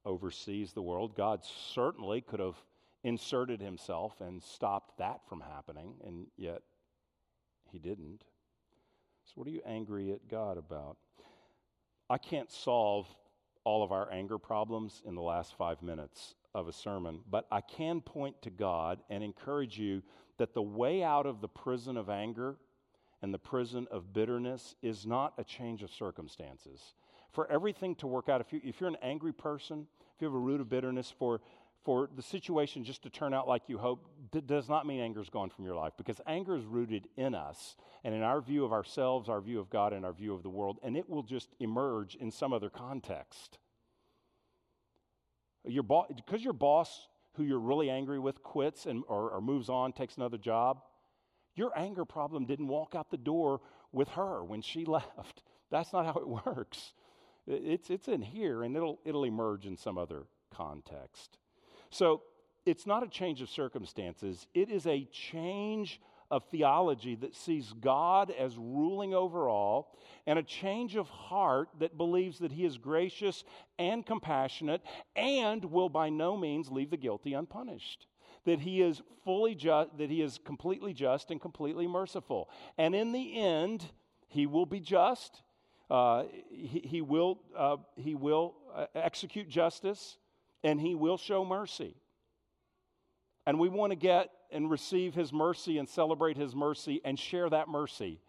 oversees 0.04 0.72
the 0.72 0.82
world. 0.82 1.16
God 1.16 1.44
certainly 1.44 2.20
could 2.20 2.40
have 2.40 2.56
inserted 3.02 3.60
himself 3.60 4.20
and 4.20 4.42
stopped 4.42 4.98
that 4.98 5.20
from 5.28 5.40
happening, 5.40 5.94
and 6.04 6.26
yet 6.36 6.62
he 7.70 7.78
didn't. 7.78 8.24
So, 9.24 9.32
what 9.36 9.46
are 9.46 9.50
you 9.50 9.62
angry 9.64 10.12
at 10.12 10.28
God 10.28 10.58
about? 10.58 10.96
I 12.08 12.18
can't 12.18 12.50
solve 12.50 13.06
all 13.64 13.82
of 13.82 13.92
our 13.92 14.10
anger 14.12 14.38
problems 14.38 15.02
in 15.06 15.14
the 15.14 15.22
last 15.22 15.56
five 15.56 15.82
minutes 15.82 16.34
of 16.54 16.68
a 16.68 16.72
sermon, 16.72 17.20
but 17.30 17.46
I 17.50 17.60
can 17.60 18.00
point 18.00 18.40
to 18.42 18.50
God 18.50 19.00
and 19.08 19.22
encourage 19.22 19.78
you 19.78 20.02
that 20.38 20.54
the 20.54 20.62
way 20.62 21.02
out 21.02 21.26
of 21.26 21.40
the 21.40 21.48
prison 21.48 21.96
of 21.96 22.08
anger 22.08 22.56
and 23.22 23.32
the 23.32 23.38
prison 23.38 23.86
of 23.90 24.12
bitterness 24.12 24.74
is 24.82 25.06
not 25.06 25.34
a 25.38 25.44
change 25.44 25.82
of 25.82 25.90
circumstances. 25.90 26.94
For 27.32 27.50
everything 27.50 27.94
to 27.96 28.06
work 28.06 28.28
out, 28.28 28.40
if, 28.40 28.52
you, 28.52 28.60
if 28.64 28.80
you're 28.80 28.88
an 28.88 28.96
angry 29.02 29.32
person, 29.32 29.86
if 30.14 30.22
you 30.22 30.26
have 30.26 30.34
a 30.34 30.38
root 30.38 30.60
of 30.60 30.68
bitterness, 30.68 31.12
for, 31.16 31.40
for 31.84 32.08
the 32.16 32.22
situation 32.22 32.82
just 32.82 33.02
to 33.02 33.10
turn 33.10 33.32
out 33.32 33.46
like 33.46 33.68
you 33.68 33.78
hope, 33.78 34.08
d- 34.32 34.40
does 34.40 34.68
not 34.68 34.86
mean 34.86 35.00
anger 35.00 35.20
is 35.20 35.28
gone 35.28 35.50
from 35.50 35.64
your 35.64 35.76
life 35.76 35.92
because 35.96 36.20
anger 36.26 36.56
is 36.56 36.64
rooted 36.64 37.06
in 37.16 37.34
us 37.34 37.76
and 38.02 38.14
in 38.14 38.22
our 38.22 38.40
view 38.40 38.64
of 38.64 38.72
ourselves, 38.72 39.28
our 39.28 39.40
view 39.40 39.60
of 39.60 39.70
God, 39.70 39.92
and 39.92 40.04
our 40.04 40.12
view 40.12 40.34
of 40.34 40.42
the 40.42 40.48
world, 40.48 40.78
and 40.82 40.96
it 40.96 41.08
will 41.08 41.22
just 41.22 41.50
emerge 41.60 42.16
in 42.16 42.30
some 42.30 42.52
other 42.52 42.70
context. 42.70 43.58
Your 45.64 45.82
bo- 45.82 46.06
because 46.14 46.42
your 46.42 46.52
boss, 46.52 47.08
who 47.34 47.44
you're 47.44 47.58
really 47.58 47.90
angry 47.90 48.18
with, 48.18 48.42
quits 48.42 48.86
and, 48.86 49.04
or, 49.08 49.30
or 49.30 49.40
moves 49.40 49.68
on, 49.68 49.92
takes 49.92 50.16
another 50.16 50.38
job, 50.38 50.82
your 51.54 51.76
anger 51.76 52.04
problem 52.04 52.46
didn't 52.46 52.68
walk 52.68 52.94
out 52.94 53.10
the 53.10 53.16
door 53.16 53.60
with 53.92 54.08
her 54.10 54.44
when 54.44 54.62
she 54.62 54.84
left. 54.86 55.42
That's 55.70 55.92
not 55.92 56.06
how 56.06 56.20
it 56.20 56.28
works. 56.46 56.92
It's, 57.46 57.90
it's 57.90 58.08
in 58.08 58.22
here 58.22 58.62
and 58.62 58.76
it'll, 58.76 58.98
it'll 59.04 59.24
emerge 59.24 59.66
in 59.66 59.76
some 59.76 59.98
other 59.98 60.24
context. 60.52 61.38
So 61.90 62.22
it's 62.66 62.86
not 62.86 63.02
a 63.02 63.08
change 63.08 63.40
of 63.42 63.48
circumstances, 63.48 64.46
it 64.54 64.70
is 64.70 64.86
a 64.86 65.04
change 65.06 66.00
of 66.30 66.44
theology 66.50 67.16
that 67.16 67.34
sees 67.34 67.72
God 67.80 68.30
as 68.30 68.56
ruling 68.56 69.14
over 69.14 69.48
all, 69.48 69.96
and 70.26 70.38
a 70.38 70.42
change 70.42 70.96
of 70.96 71.08
heart 71.08 71.68
that 71.78 71.96
believes 71.96 72.38
that 72.38 72.52
He 72.52 72.64
is 72.64 72.78
gracious 72.78 73.44
and 73.78 74.04
compassionate 74.06 74.82
and 75.16 75.64
will 75.64 75.88
by 75.88 76.08
no 76.08 76.36
means 76.36 76.70
leave 76.70 76.90
the 76.90 76.96
guilty 76.96 77.34
unpunished 77.34 78.06
that 78.44 78.60
he 78.60 78.80
is 78.80 79.02
fully 79.24 79.54
just, 79.54 79.96
that 79.98 80.10
he 80.10 80.22
is 80.22 80.38
completely 80.44 80.92
just 80.92 81.30
and 81.30 81.40
completely 81.40 81.86
merciful. 81.86 82.48
And 82.78 82.94
in 82.94 83.12
the 83.12 83.38
end, 83.38 83.84
he 84.28 84.46
will 84.46 84.66
be 84.66 84.80
just. 84.80 85.42
Uh, 85.90 86.24
he, 86.50 86.80
he, 86.84 87.00
will, 87.02 87.40
uh, 87.56 87.76
he 87.96 88.14
will 88.14 88.54
uh, 88.74 88.86
execute 88.94 89.48
justice 89.48 90.18
and 90.62 90.80
he 90.80 90.94
will 90.94 91.16
show 91.16 91.44
mercy. 91.44 91.96
And 93.46 93.58
we 93.58 93.68
want 93.68 93.90
to 93.90 93.96
get 93.96 94.30
and 94.52 94.70
receive 94.70 95.14
his 95.14 95.32
mercy 95.32 95.78
and 95.78 95.88
celebrate 95.88 96.36
his 96.36 96.54
mercy 96.54 97.00
and 97.04 97.18
share 97.18 97.48
that 97.50 97.68
mercy 97.68 98.20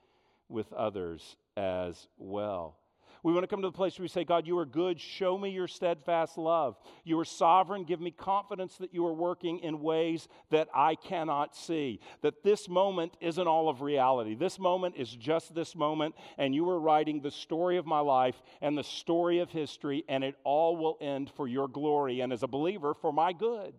with 0.49 0.71
others 0.73 1.35
as 1.57 2.07
well. 2.17 2.77
We 3.23 3.33
want 3.33 3.43
to 3.43 3.47
come 3.47 3.61
to 3.61 3.67
the 3.67 3.71
place 3.71 3.99
where 3.99 4.03
we 4.03 4.09
say, 4.09 4.23
God, 4.23 4.47
you 4.47 4.57
are 4.57 4.65
good. 4.65 4.99
Show 4.99 5.37
me 5.37 5.51
your 5.51 5.67
steadfast 5.67 6.39
love. 6.39 6.75
You 7.03 7.19
are 7.19 7.25
sovereign. 7.25 7.83
Give 7.83 8.01
me 8.01 8.09
confidence 8.09 8.77
that 8.77 8.95
you 8.95 9.05
are 9.05 9.13
working 9.13 9.59
in 9.59 9.81
ways 9.81 10.27
that 10.49 10.69
I 10.73 10.95
cannot 10.95 11.55
see. 11.55 11.99
That 12.23 12.41
this 12.43 12.67
moment 12.67 13.15
isn't 13.21 13.47
all 13.47 13.69
of 13.69 13.81
reality. 13.81 14.33
This 14.33 14.57
moment 14.57 14.95
is 14.97 15.09
just 15.11 15.53
this 15.53 15.75
moment, 15.75 16.15
and 16.39 16.55
you 16.55 16.67
are 16.67 16.79
writing 16.79 17.21
the 17.21 17.29
story 17.29 17.77
of 17.77 17.85
my 17.85 17.99
life 17.99 18.41
and 18.59 18.75
the 18.75 18.83
story 18.83 19.37
of 19.37 19.51
history, 19.51 20.03
and 20.09 20.23
it 20.23 20.35
all 20.43 20.75
will 20.75 20.97
end 20.99 21.29
for 21.35 21.47
your 21.47 21.67
glory 21.67 22.21
and 22.21 22.33
as 22.33 22.41
a 22.41 22.47
believer, 22.47 22.95
for 22.95 23.13
my 23.13 23.33
good. 23.33 23.75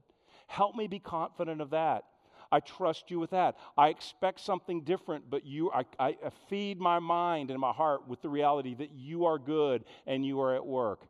Help 0.47 0.77
me 0.77 0.87
be 0.87 1.01
confident 1.01 1.61
of 1.61 1.71
that. 1.71 2.05
I 2.53 2.61
trust 2.61 3.11
you 3.11 3.19
with 3.19 3.31
that. 3.31 3.57
I 3.79 3.89
expect 3.89 4.39
something 4.41 4.83
different, 4.83 5.31
but 5.31 5.47
you, 5.47 5.73
I, 5.73 5.85
I 5.99 6.17
feed 6.51 6.79
my 6.79 6.99
mind 6.99 7.51
and 7.51 7.59
my 7.59 7.73
heart 7.73 8.07
with 8.07 8.21
the 8.21 8.29
reality 8.29 8.75
that 8.75 8.91
you 8.93 9.25
are 9.25 9.39
good 9.39 9.85
and 10.07 10.25
you 10.25 10.41
are 10.43 10.55
at 10.55 10.65
work. 10.65 11.07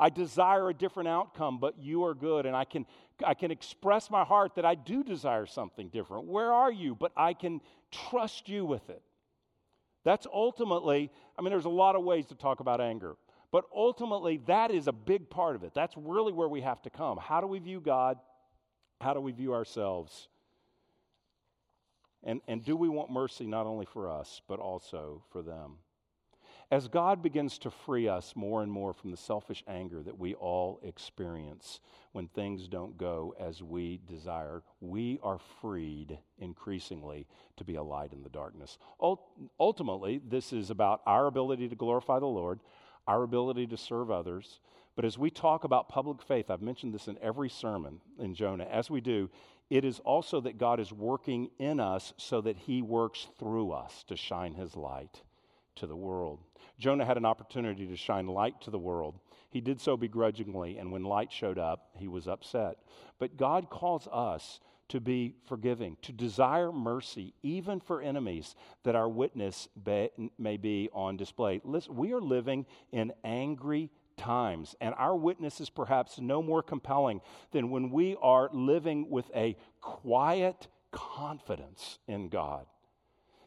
I 0.00 0.10
desire 0.10 0.70
a 0.70 0.74
different 0.74 1.08
outcome, 1.08 1.58
but 1.58 1.78
you 1.78 2.04
are 2.04 2.14
good, 2.14 2.44
and 2.44 2.54
I 2.54 2.64
can, 2.64 2.84
I 3.24 3.34
can 3.34 3.50
express 3.50 4.10
my 4.10 4.24
heart 4.24 4.54
that 4.56 4.64
I 4.64 4.74
do 4.74 5.04
desire 5.04 5.46
something 5.46 5.88
different. 5.88 6.26
Where 6.26 6.52
are 6.52 6.72
you? 6.72 6.94
But 6.94 7.12
I 7.16 7.34
can 7.34 7.60
trust 7.90 8.48
you 8.48 8.64
with 8.64 8.88
it. 8.90 9.02
That's 10.04 10.26
ultimately, 10.32 11.10
I 11.38 11.42
mean, 11.42 11.50
there's 11.50 11.64
a 11.64 11.70
lot 11.70 11.96
of 11.96 12.04
ways 12.04 12.26
to 12.26 12.34
talk 12.34 12.60
about 12.60 12.80
anger, 12.80 13.16
but 13.52 13.64
ultimately, 13.74 14.40
that 14.46 14.70
is 14.70 14.86
a 14.86 14.92
big 14.92 15.30
part 15.30 15.56
of 15.56 15.64
it. 15.64 15.72
That's 15.74 15.94
really 15.96 16.32
where 16.32 16.48
we 16.48 16.60
have 16.60 16.82
to 16.82 16.90
come. 16.90 17.18
How 17.18 17.40
do 17.40 17.46
we 17.46 17.58
view 17.58 17.80
God? 17.80 18.18
How 19.00 19.14
do 19.14 19.20
we 19.20 19.32
view 19.32 19.52
ourselves? 19.54 20.28
And, 22.24 22.40
and 22.48 22.64
do 22.64 22.76
we 22.76 22.88
want 22.88 23.10
mercy 23.10 23.46
not 23.46 23.66
only 23.66 23.86
for 23.86 24.10
us, 24.10 24.40
but 24.48 24.58
also 24.58 25.22
for 25.30 25.42
them? 25.42 25.76
As 26.68 26.88
God 26.88 27.22
begins 27.22 27.58
to 27.58 27.70
free 27.70 28.08
us 28.08 28.34
more 28.34 28.62
and 28.64 28.72
more 28.72 28.92
from 28.92 29.12
the 29.12 29.16
selfish 29.16 29.62
anger 29.68 30.02
that 30.02 30.18
we 30.18 30.34
all 30.34 30.80
experience 30.82 31.78
when 32.10 32.26
things 32.26 32.66
don't 32.66 32.98
go 32.98 33.34
as 33.38 33.62
we 33.62 34.00
desire, 34.08 34.64
we 34.80 35.20
are 35.22 35.38
freed 35.60 36.18
increasingly 36.38 37.28
to 37.56 37.62
be 37.62 37.76
a 37.76 37.82
light 37.82 38.12
in 38.12 38.24
the 38.24 38.28
darkness. 38.28 38.78
Ultimately, 39.60 40.20
this 40.26 40.52
is 40.52 40.70
about 40.70 41.02
our 41.06 41.26
ability 41.26 41.68
to 41.68 41.76
glorify 41.76 42.18
the 42.18 42.26
Lord, 42.26 42.58
our 43.06 43.22
ability 43.22 43.68
to 43.68 43.76
serve 43.76 44.10
others. 44.10 44.58
But 44.96 45.04
as 45.04 45.16
we 45.16 45.30
talk 45.30 45.62
about 45.62 45.88
public 45.88 46.20
faith, 46.20 46.50
I've 46.50 46.62
mentioned 46.62 46.94
this 46.94 47.06
in 47.06 47.18
every 47.22 47.50
sermon 47.50 48.00
in 48.18 48.34
Jonah, 48.34 48.64
as 48.64 48.90
we 48.90 49.00
do, 49.00 49.30
it 49.68 49.84
is 49.84 49.98
also 50.00 50.40
that 50.40 50.58
God 50.58 50.80
is 50.80 50.92
working 50.92 51.50
in 51.58 51.80
us 51.80 52.12
so 52.16 52.40
that 52.42 52.56
he 52.56 52.82
works 52.82 53.26
through 53.38 53.72
us 53.72 54.04
to 54.08 54.16
shine 54.16 54.54
his 54.54 54.76
light 54.76 55.22
to 55.76 55.86
the 55.86 55.96
world. 55.96 56.40
Jonah 56.78 57.04
had 57.04 57.16
an 57.16 57.24
opportunity 57.24 57.86
to 57.86 57.96
shine 57.96 58.26
light 58.26 58.60
to 58.62 58.70
the 58.70 58.78
world. 58.78 59.18
He 59.50 59.60
did 59.60 59.80
so 59.80 59.96
begrudgingly, 59.96 60.78
and 60.78 60.92
when 60.92 61.04
light 61.04 61.32
showed 61.32 61.58
up, 61.58 61.90
he 61.94 62.08
was 62.08 62.28
upset. 62.28 62.78
But 63.18 63.36
God 63.36 63.70
calls 63.70 64.08
us 64.12 64.60
to 64.88 65.00
be 65.00 65.34
forgiving, 65.48 65.96
to 66.02 66.12
desire 66.12 66.70
mercy, 66.70 67.34
even 67.42 67.80
for 67.80 68.00
enemies, 68.00 68.54
that 68.84 68.94
our 68.94 69.08
witness 69.08 69.68
may 70.38 70.56
be 70.56 70.88
on 70.92 71.16
display. 71.16 71.60
Listen, 71.64 71.96
we 71.96 72.12
are 72.12 72.20
living 72.20 72.66
in 72.92 73.12
angry 73.24 73.90
times. 74.16 74.74
And 74.80 74.94
our 74.96 75.16
witness 75.16 75.60
is 75.60 75.70
perhaps 75.70 76.18
no 76.18 76.42
more 76.42 76.62
compelling 76.62 77.20
than 77.52 77.70
when 77.70 77.90
we 77.90 78.16
are 78.20 78.48
living 78.52 79.10
with 79.10 79.30
a 79.34 79.56
quiet 79.80 80.68
confidence 80.90 81.98
in 82.08 82.28
God. 82.28 82.66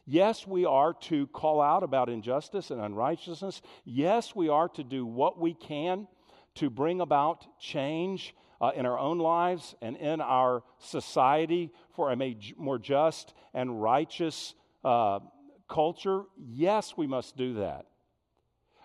Yes, 0.06 0.46
we 0.46 0.64
are 0.64 0.94
to 1.02 1.26
call 1.28 1.60
out 1.60 1.82
about 1.82 2.08
injustice 2.08 2.70
and 2.70 2.80
unrighteousness. 2.80 3.62
Yes, 3.84 4.34
we 4.34 4.48
are 4.48 4.68
to 4.70 4.82
do 4.82 5.06
what 5.06 5.38
we 5.38 5.54
can 5.54 6.08
to 6.56 6.68
bring 6.68 7.00
about 7.00 7.46
change 7.60 8.34
uh, 8.60 8.72
in 8.74 8.86
our 8.86 8.98
own 8.98 9.18
lives 9.18 9.74
and 9.80 9.96
in 9.96 10.20
our 10.20 10.62
society 10.78 11.70
for 11.94 12.12
a 12.12 12.36
more 12.56 12.78
just 12.78 13.34
and 13.54 13.80
righteous 13.80 14.54
uh, 14.84 15.20
culture. 15.68 16.24
Yes, 16.36 16.94
we 16.96 17.06
must 17.06 17.36
do 17.36 17.54
that. 17.54 17.86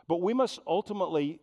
But 0.08 0.22
we 0.22 0.34
must 0.34 0.60
ultimately 0.68 1.40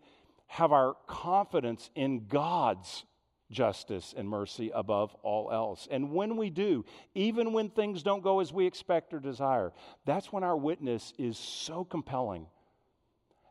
have 0.53 0.71
our 0.71 0.95
confidence 1.07 1.89
in 1.95 2.27
God's 2.27 3.07
justice 3.51 4.13
and 4.15 4.29
mercy 4.29 4.71
above 4.75 5.17
all 5.23 5.51
else. 5.51 5.89
And 5.91 6.13
when 6.13 6.37
we 6.37 6.51
do, 6.51 6.85
even 7.15 7.55
when 7.55 7.71
things 7.71 8.03
don't 8.03 8.23
go 8.23 8.39
as 8.41 8.53
we 8.53 8.67
expect 8.67 9.15
or 9.15 9.19
desire, 9.19 9.73
that's 10.05 10.31
when 10.31 10.45
our 10.45 10.57
witness 10.57 11.15
is 11.17 11.39
so 11.39 11.85
compelling 11.85 12.49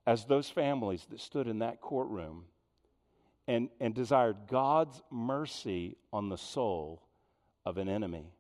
as 0.06 0.26
those 0.26 0.48
families 0.48 1.08
that 1.10 1.20
stood 1.20 1.48
in 1.48 1.58
that 1.60 1.82
courtroom 1.82 2.46
and, 3.48 3.70
and 3.80 3.96
desired 3.96 4.38
God's 4.48 5.02
mercy 5.10 5.98
on 6.14 6.30
the 6.30 6.38
soul 6.38 7.02
of 7.66 7.80
an 7.80 7.90
enemy. 7.90 8.32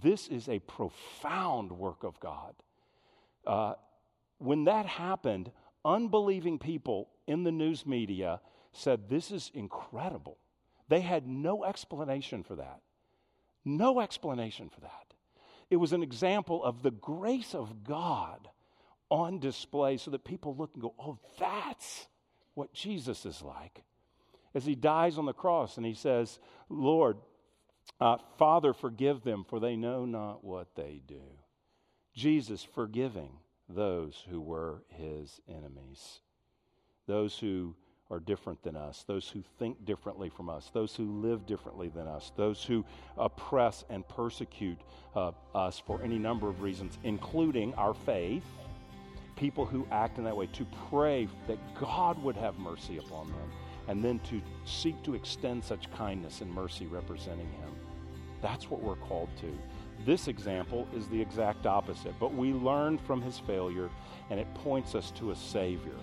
This 0.00 0.28
is 0.28 0.48
a 0.48 0.60
profound 0.60 1.72
work 1.72 2.04
of 2.04 2.20
God. 2.20 2.54
Uh, 3.44 3.74
when 4.38 4.62
that 4.66 4.86
happened, 4.86 5.50
unbelieving 5.84 6.60
people 6.60 7.08
in 7.30 7.44
the 7.44 7.52
news 7.52 7.86
media 7.86 8.40
said, 8.72 9.08
This 9.08 9.30
is 9.30 9.50
incredible. 9.54 10.38
They 10.88 11.00
had 11.00 11.26
no 11.26 11.64
explanation 11.64 12.42
for 12.42 12.56
that. 12.56 12.80
No 13.64 14.00
explanation 14.00 14.68
for 14.68 14.80
that. 14.80 15.14
It 15.70 15.76
was 15.76 15.92
an 15.92 16.02
example 16.02 16.64
of 16.64 16.82
the 16.82 16.90
grace 16.90 17.54
of 17.54 17.84
God 17.84 18.48
on 19.08 19.38
display 19.38 19.96
so 19.96 20.10
that 20.10 20.24
people 20.24 20.56
look 20.56 20.70
and 20.74 20.82
go, 20.82 20.94
Oh, 20.98 21.18
that's 21.38 22.08
what 22.54 22.72
Jesus 22.72 23.24
is 23.24 23.40
like. 23.42 23.84
As 24.52 24.64
he 24.64 24.74
dies 24.74 25.16
on 25.16 25.26
the 25.26 25.32
cross 25.32 25.76
and 25.76 25.86
he 25.86 25.94
says, 25.94 26.40
Lord, 26.68 27.18
uh, 28.00 28.16
Father, 28.38 28.72
forgive 28.72 29.22
them, 29.22 29.44
for 29.48 29.60
they 29.60 29.76
know 29.76 30.04
not 30.04 30.42
what 30.42 30.74
they 30.74 31.00
do. 31.06 31.22
Jesus 32.12 32.64
forgiving 32.64 33.38
those 33.68 34.24
who 34.28 34.40
were 34.40 34.82
his 34.88 35.40
enemies 35.48 36.20
those 37.10 37.36
who 37.36 37.74
are 38.08 38.20
different 38.20 38.62
than 38.62 38.76
us, 38.76 39.04
those 39.08 39.28
who 39.28 39.42
think 39.58 39.84
differently 39.84 40.28
from 40.28 40.48
us, 40.48 40.70
those 40.72 40.94
who 40.94 41.20
live 41.20 41.44
differently 41.44 41.88
than 41.88 42.06
us, 42.06 42.30
those 42.36 42.62
who 42.62 42.84
oppress 43.18 43.84
and 43.90 44.06
persecute 44.06 44.78
uh, 45.16 45.32
us 45.52 45.82
for 45.84 46.00
any 46.02 46.20
number 46.20 46.48
of 46.48 46.62
reasons, 46.62 46.98
including 47.02 47.74
our 47.74 47.94
faith, 47.94 48.44
people 49.34 49.66
who 49.66 49.84
act 49.90 50.18
in 50.18 50.24
that 50.24 50.36
way, 50.36 50.46
to 50.52 50.64
pray 50.88 51.26
that 51.48 51.58
God 51.80 52.16
would 52.22 52.36
have 52.36 52.56
mercy 52.60 52.98
upon 52.98 53.26
them, 53.26 53.52
and 53.88 54.04
then 54.04 54.20
to 54.20 54.40
seek 54.64 55.02
to 55.02 55.14
extend 55.14 55.64
such 55.64 55.90
kindness 55.92 56.42
and 56.42 56.52
mercy 56.52 56.86
representing 56.86 57.50
Him. 57.50 57.74
That's 58.40 58.70
what 58.70 58.82
we're 58.82 58.94
called 58.94 59.30
to. 59.40 59.58
This 60.06 60.28
example 60.28 60.86
is 60.96 61.08
the 61.08 61.20
exact 61.20 61.66
opposite, 61.66 62.14
but 62.20 62.34
we 62.34 62.52
learn 62.52 62.98
from 62.98 63.20
his 63.20 63.38
failure, 63.40 63.90
and 64.30 64.38
it 64.38 64.52
points 64.54 64.94
us 64.94 65.10
to 65.12 65.32
a 65.32 65.36
Savior 65.36 65.96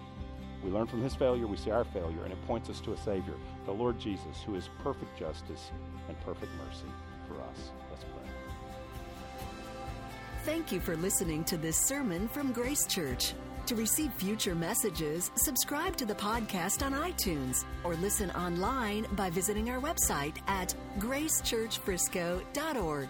we 0.68 0.74
learn 0.74 0.86
from 0.86 1.02
his 1.02 1.16
failure, 1.16 1.48
we 1.48 1.56
see 1.56 1.72
our 1.72 1.86
failure, 1.86 2.26
and 2.26 2.34
it 2.34 2.46
points 2.46 2.70
us 2.70 2.82
to 2.82 2.92
a 2.92 2.98
Savior, 2.98 3.36
the 3.66 3.72
Lord 3.72 3.98
Jesus, 3.98 4.44
who 4.46 4.56
is 4.56 4.70
perfect 4.84 5.18
justice 5.18 5.72
and 6.10 6.20
perfect 6.26 6.52
mercy 6.66 6.92
for 7.28 7.36
us. 7.36 7.72
Let's 7.90 8.04
pray. 8.04 8.30
Thank 10.44 10.74
you 10.74 10.82
for 10.82 10.98
listening 10.98 11.46
to 11.46 11.56
this 11.58 11.78
sermon 11.78 12.28
from 12.28 12.52
Grace 12.52 12.86
Church. 12.86 13.34
To 13.68 13.76
receive 13.76 14.12
future 14.14 14.56
messages, 14.56 15.32
subscribe 15.36 15.96
to 15.98 16.06
the 16.06 16.16
podcast 16.16 16.84
on 16.86 16.94
iTunes 16.94 17.66
or 17.84 17.96
listen 17.96 18.32
online 18.32 19.06
by 19.14 19.30
visiting 19.30 19.70
our 19.70 19.80
website 19.80 20.38
at 20.48 20.74
gracechurchfrisco.org. 21.00 23.10